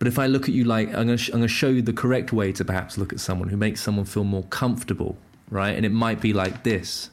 But 0.00 0.08
if 0.08 0.18
I 0.18 0.26
look 0.26 0.48
at 0.48 0.54
you 0.54 0.64
like, 0.64 0.88
I'm 0.88 1.06
going, 1.06 1.16
sh- 1.16 1.30
to 1.30 1.46
show 1.46 1.68
you 1.68 1.80
the 1.80 1.92
correct 1.92 2.32
way 2.32 2.50
to 2.52 2.64
perhaps 2.64 2.98
look 2.98 3.12
at 3.12 3.20
someone 3.20 3.48
who 3.48 3.56
makes 3.56 3.80
someone 3.80 4.04
feel 4.04 4.24
more 4.24 4.42
comfortable, 4.44 5.16
right? 5.48 5.76
And 5.76 5.86
it 5.86 5.92
might 5.92 6.20
be 6.20 6.32
like 6.32 6.64
this. 6.64 7.08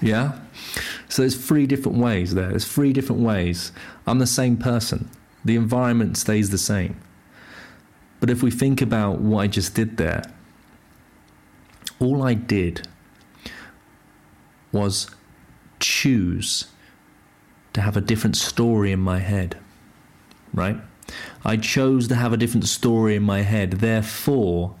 Yeah? 0.00 0.38
So 1.08 1.22
there's 1.22 1.36
three 1.36 1.66
different 1.66 1.98
ways 1.98 2.34
there. 2.34 2.50
There's 2.50 2.66
three 2.66 2.92
different 2.92 3.22
ways. 3.22 3.72
I'm 4.06 4.18
the 4.18 4.26
same 4.26 4.56
person. 4.56 5.10
The 5.44 5.56
environment 5.56 6.16
stays 6.16 6.50
the 6.50 6.58
same. 6.58 7.00
But 8.20 8.30
if 8.30 8.42
we 8.42 8.50
think 8.50 8.82
about 8.82 9.20
what 9.20 9.40
I 9.40 9.46
just 9.46 9.74
did 9.74 9.96
there, 9.96 10.22
all 12.00 12.22
I 12.22 12.34
did 12.34 12.86
was 14.72 15.10
choose 15.80 16.66
to 17.72 17.80
have 17.80 17.96
a 17.96 18.00
different 18.00 18.36
story 18.36 18.92
in 18.92 19.00
my 19.00 19.18
head, 19.18 19.56
right? 20.52 20.76
I 21.44 21.56
chose 21.56 22.08
to 22.08 22.14
have 22.16 22.32
a 22.32 22.36
different 22.36 22.66
story 22.66 23.16
in 23.16 23.22
my 23.22 23.42
head. 23.42 23.72
Therefore, 23.72 24.74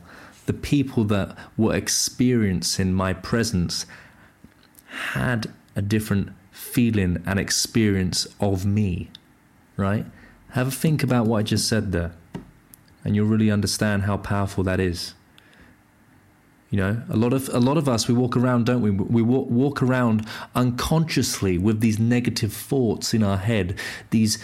the 0.46 0.52
people 0.52 1.04
that 1.04 1.36
were 1.56 1.74
experiencing 1.74 2.92
my 2.92 3.12
presence 3.12 3.86
had 4.98 5.52
a 5.76 5.82
different 5.82 6.30
feeling 6.50 7.22
and 7.24 7.38
experience 7.38 8.26
of 8.40 8.66
me, 8.66 9.10
right? 9.76 10.04
Have 10.50 10.68
a 10.68 10.70
think 10.70 11.02
about 11.02 11.26
what 11.26 11.38
I 11.38 11.42
just 11.42 11.68
said 11.68 11.92
there, 11.92 12.12
and 13.04 13.14
you'll 13.14 13.26
really 13.26 13.50
understand 13.50 14.02
how 14.02 14.16
powerful 14.16 14.64
that 14.64 14.80
is. 14.80 15.14
You 16.70 16.78
know, 16.78 17.02
a 17.08 17.16
lot 17.16 17.32
of 17.32 17.48
a 17.50 17.60
lot 17.60 17.78
of 17.78 17.88
us 17.88 18.08
we 18.08 18.14
walk 18.14 18.36
around, 18.36 18.66
don't 18.66 18.82
we? 18.82 18.90
We 18.90 19.22
walk, 19.22 19.48
walk 19.48 19.82
around 19.82 20.26
unconsciously 20.54 21.56
with 21.56 21.80
these 21.80 21.98
negative 21.98 22.52
thoughts 22.52 23.14
in 23.14 23.22
our 23.22 23.38
head, 23.38 23.78
these 24.10 24.38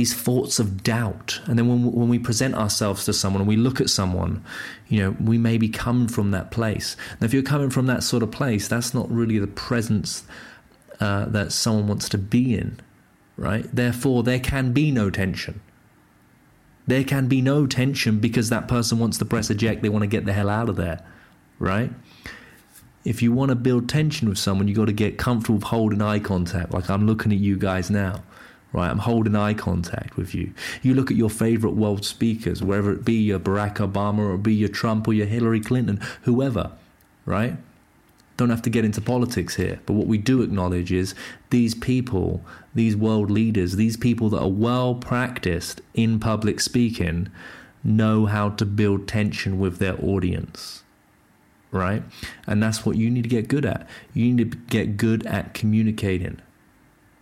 these 0.00 0.14
thoughts 0.14 0.58
of 0.58 0.82
doubt. 0.82 1.40
And 1.46 1.58
then 1.58 1.68
when 1.68 1.92
when 1.92 2.08
we 2.08 2.18
present 2.18 2.54
ourselves 2.54 3.04
to 3.04 3.12
someone, 3.12 3.42
and 3.42 3.48
we 3.48 3.56
look 3.56 3.80
at 3.80 3.90
someone, 3.90 4.42
you 4.88 5.00
know, 5.00 5.16
we 5.20 5.38
may 5.38 5.58
be 5.58 5.68
coming 5.68 6.08
from 6.08 6.30
that 6.32 6.50
place. 6.50 6.96
Now, 7.20 7.26
if 7.26 7.34
you're 7.34 7.42
coming 7.42 7.70
from 7.70 7.86
that 7.86 8.02
sort 8.02 8.22
of 8.22 8.30
place, 8.30 8.68
that's 8.68 8.94
not 8.94 9.10
really 9.10 9.38
the 9.38 9.46
presence 9.46 10.24
uh, 11.00 11.26
that 11.26 11.52
someone 11.52 11.86
wants 11.86 12.08
to 12.10 12.18
be 12.18 12.54
in, 12.54 12.80
right? 13.36 13.66
Therefore, 13.74 14.22
there 14.22 14.40
can 14.40 14.72
be 14.72 14.90
no 14.90 15.10
tension. 15.10 15.60
There 16.86 17.04
can 17.04 17.28
be 17.28 17.40
no 17.40 17.66
tension 17.66 18.18
because 18.18 18.48
that 18.48 18.66
person 18.66 18.98
wants 18.98 19.18
to 19.18 19.24
press 19.24 19.50
eject. 19.50 19.82
They 19.82 19.88
want 19.88 20.02
to 20.02 20.08
get 20.08 20.24
the 20.26 20.32
hell 20.32 20.48
out 20.48 20.68
of 20.68 20.76
there 20.76 21.04
right? 21.60 21.92
If 23.04 23.22
you 23.22 23.32
want 23.32 23.50
to 23.50 23.54
build 23.54 23.88
tension 23.88 24.28
with 24.28 24.38
someone, 24.38 24.66
you've 24.66 24.76
got 24.76 24.86
to 24.86 24.92
get 24.92 25.16
comfortable 25.16 25.56
with 25.56 25.64
holding 25.64 26.02
eye 26.02 26.18
contact. 26.18 26.72
Like 26.74 26.90
I'm 26.90 27.06
looking 27.06 27.30
at 27.32 27.38
you 27.38 27.56
guys 27.56 27.90
now, 27.90 28.22
right? 28.72 28.90
I'm 28.90 28.98
holding 28.98 29.36
eye 29.36 29.54
contact 29.54 30.16
with 30.16 30.34
you. 30.34 30.52
You 30.82 30.94
look 30.94 31.10
at 31.10 31.16
your 31.16 31.30
favorite 31.30 31.74
world 31.74 32.04
speakers, 32.04 32.62
whether 32.62 32.92
it 32.92 33.04
be 33.04 33.14
your 33.14 33.40
Barack 33.40 33.76
Obama 33.76 34.20
or 34.20 34.36
be 34.36 34.54
your 34.54 34.68
Trump 34.68 35.08
or 35.08 35.12
your 35.12 35.26
Hillary 35.26 35.60
Clinton, 35.60 36.00
whoever, 36.22 36.72
right? 37.24 37.56
Don't 38.36 38.50
have 38.50 38.62
to 38.62 38.70
get 38.70 38.84
into 38.84 39.00
politics 39.00 39.56
here, 39.56 39.80
but 39.84 39.92
what 39.92 40.06
we 40.06 40.16
do 40.16 40.40
acknowledge 40.40 40.92
is 40.92 41.14
these 41.50 41.74
people, 41.74 42.42
these 42.74 42.96
world 42.96 43.30
leaders, 43.30 43.76
these 43.76 43.96
people 43.96 44.30
that 44.30 44.40
are 44.40 44.48
well 44.48 44.94
practiced 44.94 45.82
in 45.94 46.18
public 46.18 46.60
speaking 46.60 47.28
know 47.84 48.26
how 48.26 48.50
to 48.50 48.64
build 48.64 49.08
tension 49.08 49.58
with 49.58 49.78
their 49.78 50.02
audience 50.02 50.82
right? 51.72 52.02
And 52.46 52.62
that's 52.62 52.84
what 52.84 52.96
you 52.96 53.10
need 53.10 53.22
to 53.22 53.28
get 53.28 53.48
good 53.48 53.64
at. 53.64 53.88
You 54.14 54.32
need 54.32 54.52
to 54.52 54.58
get 54.58 54.96
good 54.96 55.26
at 55.26 55.54
communicating, 55.54 56.40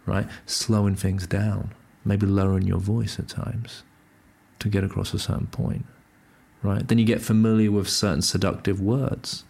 right? 0.08 0.26
Slowing 0.46 0.96
things 0.96 1.26
down, 1.26 1.74
maybe 2.04 2.26
lowering 2.26 2.66
your 2.66 2.78
voice 2.78 3.18
at 3.18 3.28
times 3.28 3.82
to 4.58 4.68
get 4.68 4.82
across 4.82 5.14
a 5.14 5.18
certain 5.18 5.46
point, 5.46 5.84
right? 6.62 6.86
Then 6.88 6.98
you 6.98 7.04
get 7.04 7.20
familiar 7.20 7.70
with 7.70 7.88
certain 7.88 8.22
seductive 8.22 8.80
words, 8.80 9.44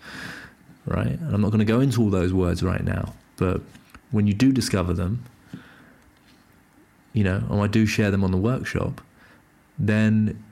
right? 0.84 1.06
And 1.06 1.34
I'm 1.34 1.40
not 1.40 1.48
going 1.48 1.60
to 1.60 1.64
go 1.64 1.80
into 1.80 2.02
all 2.02 2.10
those 2.10 2.34
words 2.34 2.62
right 2.62 2.84
now, 2.84 3.14
but 3.36 3.62
when 4.10 4.26
you 4.26 4.34
do 4.34 4.52
discover 4.52 4.92
them, 4.92 5.24
you 7.12 7.24
know, 7.24 7.42
and 7.48 7.60
I 7.60 7.66
do 7.68 7.86
share 7.86 8.10
them 8.10 8.24
on 8.24 8.32
the 8.32 8.36
workshop, 8.36 9.00
then 9.78 10.42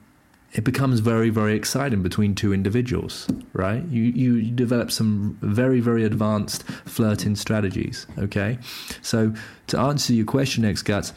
it 0.52 0.64
becomes 0.64 1.00
very, 1.00 1.28
very 1.28 1.54
exciting 1.54 2.02
between 2.02 2.34
two 2.34 2.52
individuals, 2.52 3.28
right? 3.52 3.84
You, 3.86 4.02
you 4.02 4.50
develop 4.50 4.90
some 4.90 5.36
very, 5.42 5.80
very 5.80 6.04
advanced 6.04 6.62
flirting 6.62 7.36
strategies, 7.36 8.06
okay? 8.18 8.58
So, 9.02 9.34
to 9.66 9.78
answer 9.78 10.12
your 10.12 10.24
question, 10.24 10.64
X 10.64 10.82
Guts, 10.82 11.12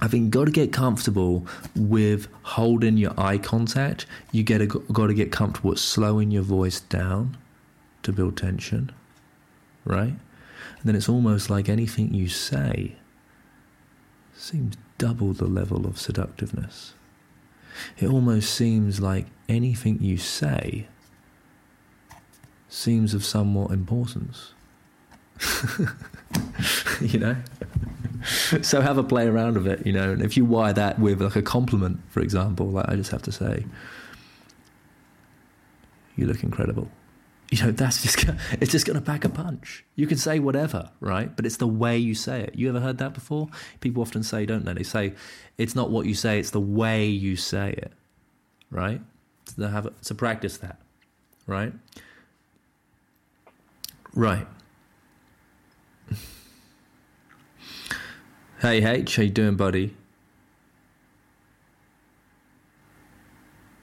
I 0.00 0.08
think 0.08 0.30
got 0.30 0.44
to 0.44 0.50
get 0.50 0.72
comfortable 0.72 1.46
with 1.74 2.28
holding 2.42 2.96
your 2.96 3.18
eye 3.18 3.38
contact. 3.38 4.06
You 4.32 4.42
get 4.44 4.66
got 4.92 5.08
to 5.08 5.14
get 5.14 5.32
comfortable 5.32 5.70
with 5.70 5.80
slowing 5.80 6.30
your 6.30 6.44
voice 6.44 6.80
down 6.80 7.36
to 8.02 8.12
build 8.12 8.36
tension, 8.36 8.92
right? 9.84 10.14
And 10.78 10.84
then 10.84 10.94
it's 10.94 11.08
almost 11.08 11.50
like 11.50 11.68
anything 11.68 12.14
you 12.14 12.28
say 12.28 12.94
seems 14.36 14.76
double 14.98 15.32
the 15.32 15.46
level 15.46 15.86
of 15.86 15.98
seductiveness. 15.98 16.94
It 17.98 18.08
almost 18.08 18.54
seems 18.54 19.00
like 19.00 19.26
anything 19.48 20.02
you 20.02 20.16
say 20.16 20.88
seems 22.68 23.14
of 23.14 23.24
somewhat 23.24 23.70
importance. 23.70 24.52
you 27.00 27.18
know? 27.18 27.36
so 28.62 28.80
have 28.80 28.98
a 28.98 29.02
play 29.02 29.26
around 29.26 29.54
with 29.54 29.66
it, 29.66 29.86
you 29.86 29.92
know. 29.92 30.12
And 30.12 30.22
if 30.22 30.36
you 30.36 30.44
wire 30.44 30.72
that 30.72 30.98
with 30.98 31.22
like 31.22 31.36
a 31.36 31.42
compliment, 31.42 32.00
for 32.08 32.20
example, 32.20 32.68
like 32.68 32.88
I 32.88 32.96
just 32.96 33.10
have 33.10 33.22
to 33.22 33.32
say, 33.32 33.64
you 36.16 36.26
look 36.26 36.42
incredible. 36.42 36.88
You 37.50 37.64
know, 37.64 37.70
that's 37.70 38.02
just 38.02 38.24
gonna, 38.24 38.38
it's 38.60 38.70
just 38.70 38.86
going 38.86 38.98
to 38.98 39.04
pack 39.04 39.24
a 39.24 39.28
punch. 39.28 39.84
You 39.94 40.06
can 40.06 40.18
say 40.18 40.38
whatever, 40.38 40.90
right? 41.00 41.34
But 41.34 41.46
it's 41.46 41.56
the 41.56 41.66
way 41.66 41.96
you 41.96 42.14
say 42.14 42.42
it. 42.42 42.54
You 42.54 42.68
ever 42.68 42.80
heard 42.80 42.98
that 42.98 43.14
before? 43.14 43.48
People 43.80 44.02
often 44.02 44.22
say, 44.22 44.44
don't 44.44 44.64
they? 44.66 44.74
They 44.74 44.82
say 44.82 45.14
it's 45.56 45.74
not 45.74 45.90
what 45.90 46.04
you 46.04 46.14
say; 46.14 46.38
it's 46.38 46.50
the 46.50 46.60
way 46.60 47.06
you 47.06 47.36
say 47.36 47.70
it, 47.70 47.92
right? 48.70 49.00
So 49.56 49.66
have 49.66 50.00
to 50.02 50.14
practice 50.14 50.58
that, 50.58 50.78
right? 51.46 51.72
Right. 54.14 54.46
Hey 58.60 58.84
H, 58.84 59.14
how 59.14 59.22
you 59.22 59.30
doing, 59.30 59.54
buddy? 59.54 59.94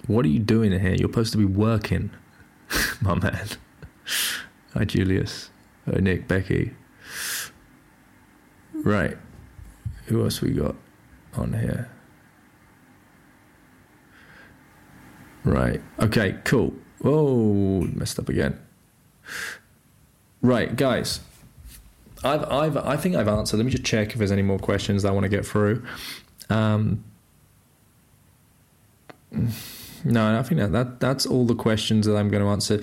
What 0.07 0.25
are 0.25 0.29
you 0.29 0.39
doing 0.39 0.71
here? 0.77 0.95
You're 0.95 1.07
supposed 1.07 1.31
to 1.31 1.37
be 1.37 1.45
working, 1.45 2.11
my 3.01 3.15
man. 3.15 3.47
Hi, 4.73 4.85
Julius. 4.85 5.49
Hi, 5.85 5.99
Nick, 5.99 6.27
Becky. 6.27 6.73
Right. 8.73 9.17
Who 10.07 10.23
else 10.23 10.41
we 10.41 10.51
got 10.51 10.75
on 11.35 11.53
here? 11.53 11.89
Right. 15.43 15.81
Okay, 15.99 16.37
cool. 16.43 16.73
Oh, 17.03 17.81
messed 17.81 18.19
up 18.19 18.29
again. 18.29 18.59
Right, 20.41 20.75
guys. 20.75 21.21
I've, 22.23 22.43
I've, 22.51 22.77
I 22.77 22.97
think 22.97 23.15
I've 23.15 23.27
answered. 23.27 23.57
Let 23.57 23.65
me 23.65 23.71
just 23.71 23.83
check 23.83 24.11
if 24.11 24.17
there's 24.17 24.31
any 24.31 24.41
more 24.41 24.57
questions 24.57 25.05
I 25.05 25.11
want 25.11 25.23
to 25.23 25.29
get 25.29 25.45
through. 25.45 25.85
Um, 26.49 27.03
no, 30.05 30.37
I 30.37 30.43
think 30.43 30.61
that, 30.61 30.71
that 30.71 30.99
that's 30.99 31.25
all 31.25 31.45
the 31.45 31.55
questions 31.55 32.05
that 32.05 32.15
I'm 32.15 32.29
going 32.29 32.43
to 32.43 32.49
answer 32.49 32.79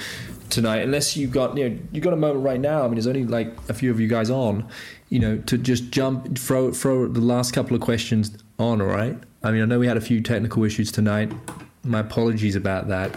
tonight. 0.51 0.83
Unless 0.83 1.17
you 1.17 1.29
got 1.29 1.57
you 1.57 1.71
know 1.71 1.79
you 1.93 2.01
got 2.01 2.13
a 2.13 2.17
moment 2.17 2.45
right 2.45 2.61
now. 2.61 2.81
I 2.83 2.87
mean, 2.87 2.95
there's 2.95 3.07
only 3.07 3.25
like 3.25 3.57
a 3.69 3.75
few 3.75 3.91
of 3.91 4.01
you 4.01 4.09
guys 4.09 4.29
on, 4.29 4.69
you 5.09 5.21
know, 5.21 5.39
to 5.39 5.57
just 5.57 5.91
jump 5.91 6.37
throw 6.37 6.73
throw 6.73 7.07
the 7.07 7.21
last 7.21 7.53
couple 7.53 7.77
of 7.77 7.81
questions 7.81 8.37
on. 8.59 8.81
All 8.81 8.89
right. 8.89 9.17
I 9.45 9.53
mean, 9.53 9.63
I 9.63 9.65
know 9.65 9.79
we 9.79 9.87
had 9.87 9.97
a 9.97 10.03
few 10.03 10.21
technical 10.21 10.65
issues 10.65 10.93
tonight. 10.93 11.33
My 11.85 12.01
apologies 12.01 12.57
about 12.57 12.89
that. 12.89 13.15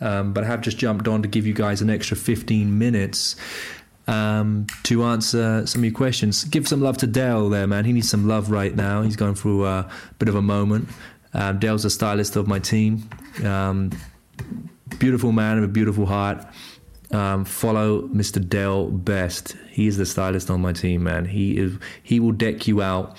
Um, 0.00 0.32
but 0.32 0.44
I 0.44 0.46
have 0.46 0.60
just 0.60 0.76
jumped 0.76 1.08
on 1.08 1.22
to 1.22 1.28
give 1.28 1.46
you 1.46 1.54
guys 1.54 1.80
an 1.80 1.88
extra 1.88 2.16
15 2.16 2.78
minutes 2.78 3.36
um, 4.06 4.66
to 4.82 5.04
answer 5.04 5.66
some 5.66 5.80
of 5.80 5.84
your 5.84 5.94
questions. 5.94 6.44
Give 6.44 6.68
some 6.68 6.80
love 6.80 6.98
to 6.98 7.06
Dale 7.06 7.48
there, 7.48 7.66
man. 7.66 7.84
He 7.84 7.92
needs 7.92 8.10
some 8.10 8.28
love 8.28 8.50
right 8.50 8.74
now. 8.74 9.02
He's 9.02 9.16
going 9.16 9.34
through 9.34 9.66
a 9.66 9.88
bit 10.18 10.28
of 10.28 10.34
a 10.34 10.42
moment. 10.42 10.88
Um, 11.34 11.58
Dale's 11.58 11.84
a 11.84 11.90
stylist 11.90 12.36
of 12.36 12.46
my 12.46 12.58
team. 12.58 13.08
Um, 13.44 13.90
beautiful 14.98 15.32
man 15.32 15.56
with 15.56 15.64
a 15.64 15.72
beautiful 15.72 16.06
heart. 16.06 16.46
Um, 17.10 17.44
follow 17.44 18.02
Mr. 18.08 18.46
Dale 18.46 18.88
Best. 18.88 19.56
He 19.70 19.86
is 19.86 19.96
the 19.96 20.06
stylist 20.06 20.50
on 20.50 20.60
my 20.60 20.72
team, 20.72 21.04
man. 21.04 21.26
He 21.26 21.56
is. 21.58 21.76
He 22.02 22.18
will 22.18 22.32
deck 22.32 22.66
you 22.66 22.82
out 22.82 23.16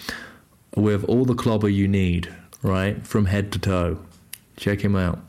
with 0.75 1.03
all 1.05 1.25
the 1.25 1.35
clobber 1.35 1.69
you 1.69 1.87
need, 1.87 2.33
right, 2.61 3.05
from 3.05 3.25
head 3.25 3.51
to 3.53 3.59
toe. 3.59 3.99
Check 4.57 4.81
him 4.81 4.95
out. 4.95 5.19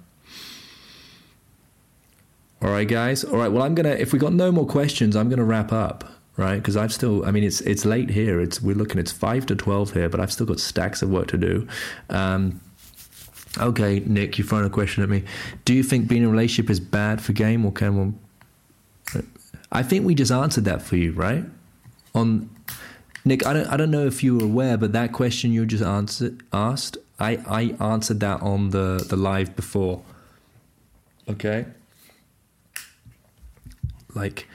All 2.62 2.70
right, 2.70 2.88
guys. 2.88 3.22
All 3.22 3.38
right. 3.38 3.52
Well, 3.52 3.62
I'm 3.62 3.74
gonna. 3.74 3.90
If 3.90 4.12
we 4.12 4.18
got 4.18 4.32
no 4.32 4.50
more 4.50 4.66
questions, 4.66 5.14
I'm 5.14 5.28
gonna 5.28 5.44
wrap 5.44 5.72
up. 5.72 6.12
Right, 6.36 6.56
because 6.56 6.76
I've 6.76 6.92
still. 6.92 7.24
I 7.24 7.30
mean, 7.30 7.44
it's 7.44 7.60
it's 7.62 7.84
late 7.84 8.10
here. 8.10 8.40
It's 8.40 8.60
we're 8.60 8.76
looking. 8.76 8.98
It's 8.98 9.12
five 9.12 9.46
to 9.46 9.56
twelve 9.56 9.92
here, 9.92 10.08
but 10.08 10.20
I've 10.20 10.32
still 10.32 10.46
got 10.46 10.60
stacks 10.60 11.02
of 11.02 11.08
work 11.10 11.28
to 11.28 11.38
do. 11.38 11.66
Um, 12.10 12.60
okay, 13.58 14.00
Nick, 14.00 14.34
throwing 14.34 14.64
a 14.64 14.70
question 14.70 15.02
at 15.02 15.08
me. 15.08 15.24
Do 15.64 15.74
you 15.74 15.82
think 15.82 16.08
being 16.08 16.22
in 16.22 16.28
a 16.28 16.30
relationship 16.30 16.70
is 16.70 16.80
bad 16.80 17.20
for 17.20 17.32
game, 17.32 17.64
or 17.64 17.72
can 17.72 17.96
one? 17.96 18.18
I 19.72 19.82
think 19.82 20.06
we 20.06 20.14
just 20.14 20.32
answered 20.32 20.64
that 20.64 20.82
for 20.82 20.96
you, 20.96 21.12
right? 21.12 21.44
On 22.14 22.48
Nick, 23.24 23.46
I 23.46 23.52
don't 23.52 23.66
I 23.66 23.76
don't 23.76 23.90
know 23.90 24.06
if 24.06 24.22
you 24.22 24.36
were 24.38 24.44
aware, 24.44 24.76
but 24.76 24.92
that 24.92 25.12
question 25.12 25.52
you 25.52 25.66
just 25.66 25.84
answered 25.84 26.42
asked, 26.52 26.98
I 27.18 27.38
I 27.46 27.84
answered 27.84 28.20
that 28.20 28.42
on 28.42 28.70
the 28.70 29.04
the 29.08 29.16
live 29.16 29.56
before. 29.56 30.02
Okay 31.28 31.66
like 34.16 34.48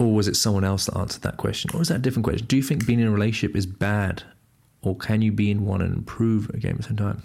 or 0.00 0.12
was 0.12 0.26
it 0.26 0.34
someone 0.34 0.64
else 0.64 0.86
that 0.86 0.96
answered 0.96 1.22
that 1.22 1.36
question 1.36 1.70
or 1.74 1.82
is 1.82 1.88
that 1.88 1.96
a 1.96 1.98
different 2.00 2.24
question 2.24 2.46
do 2.46 2.56
you 2.56 2.62
think 2.62 2.86
being 2.86 2.98
in 2.98 3.06
a 3.06 3.10
relationship 3.10 3.54
is 3.56 3.66
bad 3.66 4.22
or 4.82 4.96
can 4.96 5.22
you 5.22 5.30
be 5.30 5.50
in 5.50 5.64
one 5.64 5.82
and 5.82 5.94
improve 5.94 6.48
a 6.50 6.56
game 6.56 6.72
at 6.72 6.78
the 6.78 6.82
same 6.84 6.96
time 6.96 7.22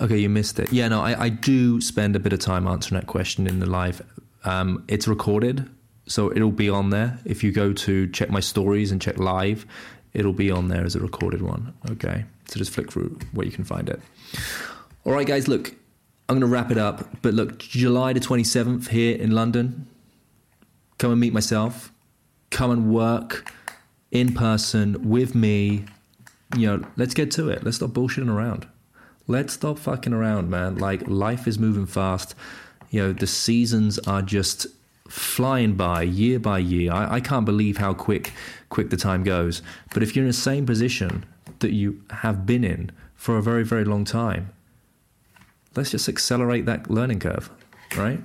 okay 0.00 0.18
you 0.18 0.28
missed 0.28 0.58
it 0.58 0.72
yeah 0.72 0.88
no 0.88 1.00
I, 1.00 1.24
I 1.24 1.28
do 1.28 1.80
spend 1.80 2.16
a 2.16 2.18
bit 2.18 2.32
of 2.32 2.38
time 2.38 2.66
answering 2.66 3.00
that 3.00 3.06
question 3.06 3.46
in 3.46 3.60
the 3.60 3.66
live 3.66 4.02
um, 4.44 4.84
it's 4.88 5.06
recorded 5.06 5.68
so 6.06 6.32
it'll 6.32 6.50
be 6.50 6.68
on 6.68 6.90
there 6.90 7.18
if 7.24 7.44
you 7.44 7.52
go 7.52 7.72
to 7.72 8.08
check 8.08 8.30
my 8.30 8.40
stories 8.40 8.90
and 8.90 9.00
check 9.00 9.18
live 9.18 9.66
it'll 10.12 10.32
be 10.32 10.50
on 10.50 10.68
there 10.68 10.84
as 10.84 10.96
a 10.96 11.00
recorded 11.00 11.42
one 11.42 11.74
okay 11.90 12.24
so 12.46 12.58
just 12.58 12.72
flick 12.72 12.90
through 12.90 13.18
where 13.32 13.46
you 13.46 13.52
can 13.52 13.64
find 13.64 13.88
it 13.88 14.00
all 15.04 15.12
right 15.12 15.26
guys 15.26 15.46
look 15.46 15.74
I'm 16.30 16.38
going 16.38 16.48
to 16.48 16.54
wrap 16.54 16.70
it 16.70 16.78
up. 16.78 17.22
But 17.22 17.34
look, 17.34 17.58
July 17.58 18.12
the 18.12 18.20
27th 18.20 18.90
here 18.90 19.16
in 19.16 19.32
London, 19.32 19.88
come 20.98 21.10
and 21.10 21.20
meet 21.20 21.32
myself. 21.32 21.90
Come 22.50 22.70
and 22.70 22.94
work 22.94 23.52
in 24.12 24.32
person 24.32 25.08
with 25.10 25.34
me. 25.34 25.86
You 26.56 26.66
know, 26.68 26.86
let's 26.96 27.14
get 27.14 27.32
to 27.32 27.48
it. 27.48 27.64
Let's 27.64 27.78
stop 27.78 27.90
bullshitting 27.90 28.32
around. 28.32 28.68
Let's 29.30 29.52
stop 29.52 29.78
fucking 29.78 30.12
around, 30.12 30.50
man. 30.50 30.74
Like, 30.74 31.06
life 31.06 31.46
is 31.46 31.56
moving 31.56 31.86
fast. 31.86 32.34
You 32.90 33.00
know, 33.00 33.12
the 33.12 33.28
seasons 33.28 33.96
are 34.00 34.22
just 34.22 34.66
flying 35.08 35.74
by 35.74 36.02
year 36.02 36.40
by 36.40 36.58
year. 36.58 36.92
I, 36.92 37.14
I 37.14 37.20
can't 37.20 37.46
believe 37.46 37.76
how 37.76 37.94
quick 37.94 38.32
quick 38.70 38.90
the 38.90 38.96
time 38.96 39.22
goes. 39.22 39.62
But 39.94 40.02
if 40.02 40.16
you're 40.16 40.24
in 40.24 40.30
the 40.30 40.32
same 40.32 40.66
position 40.66 41.24
that 41.60 41.70
you 41.70 42.02
have 42.10 42.44
been 42.44 42.64
in 42.64 42.90
for 43.14 43.38
a 43.38 43.42
very, 43.42 43.64
very 43.64 43.84
long 43.84 44.04
time, 44.04 44.50
let's 45.76 45.92
just 45.92 46.08
accelerate 46.08 46.66
that 46.66 46.90
learning 46.90 47.20
curve, 47.20 47.50
right? 47.96 48.18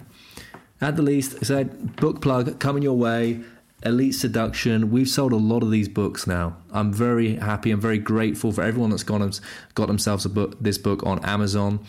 At 0.81 0.95
the 0.95 1.03
least, 1.03 1.37
I 1.39 1.43
said 1.45 1.97
book 1.97 2.19
plug 2.19 2.59
coming 2.59 2.81
your 2.81 2.97
way. 2.97 3.41
Elite 3.85 4.15
Seduction. 4.15 4.91
We've 4.91 5.07
sold 5.07 5.31
a 5.31 5.37
lot 5.37 5.63
of 5.63 5.71
these 5.71 5.87
books 5.87 6.27
now. 6.27 6.57
I'm 6.71 6.91
very 6.91 7.35
happy. 7.35 7.71
I'm 7.71 7.79
very 7.79 7.99
grateful 7.99 8.51
for 8.51 8.63
everyone 8.63 8.89
that's 8.89 9.03
gone 9.03 9.31
got 9.75 9.87
themselves 9.87 10.25
a 10.25 10.29
book, 10.29 10.57
this 10.59 10.77
book 10.77 11.05
on 11.05 11.23
Amazon, 11.23 11.79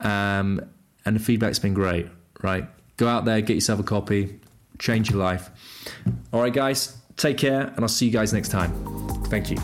um, 0.00 0.60
and 1.04 1.16
the 1.16 1.20
feedback's 1.20 1.58
been 1.58 1.74
great. 1.74 2.08
Right, 2.42 2.66
go 2.96 3.06
out 3.06 3.24
there, 3.24 3.40
get 3.40 3.54
yourself 3.54 3.78
a 3.78 3.84
copy, 3.84 4.40
change 4.78 5.10
your 5.10 5.20
life. 5.20 5.50
All 6.32 6.40
right, 6.40 6.52
guys, 6.52 6.96
take 7.16 7.38
care, 7.38 7.60
and 7.68 7.80
I'll 7.80 7.88
see 7.88 8.06
you 8.06 8.12
guys 8.12 8.32
next 8.32 8.48
time. 8.48 8.72
Thank 9.26 9.50
you. 9.50 9.58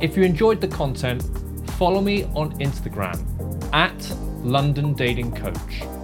If 0.00 0.16
you 0.16 0.24
enjoyed 0.24 0.60
the 0.60 0.68
content 0.68 1.22
follow 1.76 2.00
me 2.00 2.24
on 2.34 2.58
Instagram 2.58 3.22
at 3.74 4.16
London 4.42 4.94
Dating 4.94 5.32
Coach. 5.32 5.95